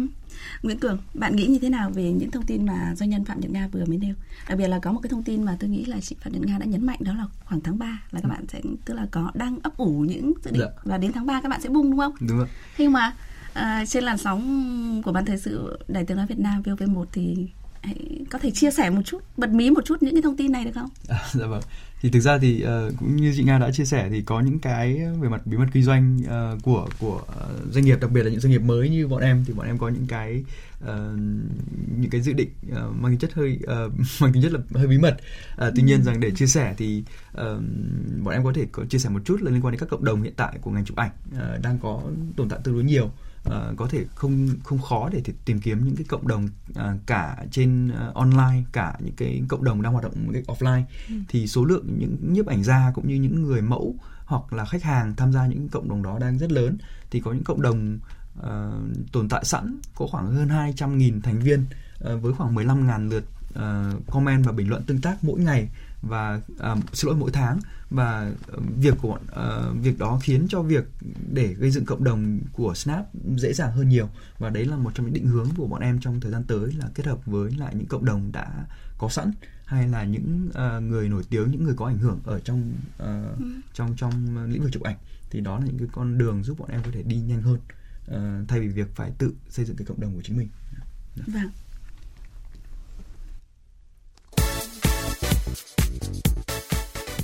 Nguyễn 0.64 0.80
Cường, 0.80 0.98
bạn 1.14 1.36
nghĩ 1.36 1.46
như 1.46 1.60
thế 1.60 1.70
nào 1.70 1.90
về 1.90 2.12
những 2.12 2.32
thông 2.32 2.46
tin 2.46 2.66
mà 2.66 2.96
doanh 2.96 3.10
nhân 3.10 3.26
Phạm 3.26 3.40
Nhật 3.40 3.52
Nga 3.52 3.68
vừa 3.68 3.86
mới 3.86 3.98
nêu? 3.98 4.16
Đặc 4.50 4.58
biệt 4.58 4.68
là 4.68 4.80
có 4.80 4.92
một 4.92 5.00
cái 5.04 5.10
thông 5.10 5.24
tin 5.24 5.44
mà 5.44 5.58
tôi 5.60 5.70
nghĩ 5.70 5.86
là 5.86 6.00
chị 6.02 6.16
Phạm 6.22 6.34
Nhật 6.34 6.42
Nga 6.46 6.58
đã 6.58 6.66
nhấn 6.66 6.86
mạnh 6.86 7.00
đó 7.00 7.14
là 7.14 7.26
khoảng 7.46 7.62
tháng 7.62 7.80
3 7.80 7.86
là 8.12 8.22
các 8.22 8.24
ừ. 8.24 8.30
bạn 8.30 8.46
sẽ 8.48 8.62
tức 8.86 8.94
là 8.94 9.08
có 9.12 9.32
đang 9.34 9.60
ấp 9.64 9.78
ủ 9.78 10.06
những 10.10 10.34
dự 10.44 10.52
định 10.52 10.62
dạ. 10.62 10.82
và 10.84 10.98
đến 10.98 11.12
tháng 11.12 11.26
3 11.26 11.42
các 11.42 11.50
bạn 11.50 11.62
sẽ 11.62 11.70
bung 11.70 11.92
đúng 11.92 12.00
không? 12.00 12.14
Đúng 12.20 12.38
rồi. 12.38 12.48
Nhưng 12.78 12.94
mà 12.94 13.14
à, 13.54 13.86
trên 13.86 14.04
làn 14.04 14.18
sóng 14.18 15.02
của 15.06 15.12
ban 15.12 15.26
thời 15.26 15.38
sự 15.38 15.80
Đài 15.88 16.06
Tiếng 16.06 16.18
nói 16.18 16.26
Việt 16.28 16.40
Nam 16.40 16.62
VOV1 16.62 17.06
thì 17.12 17.48
hãy 17.82 18.26
có 18.30 18.40
thể 18.40 18.52
chia 18.52 18.72
sẻ 18.72 18.90
một 18.90 19.02
chút, 19.06 19.24
bật 19.38 19.50
mí 19.50 19.70
một 19.70 19.86
chút 19.86 20.04
những 20.04 20.14
cái 20.16 20.22
thông 20.22 20.38
tin 20.38 20.52
này 20.52 20.66
được 20.66 20.72
không? 20.76 20.90
À, 21.08 21.20
dạ 21.34 21.46
vâng 21.46 21.62
thì 22.02 22.10
thực 22.10 22.20
ra 22.20 22.38
thì 22.38 22.66
uh, 22.66 22.94
cũng 23.00 23.16
như 23.16 23.34
chị 23.36 23.44
nga 23.44 23.58
đã 23.58 23.72
chia 23.72 23.86
sẻ 23.86 24.08
thì 24.12 24.22
có 24.22 24.40
những 24.40 24.60
cái 24.60 25.02
về 25.20 25.30
mặt 25.30 25.42
bí 25.46 25.58
mật 25.58 25.66
kinh 25.74 25.84
doanh 25.84 26.20
uh, 26.24 26.64
của 26.64 26.88
của 27.00 27.22
uh, 27.22 27.74
doanh 27.74 27.86
nghiệp 27.86 27.98
đặc 28.02 28.12
biệt 28.12 28.24
là 28.24 28.30
những 28.30 28.40
doanh 28.40 28.52
nghiệp 28.52 28.62
mới 28.62 28.90
như 28.90 29.08
bọn 29.08 29.22
em 29.22 29.44
thì 29.48 29.54
bọn 29.54 29.68
em 29.68 29.78
có 29.78 29.90
những 29.90 30.06
cái 30.08 30.44
uh, 30.84 30.90
những 32.00 32.10
cái 32.12 32.22
dự 32.22 32.34
định 32.34 32.50
uh, 32.72 32.96
mang 32.96 33.12
tính 33.12 33.20
chất 33.20 33.34
hơi 33.34 33.60
uh, 33.64 33.94
mang 34.22 34.34
tính 34.34 34.44
chất 34.44 34.52
là 34.52 34.60
hơi 34.74 34.88
bí 34.88 34.98
mật 34.98 35.18
uh, 35.68 35.74
tuy 35.76 35.84
nhiên 35.84 36.00
ừ. 36.00 36.04
rằng 36.04 36.20
để 36.20 36.32
chia 36.32 36.48
sẻ 36.48 36.74
thì 36.78 37.04
uh, 37.32 37.42
bọn 38.24 38.34
em 38.34 38.44
có 38.44 38.54
thể 38.54 38.66
có 38.72 38.86
chia 38.90 39.00
sẻ 39.00 39.10
một 39.10 39.22
chút 39.26 39.42
là 39.42 39.52
liên 39.52 39.62
quan 39.62 39.72
đến 39.72 39.80
các 39.80 39.90
cộng 39.90 40.06
đồng 40.06 40.22
hiện 40.22 40.34
tại 40.36 40.58
của 40.62 40.72
ngành 40.72 40.86
chụp 40.86 40.98
ảnh 40.98 41.12
uh, 41.32 41.62
đang 41.62 41.80
có 41.80 42.02
tồn 42.38 42.50
tại 42.50 42.60
tương 42.64 42.74
đối 42.74 42.84
nhiều 42.84 43.12
uh, 43.50 43.78
có 43.78 43.88
thể 43.88 44.06
không 44.16 44.48
không 44.64 44.80
khó 44.80 45.10
để 45.10 45.24
tìm 45.46 45.60
kiếm 45.60 45.86
những 45.86 45.96
cái 45.96 46.06
cộng 46.10 46.28
đồng 46.28 46.50
uh, 46.72 46.78
cả 47.06 47.38
trên 47.52 47.92
uh, 48.10 48.16
online 48.16 48.64
cả 48.72 48.96
những 49.00 49.16
cái 49.18 49.42
cộng 49.48 49.64
đồng 49.64 49.82
đang 49.82 49.94
hoạt 49.94 50.04
động 50.04 50.32
offline. 50.48 50.84
Ừ. 51.10 51.16
thì 51.30 51.48
số 51.48 51.66
lượng 51.66 51.86
những 51.98 52.34
nhiếp 52.34 52.46
ảnh 52.46 52.64
gia 52.64 52.92
cũng 52.96 53.08
như 53.08 53.16
những 53.16 53.44
người 53.44 53.62
mẫu 53.62 53.96
hoặc 54.26 54.54
là 54.54 54.66
khách 54.66 54.84
hàng 54.84 55.16
tham 55.16 55.34
gia 55.34 55.48
những 55.48 55.70
cộng 55.70 55.90
đồng 55.90 56.04
đó 56.04 56.18
đang 56.20 56.38
rất 56.38 56.52
lớn. 56.52 56.78
Thì 57.12 57.20
có 57.20 57.34
những 57.34 57.44
cộng 57.44 57.62
đồng 57.62 58.00
uh, 58.40 58.46
tồn 59.12 59.30
tại 59.30 59.46
sẵn 59.46 59.80
có 59.96 60.08
khoảng 60.08 60.36
hơn 60.36 60.48
200.000 60.48 61.22
thành 61.22 61.40
viên 61.40 61.66
uh, 62.14 62.22
với 62.22 62.34
khoảng 62.34 62.56
15.000 62.56 63.10
lượt 63.10 63.24
uh, 63.50 64.08
comment 64.08 64.46
và 64.46 64.52
bình 64.52 64.70
luận 64.70 64.84
tương 64.84 65.02
tác 65.02 65.24
mỗi 65.24 65.40
ngày 65.40 65.70
và 66.02 66.42
uh, 66.54 66.78
xin 66.94 67.08
lỗi 67.08 67.16
mỗi 67.20 67.32
tháng 67.32 67.60
và 67.90 68.32
việc 68.80 68.94
của 69.02 69.20
uh, 69.32 69.82
việc 69.82 70.00
đó 70.00 70.20
khiến 70.24 70.46
cho 70.50 70.62
việc 70.62 70.86
để 71.32 71.54
gây 71.54 71.72
dựng 71.72 71.86
cộng 71.86 72.04
đồng 72.04 72.40
của 72.54 72.76
Snap 72.76 73.06
dễ 73.36 73.54
dàng 73.54 73.72
hơn 73.72 73.90
nhiều 73.90 74.10
và 74.38 74.50
đấy 74.50 74.66
là 74.66 74.78
một 74.78 74.92
trong 74.96 75.06
những 75.06 75.14
định 75.14 75.28
hướng 75.28 75.48
của 75.58 75.68
bọn 75.68 75.82
em 75.82 76.00
trong 76.00 76.20
thời 76.20 76.32
gian 76.32 76.44
tới 76.44 76.74
là 76.74 76.86
kết 76.96 77.06
hợp 77.06 77.26
với 77.26 77.52
lại 77.52 77.76
những 77.76 77.88
cộng 77.88 78.06
đồng 78.06 78.32
đã 78.32 78.66
có 78.98 79.10
sẵn 79.10 79.32
hay 79.66 79.88
là 79.88 80.04
những 80.04 80.50
uh, 80.50 80.84
người 80.84 81.10
nổi 81.10 81.24
tiếng 81.30 81.52
những 81.52 81.64
người 81.64 81.74
có 81.78 81.86
ảnh 81.86 81.98
hưởng 81.98 82.20
ở 82.24 82.40
trong 82.40 82.74
uh, 82.96 83.40
ừ. 83.40 83.46
trong 83.74 83.96
trong 83.98 84.46
lĩnh 84.48 84.62
vực 84.62 84.72
chụp 84.72 84.84
ảnh 84.84 84.98
thì 85.30 85.42
đó 85.42 85.60
là 85.60 85.66
những 85.66 85.78
cái 85.78 85.88
con 85.92 86.18
đường 86.18 86.44
giúp 86.44 86.60
bọn 86.60 86.70
em 86.72 86.82
có 86.84 86.92
thể 86.94 87.04
đi 87.04 87.16
nhanh 87.16 87.42
hơn 87.42 87.60
uh, 88.12 88.48
thay 88.48 88.60
vì 88.60 88.68
việc 88.68 88.96
phải 88.96 89.12
tự 89.18 89.34
xây 89.50 89.66
dựng 89.66 89.76
cái 89.76 89.86
cộng 89.86 90.00
đồng 90.00 90.16
của 90.16 90.22
chính 90.22 90.38
mình. 90.38 90.48
Vâng. 91.28 91.50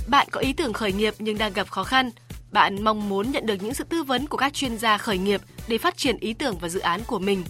Bạn 0.06 0.26
có 0.30 0.40
ý 0.40 0.52
tưởng 0.52 0.72
khởi 0.72 0.92
nghiệp 0.92 1.14
nhưng 1.18 1.38
đang 1.38 1.52
gặp 1.52 1.70
khó 1.70 1.84
khăn. 1.84 2.10
Bạn 2.52 2.84
mong 2.84 3.08
muốn 3.08 3.30
nhận 3.30 3.46
được 3.46 3.62
những 3.62 3.74
sự 3.74 3.84
tư 3.84 4.02
vấn 4.02 4.26
của 4.26 4.36
các 4.36 4.54
chuyên 4.54 4.78
gia 4.78 4.98
khởi 4.98 5.18
nghiệp 5.18 5.40
để 5.68 5.78
phát 5.78 5.96
triển 5.96 6.16
ý 6.20 6.32
tưởng 6.32 6.58
và 6.58 6.68
dự 6.68 6.80
án 6.80 7.00
của 7.06 7.18
mình. 7.18 7.44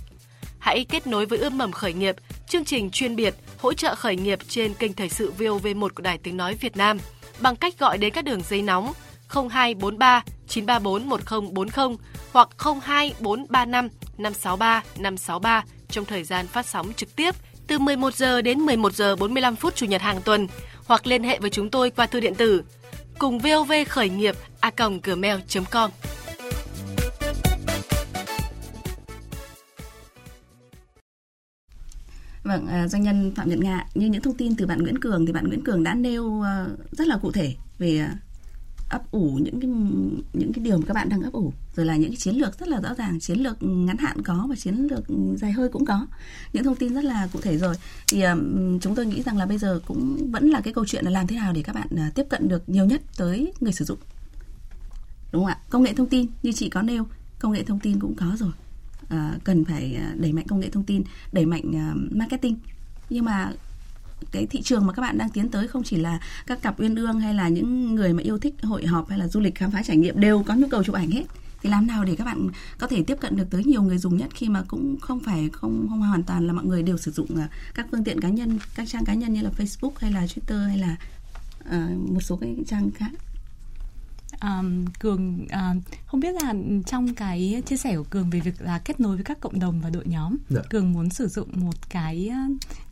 Hãy 0.59 0.87
kết 0.88 1.07
nối 1.07 1.27
với 1.27 1.38
Ươm 1.38 1.59
mầm 1.59 1.73
khởi 1.73 1.92
nghiệp, 1.92 2.16
chương 2.49 2.64
trình 2.64 2.90
chuyên 2.90 3.17
biệt 3.17 3.35
hỗ 3.59 3.73
trợ 3.73 3.94
khởi 3.94 4.17
nghiệp 4.17 4.38
trên 4.48 4.75
kênh 4.75 4.92
thời 4.92 5.09
sự 5.09 5.33
VOV1 5.38 5.88
của 5.94 6.02
Đài 6.02 6.19
Tiếng 6.19 6.37
nói 6.37 6.54
Việt 6.54 6.77
Nam 6.77 6.98
bằng 7.40 7.57
cách 7.57 7.79
gọi 7.79 7.98
đến 7.98 8.13
các 8.13 8.25
đường 8.25 8.42
dây 8.48 8.63
nóng 8.63 8.92
0243 9.29 10.25
934 10.48 11.09
1040 11.09 11.96
hoặc 12.33 12.48
02435 12.59 13.88
563 14.19 14.83
563 14.98 15.65
trong 15.88 16.04
thời 16.04 16.25
gian 16.25 16.46
phát 16.46 16.67
sóng 16.67 16.92
trực 16.92 17.17
tiếp 17.17 17.35
từ 17.67 17.79
11 17.79 18.15
giờ 18.15 18.42
đến 18.42 18.61
11 18.61 18.92
giờ 18.92 19.17
45 19.17 19.57
phút 19.57 19.75
chủ 19.75 19.87
nhật 19.87 20.02
hàng 20.02 20.21
tuần 20.25 20.46
hoặc 20.87 21.07
liên 21.07 21.23
hệ 21.23 21.39
với 21.39 21.51
chúng 21.51 21.71
tôi 21.71 21.91
qua 21.91 22.07
thư 22.07 22.21
điện 22.21 22.35
tử 22.35 22.63
cùng 23.19 23.39
vov 23.39 23.73
khởi 23.89 24.09
nghiệp 24.09 24.35
a 24.61 24.71
gmail.com. 25.03 25.91
Vâng, 32.47 32.67
à, 32.67 32.89
doanh 32.89 33.03
nhân 33.03 33.33
Phạm 33.37 33.49
Nhật 33.49 33.59
Nga, 33.59 33.87
như 33.95 34.07
những 34.07 34.23
thông 34.23 34.37
tin 34.37 34.57
từ 34.57 34.67
bạn 34.67 34.83
Nguyễn 34.83 35.01
Cường 35.01 35.27
thì 35.27 35.33
bạn 35.33 35.49
Nguyễn 35.49 35.65
Cường 35.65 35.85
đã 35.85 35.95
nêu 35.95 36.43
à, 36.43 36.67
rất 36.91 37.09
là 37.09 37.17
cụ 37.23 37.33
thể 37.33 37.55
về 37.79 37.99
à, 37.99 38.17
ấp 38.89 39.11
ủ 39.11 39.39
những 39.43 39.61
cái 39.61 39.71
những 40.33 40.53
cái 40.53 40.65
điều 40.65 40.79
mà 40.79 40.85
các 40.87 40.95
bạn 40.95 41.09
đang 41.09 41.23
ấp 41.23 41.33
ủ. 41.33 41.53
Rồi 41.77 41.87
là 41.87 41.97
những 41.97 42.11
cái 42.11 42.17
chiến 42.17 42.37
lược 42.37 42.59
rất 42.59 42.69
là 42.69 42.81
rõ 42.81 42.95
ràng 42.95 43.21
chiến 43.21 43.39
lược 43.39 43.63
ngắn 43.63 43.97
hạn 43.97 44.23
có 44.23 44.47
và 44.51 44.57
chiến 44.57 44.75
lược 44.91 45.05
dài 45.37 45.53
hơi 45.53 45.69
cũng 45.69 45.85
có. 45.85 46.07
Những 46.53 46.65
thông 46.65 46.77
tin 46.77 46.95
rất 46.95 47.05
là 47.05 47.29
cụ 47.33 47.41
thể 47.43 47.59
rồi. 47.59 47.75
Thì 48.09 48.23
um, 48.23 48.79
chúng 48.79 48.95
tôi 48.95 49.07
nghĩ 49.07 49.23
rằng 49.23 49.37
là 49.37 49.47
bây 49.47 49.59
giờ 49.59 49.81
cũng 49.87 50.31
vẫn 50.31 50.51
là 50.51 50.61
cái 50.61 50.73
câu 50.75 50.87
chuyện 50.87 51.05
là 51.05 51.11
làm 51.11 51.27
thế 51.27 51.37
nào 51.37 51.53
để 51.53 51.63
các 51.63 51.75
bạn 51.75 51.89
uh, 51.95 52.15
tiếp 52.15 52.27
cận 52.31 52.49
được 52.49 52.69
nhiều 52.69 52.85
nhất 52.85 53.03
tới 53.17 53.53
người 53.61 53.73
sử 53.73 53.85
dụng. 53.85 53.99
Đúng 55.33 55.45
không 55.45 55.53
ạ? 55.53 55.59
Công 55.71 55.83
nghệ 55.83 55.95
thông 55.95 56.07
tin 56.07 56.27
như 56.43 56.53
chị 56.53 56.69
có 56.69 56.83
nêu 56.83 57.07
công 57.39 57.53
nghệ 57.53 57.63
thông 57.63 57.81
tin 57.81 58.01
cũng 58.01 58.15
có 58.15 58.37
rồi. 58.39 58.53
Uh, 59.03 59.45
cần 59.45 59.65
phải 59.65 59.99
đẩy 60.15 60.33
mạnh 60.33 60.47
công 60.49 60.61
nghệ 60.61 60.71
thông 60.71 60.85
tin 60.85 61.03
đẩy 61.33 61.47
mạnh 61.47 61.65
uh, 61.69 62.13
marketing. 62.13 62.57
Nhưng 63.11 63.25
mà 63.25 63.53
cái 64.33 64.46
thị 64.46 64.62
trường 64.62 64.87
mà 64.87 64.92
các 64.92 65.02
bạn 65.02 65.19
đang 65.19 65.31
tiến 65.31 65.48
tới 65.48 65.69
không 65.69 65.83
chỉ 65.83 65.96
là 65.96 66.21
các 66.46 66.62
cặp 66.62 66.81
uyên 66.81 66.94
ương 66.94 67.21
hay 67.21 67.35
là 67.35 67.48
những 67.48 67.94
người 67.94 68.12
mà 68.12 68.23
yêu 68.23 68.38
thích 68.38 68.54
hội 68.62 68.87
họp 68.87 69.08
hay 69.08 69.19
là 69.19 69.29
du 69.29 69.40
lịch 69.40 69.54
khám 69.54 69.71
phá 69.71 69.83
trải 69.83 69.96
nghiệm 69.96 70.21
đều 70.21 70.42
có 70.42 70.54
nhu 70.54 70.69
cầu 70.69 70.85
chụp 70.85 70.94
ảnh 70.94 71.10
hết. 71.10 71.25
Thì 71.62 71.71
làm 71.71 71.87
nào 71.87 72.04
để 72.04 72.17
các 72.17 72.25
bạn 72.25 72.48
có 72.79 72.87
thể 72.87 73.02
tiếp 73.02 73.17
cận 73.21 73.37
được 73.37 73.44
tới 73.50 73.64
nhiều 73.64 73.83
người 73.83 73.98
dùng 73.98 74.17
nhất 74.17 74.29
khi 74.35 74.48
mà 74.48 74.62
cũng 74.69 74.96
không 75.00 75.21
phải 75.21 75.48
không 75.52 75.87
không 75.88 76.00
hoàn 76.00 76.23
toàn 76.23 76.46
là 76.46 76.52
mọi 76.52 76.64
người 76.64 76.83
đều 76.83 76.96
sử 76.98 77.10
dụng 77.10 77.37
à, 77.37 77.48
các 77.75 77.87
phương 77.90 78.04
tiện 78.04 78.21
cá 78.21 78.29
nhân 78.29 78.58
các 78.75 78.88
trang 78.88 79.04
cá 79.04 79.14
nhân 79.14 79.33
như 79.33 79.42
là 79.42 79.50
Facebook 79.58 79.90
hay 79.96 80.12
là 80.12 80.27
Twitter 80.27 80.67
hay 80.67 80.79
là 80.79 80.96
uh, 81.60 82.10
một 82.12 82.21
số 82.21 82.37
cái 82.37 82.56
trang 82.67 82.90
khác? 82.90 83.10
Um, 84.43 84.85
cường 84.99 85.45
uh, 85.45 85.83
không 86.07 86.21
biết 86.21 86.35
là 86.43 86.55
trong 86.87 87.15
cái 87.15 87.63
chia 87.67 87.77
sẻ 87.77 87.97
của 87.97 88.05
cường 88.11 88.31
về 88.31 88.41
việc 88.41 88.63
là 88.63 88.79
kết 88.79 89.01
nối 89.01 89.17
với 89.17 89.25
các 89.25 89.41
cộng 89.41 89.61
đồng 89.61 89.81
và 89.81 89.91
đội 89.91 90.05
nhóm 90.07 90.37
dạ. 90.49 90.61
cường 90.71 90.93
muốn 90.93 91.11
sử 91.11 91.29
dụng 91.29 91.49
một 91.53 91.89
cái 91.89 92.31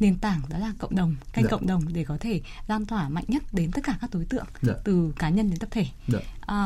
nền 0.01 0.19
tảng 0.19 0.41
đó 0.49 0.59
là 0.59 0.73
cộng 0.79 0.95
đồng 0.95 1.17
kênh 1.33 1.45
dạ. 1.45 1.51
cộng 1.51 1.67
đồng 1.67 1.83
để 1.93 2.05
có 2.05 2.17
thể 2.21 2.41
lan 2.67 2.87
tỏa 2.87 3.09
mạnh 3.09 3.25
nhất 3.29 3.43
đến 3.53 3.71
tất 3.73 3.81
cả 3.85 3.99
các 4.01 4.11
đối 4.13 4.25
tượng 4.25 4.47
dạ. 4.63 4.75
từ 4.85 5.13
cá 5.19 5.29
nhân 5.29 5.51
đến 5.51 5.59
tập 5.59 5.69
thể 5.71 5.87
dạ. 6.09 6.19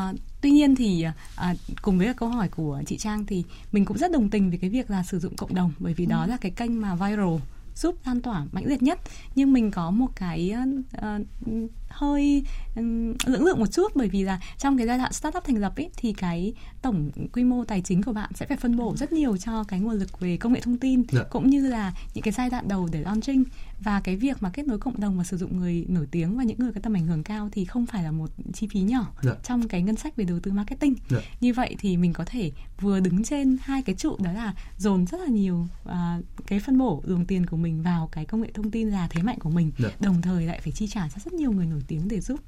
uh, 0.09 0.15
tuy 0.41 0.51
nhiên 0.51 0.75
thì 0.75 1.05
à, 1.35 1.55
cùng 1.81 1.97
với 1.97 2.13
câu 2.13 2.29
hỏi 2.29 2.49
của 2.49 2.81
chị 2.85 2.97
trang 2.97 3.25
thì 3.25 3.43
mình 3.71 3.85
cũng 3.85 3.97
rất 3.97 4.11
đồng 4.11 4.29
tình 4.29 4.49
với 4.49 4.59
cái 4.59 4.69
việc 4.69 4.89
là 4.89 5.03
sử 5.03 5.19
dụng 5.19 5.35
cộng 5.35 5.55
đồng 5.55 5.71
bởi 5.79 5.93
vì 5.93 6.05
ừ. 6.05 6.09
đó 6.09 6.25
là 6.25 6.37
cái 6.37 6.51
kênh 6.51 6.81
mà 6.81 6.95
viral 6.95 7.35
giúp 7.75 7.95
lan 8.05 8.21
tỏa 8.21 8.45
mãnh 8.51 8.65
liệt 8.65 8.83
nhất 8.83 8.99
nhưng 9.35 9.53
mình 9.53 9.71
có 9.71 9.91
một 9.91 10.07
cái 10.15 10.53
uh, 10.97 11.25
hơi 11.89 12.43
um, 12.75 13.13
lưỡng 13.25 13.45
lự 13.45 13.55
một 13.55 13.71
chút 13.71 13.91
bởi 13.95 14.09
vì 14.09 14.23
là 14.23 14.39
trong 14.57 14.77
cái 14.77 14.87
giai 14.87 14.97
đoạn 14.97 15.13
startup 15.13 15.43
thành 15.43 15.57
lập 15.57 15.73
ấy 15.75 15.89
thì 15.97 16.13
cái 16.13 16.53
tổng 16.81 17.11
quy 17.33 17.43
mô 17.43 17.63
tài 17.63 17.81
chính 17.81 18.03
của 18.03 18.13
bạn 18.13 18.31
sẽ 18.35 18.45
phải 18.45 18.57
phân 18.57 18.77
bổ 18.77 18.95
rất 18.95 19.11
nhiều 19.11 19.37
cho 19.37 19.63
cái 19.63 19.79
nguồn 19.79 19.95
lực 19.95 20.19
về 20.19 20.37
công 20.37 20.53
nghệ 20.53 20.59
thông 20.59 20.77
tin 20.77 21.03
dạ. 21.11 21.23
cũng 21.23 21.49
như 21.49 21.67
là 21.67 21.93
những 22.13 22.23
cái 22.23 22.31
giai 22.31 22.49
đoạn 22.49 22.67
đầu 22.67 22.89
để 22.91 23.01
launching 23.01 23.43
và 23.79 23.99
cái 23.99 24.15
việc 24.15 24.43
mà 24.43 24.49
kết 24.49 24.67
nối 24.67 24.79
cộng 24.79 24.99
đồng 24.99 25.17
và 25.17 25.23
sử 25.23 25.37
dụng 25.37 25.57
người 25.57 25.85
nổi 25.89 26.07
tiếng 26.11 26.37
và 26.37 26.43
những 26.43 26.59
người 26.59 26.71
có 26.73 26.81
tầm 26.83 26.93
ảnh 26.93 27.07
hưởng 27.07 27.23
cao 27.23 27.49
thì 27.51 27.65
không 27.65 27.85
phải 27.85 28.03
là 28.03 28.11
một 28.11 28.29
chi 28.53 28.67
phí 28.67 28.79
nhỏ 28.79 29.07
dạ. 29.21 29.31
trong 29.43 29.67
cái 29.67 29.81
ngân 29.81 29.95
sách 29.95 30.15
về 30.15 30.25
đầu 30.25 30.39
tư 30.39 30.51
marketing 30.51 30.95
dạ. 31.09 31.19
như 31.41 31.53
vậy 31.53 31.75
thì 31.79 31.97
mình 31.97 32.13
có 32.13 32.25
thể 32.25 32.51
vừa 32.81 32.99
đứng 32.99 33.23
trên 33.23 33.57
hai 33.61 33.81
cái 33.81 33.95
trụ 33.95 34.15
đó 34.19 34.31
là 34.31 34.53
dồn 34.77 35.05
rất 35.05 35.21
là 35.21 35.27
nhiều 35.27 35.67
uh, 35.85 35.93
cái 36.47 36.59
phân 36.59 36.77
bổ 36.77 37.03
dùng 37.05 37.25
tiền 37.25 37.45
của 37.45 37.57
mình 37.57 37.83
vào 37.83 38.09
cái 38.11 38.25
công 38.25 38.41
nghệ 38.41 38.51
thông 38.53 38.71
tin 38.71 38.89
là 38.89 39.07
thế 39.07 39.21
mạnh 39.21 39.39
của 39.39 39.49
mình 39.49 39.71
dạ. 39.77 39.89
đồng 39.99 40.21
thời 40.21 40.45
lại 40.45 40.59
phải 40.63 40.71
chi 40.71 40.87
trả 40.87 41.07
cho 41.07 41.21
rất 41.25 41.33
nhiều 41.33 41.51
người 41.51 41.65
nổi 41.65 41.78
tiếng 41.87 42.07
để 42.07 42.21
giúp 42.21 42.39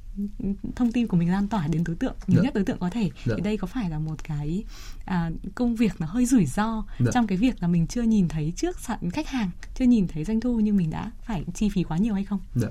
thông 0.76 0.92
tin 0.92 1.08
của 1.08 1.18
mình 1.18 1.32
lan 1.32 1.48
tỏa 1.48 1.68
đến 1.68 1.84
đối 1.84 1.96
tượng 1.96 2.16
nhiều 2.28 2.38
dạ. 2.38 2.44
nhất 2.44 2.54
đối 2.54 2.64
tượng 2.64 2.80
có 2.80 2.90
thể 2.90 3.10
dạ. 3.26 3.34
thì 3.38 3.42
đây 3.44 3.58
có 3.58 3.68
phải 3.68 3.90
là 3.90 4.00
một 4.00 4.24
cái 4.24 4.64
à, 5.06 5.32
công 5.56 5.76
việc 5.76 5.94
nó 6.00 6.08
hơi 6.08 6.26
rủi 6.26 6.46
ro 6.46 6.84
dạ. 7.00 7.12
trong 7.14 7.28
cái 7.28 7.38
việc 7.38 7.62
là 7.62 7.68
mình 7.68 7.88
chưa 7.88 8.02
nhìn 8.02 8.28
thấy 8.28 8.54
trước 8.56 8.80
sẵn 8.80 9.12
khách 9.12 9.28
hàng 9.28 9.50
chưa 9.76 9.86
nhìn 9.86 10.08
thấy 10.08 10.24
doanh 10.24 10.40
thu 10.40 10.60
nhưng 10.60 10.78
mình 10.78 10.90
đã 10.90 11.12
phải 11.22 11.46
chi 11.54 11.70
phí 11.70 11.84
quá 11.84 11.98
nhiều 11.98 12.14
hay 12.14 12.24
không 12.24 12.40
dạ. 12.56 12.68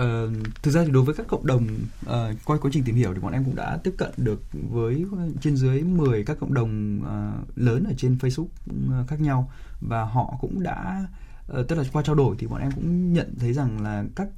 Uh, 0.00 0.32
thực 0.62 0.70
ra 0.70 0.84
thì 0.84 0.90
đối 0.90 1.04
với 1.04 1.14
các 1.14 1.26
cộng 1.28 1.46
đồng 1.46 1.66
uh, 2.06 2.10
qua 2.44 2.58
quá 2.62 2.70
trình 2.72 2.84
tìm 2.84 2.94
hiểu 2.94 3.14
thì 3.14 3.20
bọn 3.20 3.32
em 3.32 3.44
cũng 3.44 3.56
đã 3.56 3.78
tiếp 3.84 3.94
cận 3.98 4.10
được 4.16 4.42
với 4.70 5.04
trên 5.40 5.56
dưới 5.56 5.82
10 5.82 6.24
các 6.24 6.36
cộng 6.40 6.54
đồng 6.54 7.00
uh, 7.00 7.58
lớn 7.58 7.84
ở 7.84 7.92
trên 7.96 8.16
Facebook 8.20 8.48
uh, 9.02 9.08
khác 9.08 9.20
nhau 9.20 9.50
và 9.80 10.04
họ 10.04 10.36
cũng 10.40 10.62
đã 10.62 11.06
uh, 11.52 11.68
tức 11.68 11.76
là 11.76 11.84
qua 11.92 12.02
trao 12.02 12.14
đổi 12.14 12.36
thì 12.38 12.46
bọn 12.46 12.60
em 12.60 12.70
cũng 12.72 13.12
nhận 13.12 13.34
thấy 13.38 13.52
rằng 13.52 13.82
là 13.82 14.04
các 14.16 14.28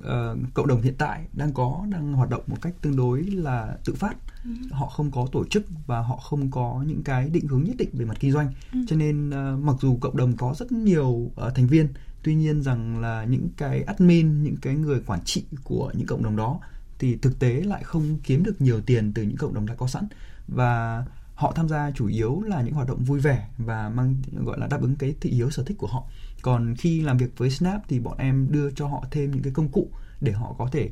uh, 0.00 0.54
cộng 0.54 0.66
đồng 0.66 0.82
hiện 0.82 0.94
tại 0.98 1.24
đang 1.32 1.52
có 1.52 1.86
đang 1.90 2.12
hoạt 2.12 2.30
động 2.30 2.42
một 2.46 2.56
cách 2.62 2.74
tương 2.80 2.96
đối 2.96 3.22
là 3.22 3.76
tự 3.84 3.94
phát 3.94 4.16
ừ. 4.44 4.50
họ 4.70 4.86
không 4.86 5.10
có 5.10 5.26
tổ 5.32 5.44
chức 5.44 5.64
và 5.86 6.00
họ 6.00 6.16
không 6.16 6.50
có 6.50 6.84
những 6.86 7.02
cái 7.02 7.28
định 7.28 7.46
hướng 7.46 7.64
nhất 7.64 7.76
định 7.78 7.88
về 7.92 8.04
mặt 8.04 8.16
kinh 8.20 8.32
doanh 8.32 8.52
ừ. 8.72 8.78
cho 8.88 8.96
nên 8.96 9.28
uh, 9.28 9.64
mặc 9.64 9.76
dù 9.80 9.98
cộng 10.00 10.16
đồng 10.16 10.36
có 10.36 10.54
rất 10.58 10.72
nhiều 10.72 11.08
uh, 11.08 11.54
thành 11.54 11.66
viên 11.66 11.88
tuy 12.22 12.34
nhiên 12.34 12.62
rằng 12.62 13.00
là 13.00 13.24
những 13.24 13.48
cái 13.56 13.82
admin 13.82 14.42
những 14.42 14.56
cái 14.56 14.74
người 14.74 15.00
quản 15.06 15.20
trị 15.24 15.44
của 15.64 15.92
những 15.94 16.06
cộng 16.06 16.22
đồng 16.22 16.36
đó 16.36 16.60
thì 16.98 17.16
thực 17.16 17.38
tế 17.38 17.60
lại 17.60 17.84
không 17.84 18.18
kiếm 18.22 18.44
được 18.44 18.60
nhiều 18.60 18.80
tiền 18.80 19.12
từ 19.14 19.22
những 19.22 19.36
cộng 19.36 19.54
đồng 19.54 19.66
đã 19.66 19.74
có 19.74 19.86
sẵn 19.86 20.06
và 20.48 21.04
họ 21.34 21.52
tham 21.56 21.68
gia 21.68 21.90
chủ 21.90 22.06
yếu 22.06 22.42
là 22.46 22.62
những 22.62 22.74
hoạt 22.74 22.88
động 22.88 23.04
vui 23.04 23.20
vẻ 23.20 23.48
và 23.58 23.88
mang 23.88 24.16
gọi 24.44 24.58
là 24.58 24.66
đáp 24.66 24.80
ứng 24.80 24.96
cái 24.96 25.14
thị 25.20 25.30
hiếu 25.30 25.50
sở 25.50 25.62
thích 25.62 25.78
của 25.78 25.86
họ 25.86 26.04
còn 26.42 26.74
khi 26.78 27.00
làm 27.00 27.18
việc 27.18 27.38
với 27.38 27.50
Snap 27.50 27.82
thì 27.88 27.98
bọn 27.98 28.18
em 28.18 28.46
đưa 28.50 28.70
cho 28.70 28.86
họ 28.86 29.04
thêm 29.10 29.30
những 29.30 29.42
cái 29.42 29.52
công 29.52 29.68
cụ 29.68 29.90
để 30.20 30.32
họ 30.32 30.54
có 30.58 30.68
thể 30.72 30.90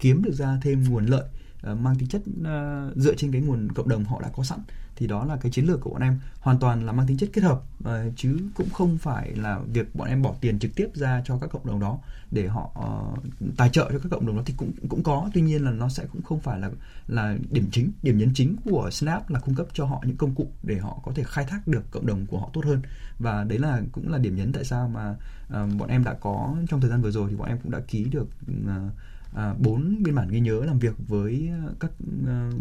kiếm 0.00 0.22
được 0.22 0.32
ra 0.32 0.58
thêm 0.62 0.84
nguồn 0.88 1.06
lợi 1.06 1.24
uh, 1.72 1.78
mang 1.78 1.94
tính 1.98 2.08
chất 2.08 2.22
uh, 2.40 2.96
dựa 2.96 3.14
trên 3.14 3.32
cái 3.32 3.40
nguồn 3.40 3.72
cộng 3.72 3.88
đồng 3.88 4.04
họ 4.04 4.20
đã 4.20 4.28
có 4.32 4.42
sẵn 4.42 4.58
thì 4.98 5.06
đó 5.06 5.24
là 5.24 5.36
cái 5.36 5.52
chiến 5.52 5.66
lược 5.66 5.80
của 5.80 5.90
bọn 5.90 6.02
em. 6.02 6.20
Hoàn 6.40 6.58
toàn 6.58 6.86
là 6.86 6.92
mang 6.92 7.06
tính 7.06 7.16
chất 7.16 7.30
kết 7.32 7.44
hợp 7.44 7.62
uh, 7.84 7.88
chứ 8.16 8.38
cũng 8.54 8.70
không 8.70 8.98
phải 8.98 9.36
là 9.36 9.58
việc 9.72 9.94
bọn 9.94 10.08
em 10.08 10.22
bỏ 10.22 10.34
tiền 10.40 10.58
trực 10.58 10.74
tiếp 10.76 10.88
ra 10.94 11.22
cho 11.24 11.38
các 11.38 11.50
cộng 11.50 11.66
đồng 11.66 11.80
đó 11.80 11.98
để 12.30 12.46
họ 12.46 12.70
uh, 12.78 13.18
tài 13.56 13.70
trợ 13.70 13.88
cho 13.92 13.98
các 13.98 14.08
cộng 14.10 14.26
đồng 14.26 14.36
đó 14.36 14.42
thì 14.46 14.54
cũng 14.56 14.72
cũng 14.88 15.02
có. 15.02 15.30
Tuy 15.34 15.40
nhiên 15.40 15.64
là 15.64 15.70
nó 15.70 15.88
sẽ 15.88 16.06
cũng 16.12 16.22
không 16.22 16.40
phải 16.40 16.58
là 16.60 16.70
là 17.06 17.36
điểm 17.50 17.68
chính 17.72 17.92
điểm 18.02 18.18
nhấn 18.18 18.34
chính 18.34 18.56
của 18.64 18.90
Snap 18.92 19.30
là 19.30 19.40
cung 19.40 19.54
cấp 19.54 19.66
cho 19.72 19.84
họ 19.84 20.02
những 20.06 20.16
công 20.16 20.34
cụ 20.34 20.50
để 20.62 20.78
họ 20.78 21.00
có 21.04 21.12
thể 21.14 21.22
khai 21.26 21.44
thác 21.44 21.68
được 21.68 21.90
cộng 21.90 22.06
đồng 22.06 22.26
của 22.26 22.38
họ 22.38 22.50
tốt 22.52 22.64
hơn. 22.64 22.82
Và 23.18 23.44
đấy 23.44 23.58
là 23.58 23.82
cũng 23.92 24.12
là 24.12 24.18
điểm 24.18 24.36
nhấn 24.36 24.52
tại 24.52 24.64
sao 24.64 24.88
mà 24.88 25.10
uh, 25.46 25.74
bọn 25.78 25.88
em 25.88 26.04
đã 26.04 26.14
có 26.14 26.56
trong 26.68 26.80
thời 26.80 26.90
gian 26.90 27.02
vừa 27.02 27.10
rồi 27.10 27.30
thì 27.30 27.36
bọn 27.36 27.48
em 27.48 27.58
cũng 27.62 27.72
đã 27.72 27.80
ký 27.88 28.04
được 28.04 28.28
uh, 28.50 28.92
À, 29.34 29.54
bốn 29.58 30.02
biên 30.02 30.14
bản 30.14 30.28
ghi 30.28 30.40
nhớ 30.40 30.64
làm 30.64 30.78
việc 30.78 30.94
với 31.08 31.48
à, 31.52 31.62
các 31.80 31.90
uh, 32.22 32.54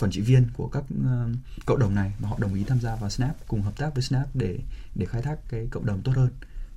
quản 0.00 0.10
trị 0.10 0.20
viên 0.20 0.46
của 0.56 0.68
các 0.68 0.84
uh, 0.94 1.36
cộng 1.66 1.78
đồng 1.78 1.94
này 1.94 2.12
và 2.20 2.28
họ 2.28 2.38
đồng 2.40 2.54
ý 2.54 2.64
tham 2.64 2.80
gia 2.80 2.96
vào 2.96 3.10
Snap 3.10 3.48
cùng 3.48 3.62
hợp 3.62 3.76
tác 3.76 3.94
với 3.94 4.02
Snap 4.02 4.36
để 4.36 4.58
để 4.94 5.06
khai 5.06 5.22
thác 5.22 5.36
cái 5.48 5.68
cộng 5.70 5.86
đồng 5.86 6.00
tốt 6.04 6.12
hơn. 6.16 6.28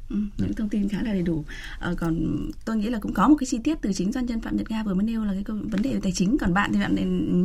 Ừ, 0.10 0.16
những 0.38 0.54
thông 0.54 0.70
tin 0.70 0.90
khá 0.90 0.98
là 1.02 1.14
đầy 1.14 1.22
đủ 1.22 1.44
à, 1.80 1.94
còn 1.98 2.38
tôi 2.66 2.78
nghĩ 2.78 2.90
là 2.90 3.00
cũng 3.00 3.14
có 3.14 3.28
một 3.28 3.36
cái 3.40 3.48
chi 3.48 3.60
tiết 3.64 3.78
từ 3.82 3.94
chính 3.94 4.12
doanh 4.12 4.26
nhân 4.26 4.42
phạm 4.42 4.58
nhật 4.58 4.72
nga 4.72 4.84
vừa 4.84 4.94
mới 4.94 5.04
nêu 5.04 5.24
là 5.24 5.34
cái 5.34 5.44
vấn 5.48 5.82
đề 5.82 5.94
về 5.94 6.00
tài 6.04 6.12
chính 6.12 6.38
còn 6.38 6.54
bạn 6.54 6.74
thì 6.74 6.80
bạn 6.80 6.96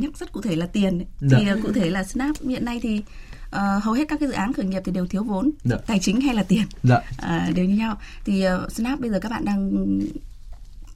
nhắc 0.01 0.19
rất 0.19 0.33
cụ 0.33 0.43
thể 0.43 0.57
là 0.57 0.67
tiền 0.67 1.05
dạ. 1.21 1.39
thì 1.39 1.63
cụ 1.63 1.73
thể 1.73 1.91
là 1.91 2.05
snap 2.05 2.37
hiện 2.49 2.65
nay 2.65 2.81
thì 2.83 3.03
uh, 3.47 3.83
hầu 3.83 3.95
hết 3.95 4.05
các 4.09 4.21
cái 4.21 4.29
dự 4.29 4.35
án 4.35 4.53
khởi 4.53 4.67
nghiệp 4.67 4.83
thì 4.85 4.93
đều 4.93 5.07
thiếu 5.07 5.25
vốn 5.25 5.51
dạ. 5.65 5.77
tài 5.87 5.99
chính 5.99 6.21
hay 6.21 6.35
là 6.35 6.43
tiền 6.43 6.63
dạ. 6.83 6.97
uh, 6.97 7.55
đều 7.57 7.65
như 7.65 7.77
nhau 7.77 7.99
thì 8.25 8.45
uh, 8.65 8.73
snap 8.73 9.01
bây 9.01 9.11
giờ 9.11 9.19
các 9.21 9.29
bạn 9.29 9.45
đang 9.45 10.01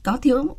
có 0.03 0.17
thiếu 0.17 0.55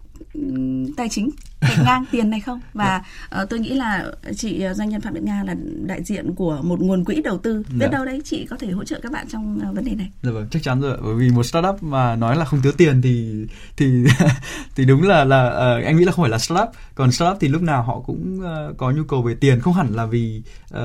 tài 0.97 1.09
chính 1.09 1.31
cạnh 1.61 1.85
ngang 1.85 2.05
tiền 2.11 2.31
này 2.31 2.41
không? 2.41 2.61
Và 2.75 3.03
uh, 3.43 3.51
tôi 3.51 3.61
nghĩ 3.61 3.75
là 3.75 4.13
chị 4.37 4.63
ờ, 4.63 4.75
doanh 4.75 4.89
nhân 4.89 5.01
phạm 5.01 5.15
Việt 5.15 5.23
Nga 5.23 5.43
là 5.47 5.55
đại 5.87 6.03
diện 6.03 6.35
của 6.35 6.61
một 6.63 6.81
nguồn 6.81 7.05
quỹ 7.05 7.23
đầu 7.23 7.39
tư. 7.39 7.63
Biết 7.71 7.77
dạ. 7.81 7.89
đâu 7.89 8.05
đấy 8.05 8.23
chị 8.25 8.47
có 8.51 8.57
thể 8.57 8.71
hỗ 8.71 8.85
trợ 8.85 9.01
các 9.03 9.13
bạn 9.13 9.27
trong 9.29 9.61
uh, 9.69 9.75
vấn 9.77 9.85
đề 9.85 9.95
này. 9.95 10.11
Dạ 10.23 10.31
vâng 10.31 10.47
chắc 10.51 10.63
chắn 10.63 10.81
rồi 10.81 10.99
bởi 11.03 11.15
vì 11.15 11.31
một 11.31 11.43
startup 11.43 11.83
mà 11.83 12.17
nói 12.17 12.37
là 12.37 12.45
không 12.45 12.63
thiếu 12.63 12.73
tiền 12.73 13.03
thì 13.03 13.47
thì 13.77 14.05
thì 14.77 14.85
đúng 14.85 15.03
là 15.03 15.25
là 15.25 15.47
uh, 15.49 15.85
anh 15.85 15.97
nghĩ 15.97 16.05
là 16.05 16.13
không 16.13 16.23
phải 16.23 16.31
là 16.31 16.39
startup. 16.39 16.69
Còn 16.95 17.13
startup 17.13 17.37
thì 17.41 17.49
lúc 17.49 17.63
nào 17.63 17.83
họ 17.83 18.01
cũng 18.01 18.41
uh, 18.41 18.77
có 18.77 18.91
nhu 18.91 19.05
cầu 19.05 19.23
về 19.23 19.35
tiền. 19.41 19.61
Không 19.61 19.75
hẳn 19.75 19.95
là 19.95 20.07
vì 20.07 20.43
uh, 20.75 20.79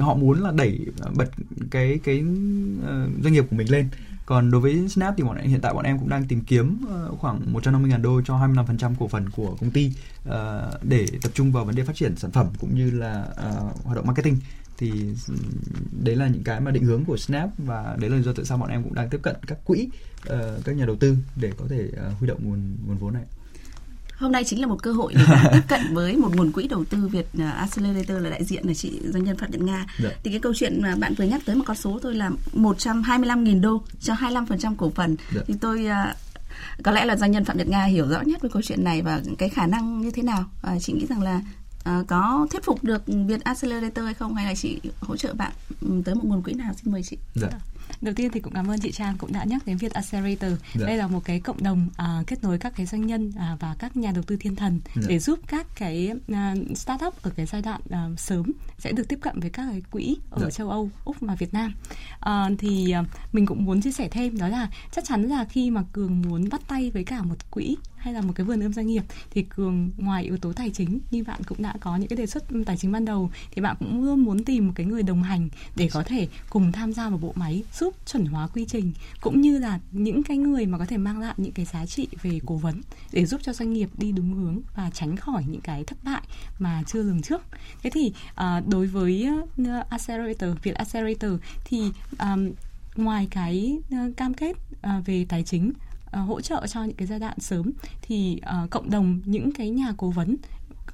họ 0.00 0.14
muốn 0.14 0.42
là 0.42 0.52
đẩy 0.52 0.80
bật 1.14 1.30
cái 1.70 2.00
cái 2.04 2.24
uh, 2.78 3.22
doanh 3.22 3.32
nghiệp 3.32 3.44
của 3.50 3.56
mình 3.56 3.70
lên 3.70 3.88
còn 4.26 4.50
đối 4.50 4.60
với 4.60 4.88
Snap 4.88 5.14
thì 5.16 5.24
bọn 5.24 5.36
em 5.36 5.50
hiện 5.50 5.60
tại 5.60 5.74
bọn 5.74 5.84
em 5.84 5.98
cũng 5.98 6.08
đang 6.08 6.24
tìm 6.24 6.40
kiếm 6.40 6.84
uh, 6.84 7.18
khoảng 7.18 7.54
150.000 7.54 8.02
đô 8.02 8.22
cho 8.22 8.34
25% 8.34 8.94
cổ 8.98 9.08
phần 9.08 9.30
của 9.30 9.56
công 9.60 9.70
ty 9.70 9.92
uh, 10.28 10.34
để 10.82 11.06
tập 11.22 11.32
trung 11.34 11.52
vào 11.52 11.64
vấn 11.64 11.74
đề 11.74 11.84
phát 11.84 11.96
triển 11.96 12.16
sản 12.16 12.30
phẩm 12.30 12.46
cũng 12.60 12.74
như 12.74 12.90
là 12.90 13.26
uh, 13.30 13.84
hoạt 13.84 13.96
động 13.96 14.06
marketing. 14.06 14.36
Thì 14.78 14.92
đấy 16.04 16.16
là 16.16 16.28
những 16.28 16.44
cái 16.44 16.60
mà 16.60 16.70
định 16.70 16.84
hướng 16.84 17.04
của 17.04 17.16
Snap 17.16 17.50
và 17.58 17.96
đấy 18.00 18.10
là 18.10 18.18
do 18.18 18.32
tại 18.32 18.44
sao 18.44 18.58
bọn 18.58 18.70
em 18.70 18.82
cũng 18.82 18.94
đang 18.94 19.08
tiếp 19.10 19.20
cận 19.22 19.36
các 19.46 19.58
quỹ 19.64 19.88
uh, 20.32 20.64
các 20.64 20.76
nhà 20.76 20.86
đầu 20.86 20.96
tư 20.96 21.16
để 21.36 21.52
có 21.58 21.64
thể 21.68 21.88
uh, 21.92 22.18
huy 22.18 22.28
động 22.28 22.38
nguồn 22.42 22.76
nguồn 22.86 22.96
vốn 22.96 23.14
này 23.14 23.24
hôm 24.16 24.32
nay 24.32 24.44
chính 24.44 24.60
là 24.60 24.66
một 24.66 24.82
cơ 24.82 24.92
hội 24.92 25.14
để 25.14 25.24
tiếp 25.52 25.60
cận 25.68 25.80
với 25.94 26.16
một 26.16 26.36
nguồn 26.36 26.52
quỹ 26.52 26.68
đầu 26.68 26.84
tư 26.84 27.08
Việt 27.08 27.26
uh, 27.36 27.54
Accelerator 27.54 28.22
là 28.22 28.30
đại 28.30 28.44
diện 28.44 28.66
là 28.66 28.74
chị 28.74 29.00
doanh 29.04 29.24
nhân 29.24 29.36
Phạm 29.36 29.50
Nhật 29.50 29.60
Nga. 29.60 29.86
Dạ. 30.02 30.10
Thì 30.24 30.30
cái 30.30 30.40
câu 30.40 30.52
chuyện 30.54 30.82
mà 30.82 30.94
bạn 30.96 31.14
vừa 31.14 31.24
nhắc 31.24 31.42
tới 31.44 31.56
một 31.56 31.64
con 31.66 31.76
số 31.76 31.98
thôi 32.02 32.14
là 32.14 32.30
125.000 32.52 33.60
đô 33.60 33.82
cho 34.00 34.14
25% 34.14 34.74
cổ 34.76 34.92
phần. 34.94 35.16
Dạ. 35.34 35.40
Thì 35.46 35.54
tôi 35.60 35.86
uh, 35.86 36.16
có 36.82 36.92
lẽ 36.92 37.04
là 37.04 37.16
doanh 37.16 37.30
nhân 37.30 37.44
Phạm 37.44 37.58
Nhật 37.58 37.68
Nga 37.68 37.84
hiểu 37.84 38.08
rõ 38.08 38.20
nhất 38.20 38.42
về 38.42 38.48
câu 38.52 38.62
chuyện 38.62 38.84
này 38.84 39.02
và 39.02 39.20
cái 39.38 39.48
khả 39.48 39.66
năng 39.66 40.00
như 40.00 40.10
thế 40.10 40.22
nào. 40.22 40.44
À, 40.62 40.78
chị 40.80 40.92
nghĩ 40.92 41.06
rằng 41.06 41.22
là 41.22 41.40
à, 41.84 42.02
có 42.08 42.46
thuyết 42.50 42.64
phục 42.64 42.84
được 42.84 43.02
Việt 43.06 43.44
Accelerator 43.44 44.04
hay 44.04 44.14
không 44.14 44.34
hay 44.34 44.46
là 44.46 44.54
chị 44.54 44.80
hỗ 45.00 45.16
trợ 45.16 45.34
bạn 45.34 45.52
tới 46.04 46.14
một 46.14 46.24
nguồn 46.24 46.42
quỹ 46.42 46.52
nào 46.52 46.72
xin 46.82 46.92
mời 46.92 47.02
chị. 47.02 47.16
Dạ. 47.34 47.48
Đầu 48.00 48.14
tiên 48.14 48.30
thì 48.32 48.40
cũng 48.40 48.52
cảm 48.52 48.70
ơn 48.70 48.80
chị 48.80 48.92
Trang 48.92 49.14
cũng 49.18 49.32
đã 49.32 49.44
nhắc 49.44 49.66
đến 49.66 49.76
Việt 49.76 49.92
Accelerator. 49.92 50.52
Dạ. 50.74 50.86
Đây 50.86 50.96
là 50.96 51.06
một 51.06 51.24
cái 51.24 51.40
cộng 51.40 51.62
đồng 51.62 51.88
uh, 51.88 52.26
kết 52.26 52.44
nối 52.44 52.58
các 52.58 52.72
cái 52.76 52.86
doanh 52.86 53.06
nhân 53.06 53.28
uh, 53.28 53.60
và 53.60 53.76
các 53.78 53.96
nhà 53.96 54.10
đầu 54.14 54.22
tư 54.22 54.36
thiên 54.36 54.56
thần 54.56 54.80
dạ. 54.94 55.02
để 55.08 55.18
giúp 55.18 55.38
các 55.46 55.66
cái 55.76 56.10
uh, 56.32 56.78
startup 56.78 57.22
ở 57.22 57.30
cái 57.36 57.46
giai 57.46 57.62
đoạn 57.62 57.80
uh, 57.84 58.20
sớm 58.20 58.52
sẽ 58.78 58.92
được 58.92 59.08
tiếp 59.08 59.18
cận 59.22 59.40
với 59.40 59.50
các 59.50 59.66
cái 59.70 59.82
quỹ 59.90 60.16
ở 60.30 60.42
dạ. 60.42 60.50
châu 60.50 60.70
Âu, 60.70 60.90
Úc 61.04 61.16
và 61.20 61.34
Việt 61.34 61.54
Nam. 61.54 61.74
Uh, 62.28 62.58
thì 62.58 62.94
uh, 63.00 63.06
mình 63.32 63.46
cũng 63.46 63.64
muốn 63.64 63.80
chia 63.80 63.92
sẻ 63.92 64.08
thêm 64.08 64.38
đó 64.38 64.48
là 64.48 64.68
chắc 64.92 65.04
chắn 65.04 65.22
là 65.22 65.44
khi 65.44 65.70
mà 65.70 65.82
Cường 65.92 66.22
muốn 66.22 66.48
bắt 66.48 66.60
tay 66.68 66.90
với 66.90 67.04
cả 67.04 67.22
một 67.22 67.50
quỹ 67.50 67.76
hay 68.04 68.14
là 68.14 68.20
một 68.20 68.32
cái 68.34 68.44
vườn 68.44 68.60
ươm 68.60 68.72
doanh 68.72 68.86
nghiệp 68.86 69.02
thì 69.30 69.42
cường 69.42 69.90
ngoài 69.96 70.24
yếu 70.24 70.36
tố 70.36 70.52
tài 70.52 70.70
chính 70.70 70.98
như 71.10 71.24
bạn 71.24 71.40
cũng 71.48 71.62
đã 71.62 71.74
có 71.80 71.96
những 71.96 72.08
cái 72.08 72.16
đề 72.16 72.26
xuất 72.26 72.44
tài 72.66 72.76
chính 72.76 72.92
ban 72.92 73.04
đầu 73.04 73.30
thì 73.50 73.62
bạn 73.62 73.76
cũng 73.78 74.04
luôn 74.04 74.20
muốn 74.20 74.44
tìm 74.44 74.66
một 74.66 74.72
cái 74.76 74.86
người 74.86 75.02
đồng 75.02 75.22
hành 75.22 75.48
để 75.76 75.88
có 75.92 76.02
thể 76.02 76.28
cùng 76.50 76.72
tham 76.72 76.92
gia 76.92 77.08
vào 77.08 77.18
bộ 77.18 77.32
máy 77.36 77.62
giúp 77.72 77.94
chuẩn 78.06 78.26
hóa 78.26 78.46
quy 78.46 78.66
trình 78.68 78.92
cũng 79.20 79.40
như 79.40 79.58
là 79.58 79.80
những 79.92 80.22
cái 80.22 80.36
người 80.36 80.66
mà 80.66 80.78
có 80.78 80.86
thể 80.86 80.96
mang 80.96 81.20
lại 81.20 81.34
những 81.36 81.52
cái 81.52 81.64
giá 81.64 81.86
trị 81.86 82.08
về 82.22 82.40
cố 82.46 82.56
vấn 82.56 82.80
để 83.12 83.26
giúp 83.26 83.40
cho 83.44 83.52
doanh 83.52 83.72
nghiệp 83.72 83.88
đi 83.98 84.12
đúng 84.12 84.34
hướng 84.34 84.60
và 84.76 84.90
tránh 84.90 85.16
khỏi 85.16 85.44
những 85.48 85.60
cái 85.60 85.84
thất 85.84 86.04
bại 86.04 86.22
mà 86.58 86.82
chưa 86.86 87.02
lường 87.02 87.22
trước. 87.22 87.42
Thế 87.82 87.90
thì 87.90 88.12
uh, 88.30 88.68
đối 88.68 88.86
với 88.86 89.28
uh, 89.62 89.66
accelerator 89.88 90.50
việt 90.62 90.74
accelerator 90.74 91.32
thì 91.64 91.90
um, 92.18 92.50
ngoài 92.96 93.28
cái 93.30 93.78
uh, 93.94 94.16
cam 94.16 94.34
kết 94.34 94.52
uh, 94.52 95.06
về 95.06 95.26
tài 95.28 95.42
chính 95.42 95.72
uh, 96.22 96.28
hỗ 96.28 96.40
trợ 96.40 96.66
cho 96.66 96.84
những 96.84 96.96
cái 96.96 97.06
giai 97.06 97.18
đoạn 97.18 97.38
sớm 97.38 97.72
thì 98.02 98.40
uh, 98.64 98.70
cộng 98.70 98.90
đồng 98.90 99.20
những 99.24 99.52
cái 99.52 99.70
nhà 99.70 99.92
cố 99.96 100.10
vấn 100.10 100.36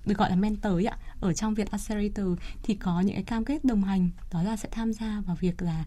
được 0.07 0.19
gọi 0.19 0.31
là 0.31 0.37
mentor 0.37 0.73
ấy 0.73 0.85
ạ 0.85 0.97
ở 1.21 1.33
trong 1.33 1.55
Việt 1.55 1.71
Accelerator 1.71 2.27
thì 2.63 2.75
có 2.75 3.01
những 3.01 3.15
cái 3.15 3.25
cam 3.25 3.45
kết 3.45 3.65
đồng 3.65 3.85
hành 3.85 4.11
đó 4.33 4.43
là 4.43 4.57
sẽ 4.57 4.69
tham 4.73 4.93
gia 4.93 5.23
vào 5.27 5.37
việc 5.41 5.63
là 5.63 5.85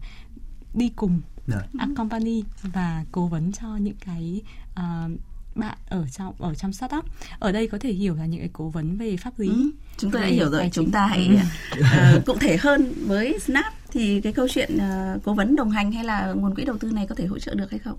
đi 0.74 0.88
cùng 0.96 1.20
yeah. 1.52 1.64
Dạ. 1.72 1.86
company 1.96 2.44
và 2.62 3.04
cố 3.12 3.26
vấn 3.26 3.52
cho 3.52 3.76
những 3.76 3.96
cái 4.04 4.42
uh, 4.70 5.10
bạn 5.54 5.78
ở 5.88 6.06
trong 6.08 6.34
ở 6.38 6.54
trong 6.54 6.72
startup 6.72 7.04
ở 7.38 7.52
đây 7.52 7.68
có 7.68 7.78
thể 7.78 7.92
hiểu 7.92 8.14
là 8.14 8.26
những 8.26 8.40
cái 8.40 8.50
cố 8.52 8.68
vấn 8.68 8.96
về 8.96 9.16
pháp 9.16 9.38
lý 9.38 9.48
ừ, 9.48 9.70
chúng 9.96 10.10
tôi 10.10 10.22
đã 10.22 10.28
hiểu 10.28 10.50
rồi 10.50 10.70
chúng 10.72 10.90
ta 10.90 11.06
hãy 11.06 11.38
uh, 11.80 12.26
cụ 12.26 12.36
thể 12.40 12.56
hơn 12.56 12.94
với 13.06 13.38
Snap 13.38 13.74
thì 13.92 14.20
cái 14.20 14.32
câu 14.32 14.48
chuyện 14.50 14.76
uh, 14.76 15.24
cố 15.24 15.34
vấn 15.34 15.56
đồng 15.56 15.70
hành 15.70 15.92
hay 15.92 16.04
là 16.04 16.32
nguồn 16.32 16.54
quỹ 16.54 16.64
đầu 16.64 16.78
tư 16.78 16.90
này 16.90 17.06
có 17.06 17.14
thể 17.14 17.26
hỗ 17.26 17.38
trợ 17.38 17.54
được 17.54 17.70
hay 17.70 17.78
không 17.78 17.98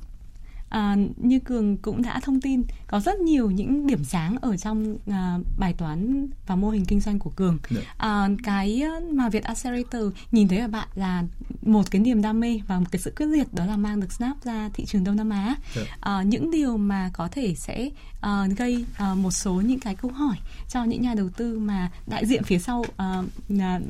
à, 0.70 0.96
như 1.18 1.40
cường 1.40 1.78
cũng 1.78 2.02
đã 2.02 2.20
thông 2.20 2.42
tin 2.42 2.64
có 2.88 3.00
rất 3.00 3.20
nhiều 3.20 3.52
những 3.52 3.88
điểm 3.88 4.04
sáng 4.04 4.38
ở 4.42 4.58
trong 4.58 4.98
à, 5.12 5.38
bài 5.58 5.74
toán 5.74 6.28
và 6.48 6.56
mô 6.56 6.70
hình 6.70 6.86
kinh 6.86 7.02
doanh 7.02 7.20
của 7.20 7.30
cường 7.30 7.58
dạ. 7.70 7.82
à, 7.98 8.30
cái 8.44 8.84
mà 9.12 9.30
việt 9.30 9.44
accelerator 9.44 10.04
nhìn 10.32 10.48
thấy 10.48 10.58
ở 10.58 10.68
bạn 10.68 10.88
là 10.96 11.24
một 11.62 11.92
cái 11.92 12.02
niềm 12.02 12.22
đam 12.22 12.40
mê 12.40 12.60
và 12.68 12.80
một 12.80 12.86
cái 12.92 13.00
sự 13.00 13.14
quyết 13.16 13.26
liệt 13.26 13.54
đó 13.54 13.66
là 13.66 13.78
mang 13.78 14.00
được 14.00 14.12
snap 14.12 14.44
ra 14.44 14.70
thị 14.74 14.86
trường 14.86 15.04
đông 15.04 15.16
nam 15.16 15.30
á 15.30 15.56
dạ. 15.76 15.82
à, 16.00 16.24
những 16.24 16.52
điều 16.52 16.78
mà 16.78 17.10
có 17.14 17.28
thể 17.28 17.56
sẽ 17.56 17.90
uh, 18.26 18.58
gây 18.58 18.86
uh, 19.12 19.18
một 19.18 19.32
số 19.32 19.54
những 19.54 19.80
cái 19.80 19.96
câu 19.96 20.12
hỏi 20.12 20.38
cho 20.70 20.84
những 20.84 21.02
nhà 21.02 21.14
đầu 21.14 21.30
tư 21.30 21.60
mà 21.60 21.92
đại 22.08 22.26
diện 22.26 22.44
phía 22.44 22.60
sau 22.60 22.80
uh, 22.80 23.26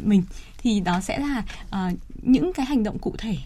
mình 0.04 0.24
thì 0.58 0.80
đó 0.80 1.02
sẽ 1.02 1.20
là 1.20 1.44
uh, 1.68 2.00
những 2.24 2.54
cái 2.54 2.66
hành 2.66 2.84
động 2.84 3.00
cụ 3.00 3.16
thể 3.18 3.38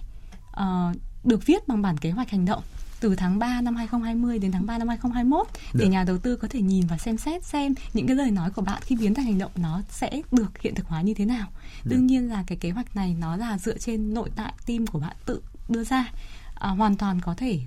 uh, 0.52 0.96
được 1.24 1.46
viết 1.46 1.68
bằng 1.68 1.82
bản 1.82 1.98
kế 1.98 2.12
hoạch 2.12 2.30
hành 2.30 2.46
động 2.46 2.64
từ 3.00 3.16
tháng 3.16 3.40
3 3.40 3.62
năm 3.62 3.76
2020 3.76 4.40
đến 4.40 4.52
tháng 4.52 4.66
3 4.66 4.78
năm 4.78 4.88
2021 4.88 5.48
để 5.74 5.86
Được. 5.86 5.92
nhà 5.92 6.04
đầu 6.04 6.18
tư 6.18 6.36
có 6.36 6.48
thể 6.48 6.62
nhìn 6.62 6.88
và 6.88 6.98
xem 6.98 7.18
xét 7.18 7.44
xem 7.44 7.74
những 7.94 8.08
cái 8.08 8.16
lời 8.16 8.32
nói 8.32 8.52
của 8.52 8.62
bạn 8.62 8.82
khi 8.86 8.96
biến 8.96 9.14
thành 9.14 9.26
hành 9.26 9.38
động 9.38 9.52
nó 9.56 9.82
sẽ 9.90 10.22
được 10.32 10.62
hiện 10.62 10.76
thực 10.76 10.88
hóa 10.88 11.02
như 11.02 11.14
thế 11.14 11.26
nào. 11.26 11.48
Được. 11.84 11.96
Đương 11.96 12.08
nhiên 12.08 12.30
là 12.30 12.44
cái 12.48 12.58
kế 12.58 12.72
hoạch 12.72 12.96
này 12.96 13.16
nó 13.20 13.36
là 13.36 13.58
dựa 13.58 13.78
trên 13.78 14.14
nội 14.14 14.30
tại 14.36 14.54
team 14.66 14.88
của 14.88 15.00
bạn 15.00 15.16
tự 15.26 15.42
đưa 15.70 15.84
ra. 15.84 16.12
À, 16.56 16.70
hoàn 16.70 16.96
toàn 16.96 17.22
có 17.22 17.34
thể 17.36 17.60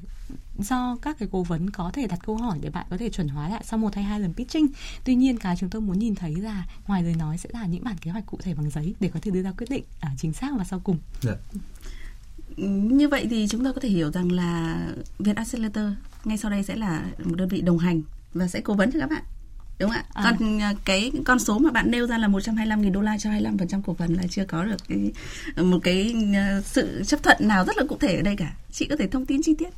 do 0.59 0.97
các 1.03 1.19
cái 1.19 1.29
cố 1.33 1.43
vấn 1.43 1.71
có 1.71 1.91
thể 1.95 2.07
đặt 2.07 2.19
câu 2.27 2.37
hỏi 2.37 2.59
để 2.63 2.71
bạn 2.71 2.87
có 2.91 2.97
thể 2.97 3.11
chuẩn 3.11 3.29
hóa 3.29 3.49
lại 3.49 3.63
sau 3.65 3.79
một 3.79 3.95
hay 3.95 4.05
hai 4.05 4.21
lần 4.21 4.35
pitching. 4.35 4.67
Tuy 5.05 5.15
nhiên 5.15 5.39
cái 5.39 5.57
chúng 5.57 5.71
tôi 5.71 5.83
muốn 5.83 5.99
nhìn 5.99 6.15
thấy 6.15 6.35
là 6.35 6.67
ngoài 6.87 7.03
lời 7.03 7.15
nói 7.15 7.39
sẽ 7.39 7.49
là 7.53 7.67
những 7.67 7.85
bản 7.85 7.97
kế 8.01 8.11
hoạch 8.11 8.27
cụ 8.27 8.39
thể 8.43 8.55
bằng 8.55 8.71
giấy 8.71 8.95
để 9.01 9.11
có 9.15 9.21
thể 9.23 9.31
đưa 9.31 9.43
ra 9.43 9.53
quyết 9.53 9.71
định 9.71 9.85
à, 10.01 10.11
chính 10.19 10.33
xác 10.33 10.53
và 10.59 10.65
sau 10.65 10.81
cùng. 10.81 10.99
Yeah. 11.27 11.39
Như 12.57 13.09
vậy 13.09 13.27
thì 13.31 13.47
chúng 13.51 13.65
ta 13.65 13.73
có 13.73 13.81
thể 13.81 13.89
hiểu 13.89 14.11
rằng 14.11 14.33
là 14.33 14.79
Việt 15.19 15.37
Accelerator 15.37 15.85
ngay 16.25 16.39
sau 16.39 16.51
đây 16.51 16.63
sẽ 16.63 16.77
là 16.77 17.05
một 17.25 17.35
đơn 17.37 17.49
vị 17.49 17.61
đồng 17.61 17.79
hành 17.79 18.03
và 18.35 18.49
sẽ 18.49 18.61
cố 18.61 18.75
vấn 18.75 18.93
cho 18.93 19.01
các 19.01 19.11
bạn 19.11 19.23
đúng 19.83 19.91
không 19.91 19.99
ạ? 19.99 20.05
À. 20.13 20.23
Còn 20.41 20.63
à, 20.63 20.75
cái 20.85 21.13
con 21.25 21.39
số 21.39 21.59
mà 21.59 21.71
bạn 21.71 21.91
nêu 21.91 22.07
ra 22.07 22.19
là 22.19 22.29
125.000 22.29 22.93
đô 22.93 23.01
la 23.01 23.19
cho 23.19 23.31
25% 23.31 23.83
cổ 23.83 23.95
phần 23.95 24.15
là 24.15 24.23
chưa 24.31 24.45
có 24.45 24.65
được 24.65 24.89
cái 24.89 25.13
một 25.57 25.79
cái 25.83 26.15
à, 26.35 26.61
sự 26.65 27.03
chấp 27.07 27.23
thuận 27.23 27.37
nào 27.41 27.65
rất 27.65 27.77
là 27.79 27.85
cụ 27.89 27.97
thể 28.01 28.17
ở 28.17 28.23
đây 28.23 28.37
cả. 28.37 28.53
Chị 28.73 28.87
có 28.87 28.97
thể 28.97 29.07
thông 29.07 29.27
tin 29.27 29.43
chi 29.43 29.55
tiết. 29.59 29.71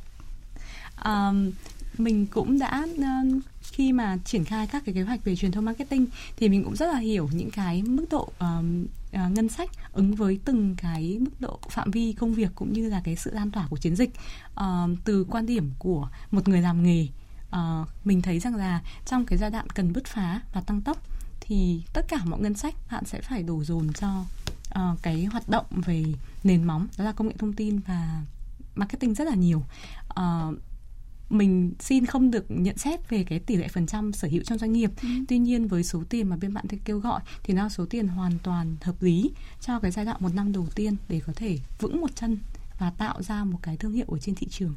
Um, 1.05 1.51
mình 1.97 2.25
cũng 2.25 2.59
đã 2.59 2.87
uh, 2.95 3.43
khi 3.61 3.93
mà 3.93 4.17
triển 4.25 4.43
khai 4.43 4.67
các 4.67 4.83
cái 4.85 4.95
kế 4.95 5.01
hoạch 5.01 5.23
về 5.23 5.35
truyền 5.35 5.51
thông 5.51 5.65
marketing 5.65 6.05
thì 6.37 6.49
mình 6.49 6.63
cũng 6.63 6.75
rất 6.75 6.87
là 6.93 6.97
hiểu 6.97 7.29
những 7.33 7.51
cái 7.51 7.83
mức 7.83 8.05
độ 8.09 8.29
um, 8.39 8.85
uh, 9.15 9.31
ngân 9.31 9.49
sách 9.49 9.69
ứng 9.93 10.15
với 10.15 10.39
từng 10.45 10.75
cái 10.75 11.17
mức 11.19 11.31
độ 11.39 11.59
phạm 11.69 11.91
vi 11.91 12.13
công 12.13 12.33
việc 12.33 12.51
cũng 12.55 12.73
như 12.73 12.89
là 12.89 13.01
cái 13.03 13.15
sự 13.15 13.33
lan 13.33 13.51
tỏa 13.51 13.67
của 13.67 13.77
chiến 13.77 13.95
dịch. 13.95 14.11
Uh, 14.53 14.89
từ 15.05 15.23
quan 15.23 15.45
điểm 15.45 15.71
của 15.79 16.09
một 16.31 16.47
người 16.47 16.61
làm 16.61 16.83
nghề 16.83 17.07
uh, 17.55 17.87
mình 18.05 18.21
thấy 18.21 18.39
rằng 18.39 18.55
là 18.55 18.81
trong 19.05 19.25
cái 19.25 19.37
giai 19.37 19.51
đoạn 19.51 19.69
cần 19.69 19.93
bứt 19.93 20.05
phá 20.05 20.41
và 20.53 20.61
tăng 20.61 20.81
tốc 20.81 20.97
thì 21.39 21.81
tất 21.93 22.05
cả 22.07 22.17
mọi 22.25 22.39
ngân 22.39 22.53
sách 22.53 22.75
bạn 22.91 23.05
sẽ 23.05 23.21
phải 23.21 23.43
đổ 23.43 23.63
dồn 23.63 23.93
cho 23.93 24.23
uh, 24.79 25.01
cái 25.01 25.25
hoạt 25.25 25.49
động 25.49 25.65
về 25.85 26.05
nền 26.43 26.63
móng 26.63 26.87
đó 26.97 27.03
là 27.03 27.11
công 27.11 27.27
nghệ 27.27 27.33
thông 27.37 27.53
tin 27.53 27.79
và 27.79 28.21
marketing 28.75 29.13
rất 29.13 29.27
là 29.27 29.35
nhiều. 29.35 29.63
Uh, 30.19 30.55
mình 31.29 31.73
xin 31.79 32.05
không 32.05 32.31
được 32.31 32.45
nhận 32.49 32.77
xét 32.77 33.09
về 33.09 33.23
cái 33.23 33.39
tỷ 33.39 33.55
lệ 33.55 33.67
phần 33.67 33.87
trăm 33.87 34.13
sở 34.13 34.27
hữu 34.31 34.43
trong 34.43 34.57
doanh 34.57 34.73
nghiệp. 34.73 34.91
Ừ. 35.01 35.07
Tuy 35.27 35.37
nhiên 35.37 35.67
với 35.67 35.83
số 35.83 36.03
tiền 36.09 36.29
mà 36.29 36.37
bên 36.37 36.53
bạn 36.53 36.65
kêu 36.85 36.99
gọi 36.99 37.21
thì 37.43 37.53
nó 37.53 37.63
là 37.63 37.69
số 37.69 37.85
tiền 37.89 38.07
hoàn 38.07 38.39
toàn 38.43 38.75
hợp 38.81 39.01
lý 39.01 39.31
cho 39.61 39.79
cái 39.79 39.91
giai 39.91 40.05
đoạn 40.05 40.17
một 40.19 40.35
năm 40.35 40.51
đầu 40.51 40.67
tiên 40.75 40.95
để 41.09 41.21
có 41.25 41.33
thể 41.35 41.57
vững 41.79 42.01
một 42.01 42.15
chân 42.15 42.37
và 42.79 42.89
tạo 42.89 43.23
ra 43.23 43.43
một 43.43 43.57
cái 43.61 43.77
thương 43.77 43.93
hiệu 43.93 44.05
ở 44.07 44.19
trên 44.19 44.35
thị 44.35 44.47
trường. 44.49 44.75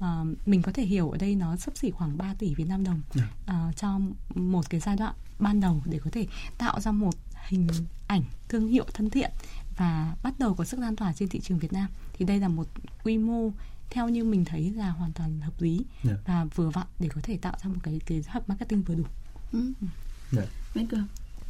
À, 0.00 0.24
mình 0.46 0.62
có 0.62 0.72
thể 0.72 0.82
hiểu 0.82 1.10
ở 1.10 1.18
đây 1.18 1.34
nó 1.34 1.56
sắp 1.56 1.76
xỉ 1.76 1.90
khoảng 1.90 2.18
3 2.18 2.34
tỷ 2.38 2.54
Việt 2.54 2.68
Nam 2.68 2.84
đồng 2.84 3.00
yeah. 3.16 3.28
À, 3.46 3.72
cho 3.76 4.00
một 4.34 4.70
cái 4.70 4.80
giai 4.80 4.96
đoạn 4.96 5.14
ban 5.38 5.60
đầu 5.60 5.82
để 5.86 5.98
có 6.04 6.10
thể 6.10 6.26
tạo 6.58 6.80
ra 6.80 6.92
một 6.92 7.14
hình 7.48 7.68
ảnh 8.06 8.22
thương 8.48 8.68
hiệu 8.68 8.84
thân 8.94 9.10
thiện 9.10 9.30
và 9.76 10.16
bắt 10.22 10.38
đầu 10.38 10.54
có 10.54 10.64
sức 10.64 10.80
lan 10.80 10.96
tỏa 10.96 11.12
trên 11.12 11.28
thị 11.28 11.40
trường 11.40 11.58
Việt 11.58 11.72
Nam 11.72 11.86
thì 12.12 12.24
đây 12.24 12.40
là 12.40 12.48
một 12.48 12.66
quy 13.04 13.18
mô 13.18 13.50
theo 13.90 14.08
như 14.08 14.24
mình 14.24 14.44
thấy 14.44 14.72
là 14.76 14.90
hoàn 14.90 15.12
toàn 15.12 15.40
hợp 15.40 15.62
lý 15.62 15.76
yeah. 15.76 15.86
Dạ. 16.04 16.22
và 16.26 16.44
vừa 16.54 16.70
vặn 16.70 16.86
để 16.98 17.08
có 17.14 17.20
thể 17.24 17.38
tạo 17.42 17.54
ra 17.62 17.68
một 17.68 17.80
cái 17.82 18.00
cái 18.06 18.22
hub 18.32 18.42
marketing 18.46 18.82
vừa 18.82 18.94
đủ. 18.94 19.04
Ừ. 19.52 19.58
Yeah. 19.60 19.92
Dạ. 20.32 20.42
Bên 20.74 20.86
cường, 20.86 21.06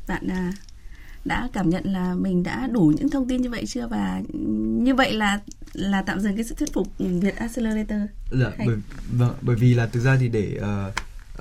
bạn 0.09 0.29
à, 0.29 0.53
đã 1.25 1.49
cảm 1.53 1.71
nhận 1.71 1.85
là 1.85 2.15
mình 2.15 2.43
đã 2.43 2.67
đủ 2.67 2.93
những 2.97 3.11
thông 3.11 3.29
tin 3.29 3.43
như 3.43 3.51
vậy 3.51 3.67
chưa 3.67 3.87
và 3.87 4.23
như 4.85 4.95
vậy 4.95 5.13
là 5.15 5.41
là 5.73 6.03
tạm 6.03 6.21
dừng 6.21 6.37
cái 6.37 6.45
sự 6.45 6.55
thuyết 6.55 6.73
phục 6.73 6.89
Việt 6.99 7.37
Accelerator. 7.37 8.01
Dạ, 8.33 8.51
bởi, 8.59 8.77
vâng, 9.13 9.35
bởi 9.43 9.57
vì 9.57 9.75
là 9.75 9.87
thực 9.87 10.01
ra 10.01 10.17
thì 10.21 10.29
để 10.29 10.61
uh, 10.61 10.95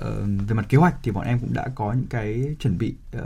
uh, 0.07 0.47
về 0.47 0.53
mặt 0.53 0.65
kế 0.69 0.77
hoạch 0.77 0.95
thì 1.03 1.11
bọn 1.11 1.25
em 1.25 1.39
cũng 1.39 1.53
đã 1.53 1.67
có 1.75 1.93
những 1.93 2.07
cái 2.09 2.55
chuẩn 2.59 2.77
bị 2.77 2.95
uh, 3.17 3.21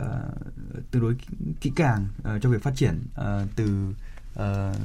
tương 0.90 1.02
đối 1.02 1.16
kỹ 1.60 1.72
càng 1.76 2.06
uh, 2.18 2.42
cho 2.42 2.50
việc 2.50 2.62
phát 2.62 2.76
triển 2.76 3.02
uh, 3.20 3.48
từ 3.56 3.94
uh, 4.34 4.76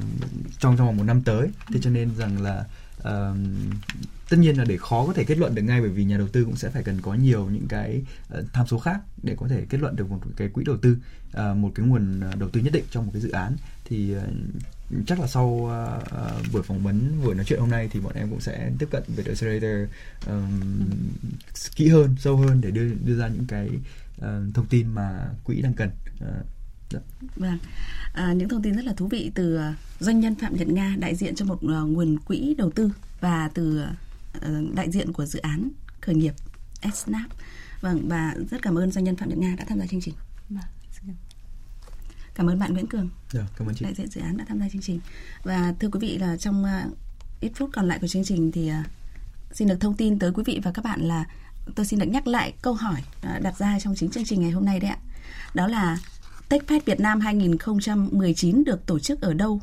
trong 0.58 0.76
trong 0.76 0.86
vòng 0.86 0.96
một 0.96 1.04
năm 1.04 1.22
tới. 1.22 1.48
Thế 1.72 1.80
cho 1.82 1.90
nên 1.90 2.10
rằng 2.18 2.42
là 2.42 2.64
uh, 2.98 3.36
tất 4.30 4.36
nhiên 4.38 4.58
là 4.58 4.64
để 4.64 4.76
khó 4.76 5.06
có 5.06 5.12
thể 5.12 5.24
kết 5.24 5.38
luận 5.38 5.54
được 5.54 5.62
ngay 5.62 5.80
bởi 5.80 5.90
vì 5.90 6.04
nhà 6.04 6.18
đầu 6.18 6.28
tư 6.28 6.44
cũng 6.44 6.56
sẽ 6.56 6.70
phải 6.70 6.82
cần 6.82 7.00
có 7.02 7.14
nhiều 7.14 7.48
những 7.50 7.68
cái 7.68 8.02
uh, 8.38 8.44
tham 8.52 8.66
số 8.66 8.78
khác 8.78 9.00
để 9.22 9.36
có 9.38 9.48
thể 9.48 9.66
kết 9.68 9.78
luận 9.80 9.96
được 9.96 10.10
một 10.10 10.20
cái 10.36 10.48
quỹ 10.48 10.64
đầu 10.64 10.76
tư 10.76 10.96
uh, 11.36 11.56
một 11.56 11.72
cái 11.74 11.86
nguồn 11.86 12.20
đầu 12.38 12.48
tư 12.48 12.60
nhất 12.60 12.72
định 12.72 12.84
trong 12.90 13.06
một 13.06 13.10
cái 13.12 13.22
dự 13.22 13.30
án. 13.30 13.56
Thì 13.84 14.14
uh, 14.16 14.22
chắc 15.06 15.20
là 15.20 15.26
sau 15.26 15.46
uh, 15.46 16.52
buổi 16.52 16.62
phỏng 16.62 16.82
vấn 16.82 17.22
buổi 17.24 17.34
nói 17.34 17.44
chuyện 17.44 17.60
hôm 17.60 17.70
nay 17.70 17.88
thì 17.92 18.00
bọn 18.00 18.14
em 18.14 18.30
cũng 18.30 18.40
sẽ 18.40 18.70
tiếp 18.78 18.88
cận 18.90 19.02
về 19.16 19.24
Accelerator 19.26 19.90
um, 20.26 20.60
kỹ 21.76 21.88
hơn 21.88 22.16
sâu 22.18 22.36
hơn 22.36 22.60
để 22.60 22.70
đưa 22.70 22.94
đưa 23.04 23.18
ra 23.18 23.28
những 23.28 23.46
cái 23.48 23.68
uh, 24.18 24.54
thông 24.54 24.66
tin 24.66 24.88
mà 24.88 25.28
quỹ 25.44 25.62
đang 25.62 25.74
cần. 25.74 25.90
Uh, 26.24 26.46
Vâng, 27.36 27.58
à, 28.14 28.32
những 28.32 28.48
thông 28.48 28.62
tin 28.62 28.76
rất 28.76 28.84
là 28.84 28.92
thú 28.92 29.08
vị 29.08 29.30
từ 29.34 29.56
à, 29.56 29.74
doanh 30.00 30.20
nhân 30.20 30.34
Phạm 30.34 30.56
Nhật 30.56 30.68
Nga 30.68 30.96
đại 30.98 31.14
diện 31.14 31.34
cho 31.34 31.44
một 31.44 31.54
uh, 31.54 31.88
nguồn 31.88 32.18
quỹ 32.18 32.54
đầu 32.58 32.70
tư 32.70 32.90
và 33.20 33.50
từ 33.54 33.84
uh, 34.36 34.74
đại 34.74 34.90
diện 34.90 35.12
của 35.12 35.26
dự 35.26 35.40
án 35.40 35.70
khởi 36.00 36.14
nghiệp 36.14 36.34
SNAP. 36.94 37.30
Vâng, 37.80 38.08
và 38.08 38.34
rất 38.50 38.62
cảm 38.62 38.78
ơn 38.78 38.90
doanh 38.90 39.04
nhân 39.04 39.16
Phạm 39.16 39.28
Nhật 39.28 39.38
Nga 39.38 39.54
đã 39.58 39.64
tham 39.68 39.78
gia 39.78 39.86
chương 39.86 40.00
trình. 40.00 40.14
Vâng, 40.48 40.64
cảm 42.34 42.46
ơn 42.46 42.58
bạn 42.58 42.72
Nguyễn 42.72 42.86
Cường. 42.86 43.08
Dạ, 43.32 43.42
cảm 43.56 43.68
ơn 43.68 43.74
chị. 43.74 43.84
Đại 43.84 43.94
diện 43.94 44.10
dự 44.10 44.20
án 44.20 44.36
đã 44.36 44.44
tham 44.48 44.60
gia 44.60 44.68
chương 44.68 44.82
trình. 44.82 45.00
Và 45.42 45.74
thưa 45.80 45.88
quý 45.88 46.00
vị 46.00 46.18
là 46.18 46.36
trong 46.36 46.64
uh, 46.64 46.96
ít 47.40 47.52
phút 47.54 47.70
còn 47.72 47.88
lại 47.88 47.98
của 47.98 48.08
chương 48.08 48.24
trình 48.24 48.52
thì 48.52 48.70
xin 49.52 49.68
được 49.68 49.76
thông 49.80 49.96
tin 49.96 50.18
tới 50.18 50.32
quý 50.32 50.42
vị 50.46 50.60
và 50.62 50.72
các 50.72 50.84
bạn 50.84 51.00
là 51.00 51.24
tôi 51.74 51.86
xin 51.86 51.98
được 51.98 52.06
nhắc 52.06 52.26
lại 52.26 52.54
câu 52.62 52.74
hỏi 52.74 53.02
à, 53.22 53.38
đặt 53.42 53.58
ra 53.58 53.80
trong 53.80 53.94
chính 53.94 54.10
chương 54.10 54.24
trình 54.24 54.40
ngày 54.40 54.50
hôm 54.50 54.64
nay 54.64 54.80
đấy 54.80 54.90
ạ. 54.90 54.98
Đó 55.54 55.66
là 55.66 55.98
TechFest 56.48 56.80
Việt 56.84 57.00
Nam 57.00 57.20
2019 57.20 58.64
được 58.64 58.86
tổ 58.86 58.98
chức 58.98 59.20
ở 59.20 59.34
đâu 59.34 59.60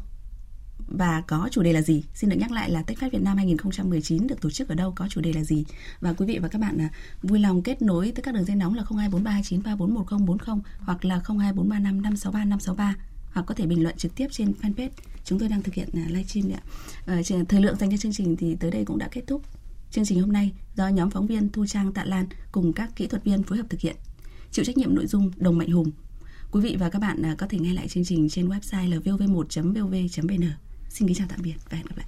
và 0.87 1.23
có 1.27 1.47
chủ 1.51 1.61
đề 1.63 1.73
là 1.73 1.81
gì? 1.81 2.03
Xin 2.13 2.29
được 2.29 2.35
nhắc 2.39 2.51
lại 2.51 2.69
là 2.69 2.83
TechFest 2.87 3.09
Việt 3.09 3.21
Nam 3.21 3.37
2019 3.37 4.27
được 4.27 4.41
tổ 4.41 4.49
chức 4.49 4.69
ở 4.69 4.75
đâu, 4.75 4.93
có 4.95 5.07
chủ 5.09 5.21
đề 5.21 5.33
là 5.33 5.43
gì? 5.43 5.65
Và 6.01 6.13
quý 6.13 6.25
vị 6.25 6.39
và 6.41 6.47
các 6.47 6.61
bạn 6.61 6.77
à, 6.81 6.89
vui 7.21 7.39
lòng 7.39 7.61
kết 7.61 7.81
nối 7.81 8.11
tới 8.15 8.23
các 8.23 8.33
đường 8.33 8.45
dây 8.45 8.55
nóng 8.55 8.75
là 8.75 8.83
024329341040 8.83 10.59
hoặc 10.79 11.05
là 11.05 11.21
02435563563 11.25 12.93
hoặc 13.33 13.43
có 13.45 13.55
thể 13.55 13.65
bình 13.65 13.83
luận 13.83 13.97
trực 13.97 14.15
tiếp 14.15 14.27
trên 14.31 14.53
fanpage. 14.61 14.89
Chúng 15.23 15.39
tôi 15.39 15.49
đang 15.49 15.63
thực 15.63 15.73
hiện 15.73 15.89
à, 15.93 16.03
uh, 16.05 16.11
livestream 16.11 16.51
ạ. 16.51 16.61
À, 17.05 17.21
thời 17.49 17.61
lượng 17.61 17.75
dành 17.75 17.91
cho 17.91 17.97
chương 17.97 18.13
trình 18.13 18.37
thì 18.37 18.55
tới 18.55 18.71
đây 18.71 18.85
cũng 18.85 18.97
đã 18.97 19.07
kết 19.11 19.21
thúc. 19.27 19.41
Chương 19.91 20.05
trình 20.05 20.21
hôm 20.21 20.31
nay 20.31 20.51
do 20.75 20.87
nhóm 20.87 21.09
phóng 21.09 21.27
viên 21.27 21.49
Thu 21.49 21.65
Trang 21.65 21.93
Tạ 21.93 22.03
Lan 22.05 22.25
cùng 22.51 22.73
các 22.73 22.95
kỹ 22.95 23.07
thuật 23.07 23.23
viên 23.23 23.43
phối 23.43 23.57
hợp 23.57 23.65
thực 23.69 23.79
hiện. 23.79 23.95
Chịu 24.51 24.65
trách 24.65 24.77
nhiệm 24.77 24.95
nội 24.95 25.07
dung 25.07 25.31
Đồng 25.37 25.57
Mạnh 25.57 25.69
Hùng. 25.69 25.91
Quý 26.53 26.61
vị 26.61 26.75
và 26.79 26.89
các 26.89 26.99
bạn 26.99 27.21
à, 27.21 27.35
có 27.37 27.47
thể 27.47 27.59
nghe 27.59 27.73
lại 27.73 27.87
chương 27.87 28.05
trình 28.05 28.29
trên 28.29 28.49
website 28.49 28.89
lvv1.vv.vn. 28.89 30.49
Xin 30.89 31.07
kính 31.07 31.17
chào 31.17 31.27
tạm 31.29 31.39
biệt 31.43 31.55
và 31.69 31.77
hẹn 31.77 31.85
gặp 31.85 31.97
lại. 31.97 32.07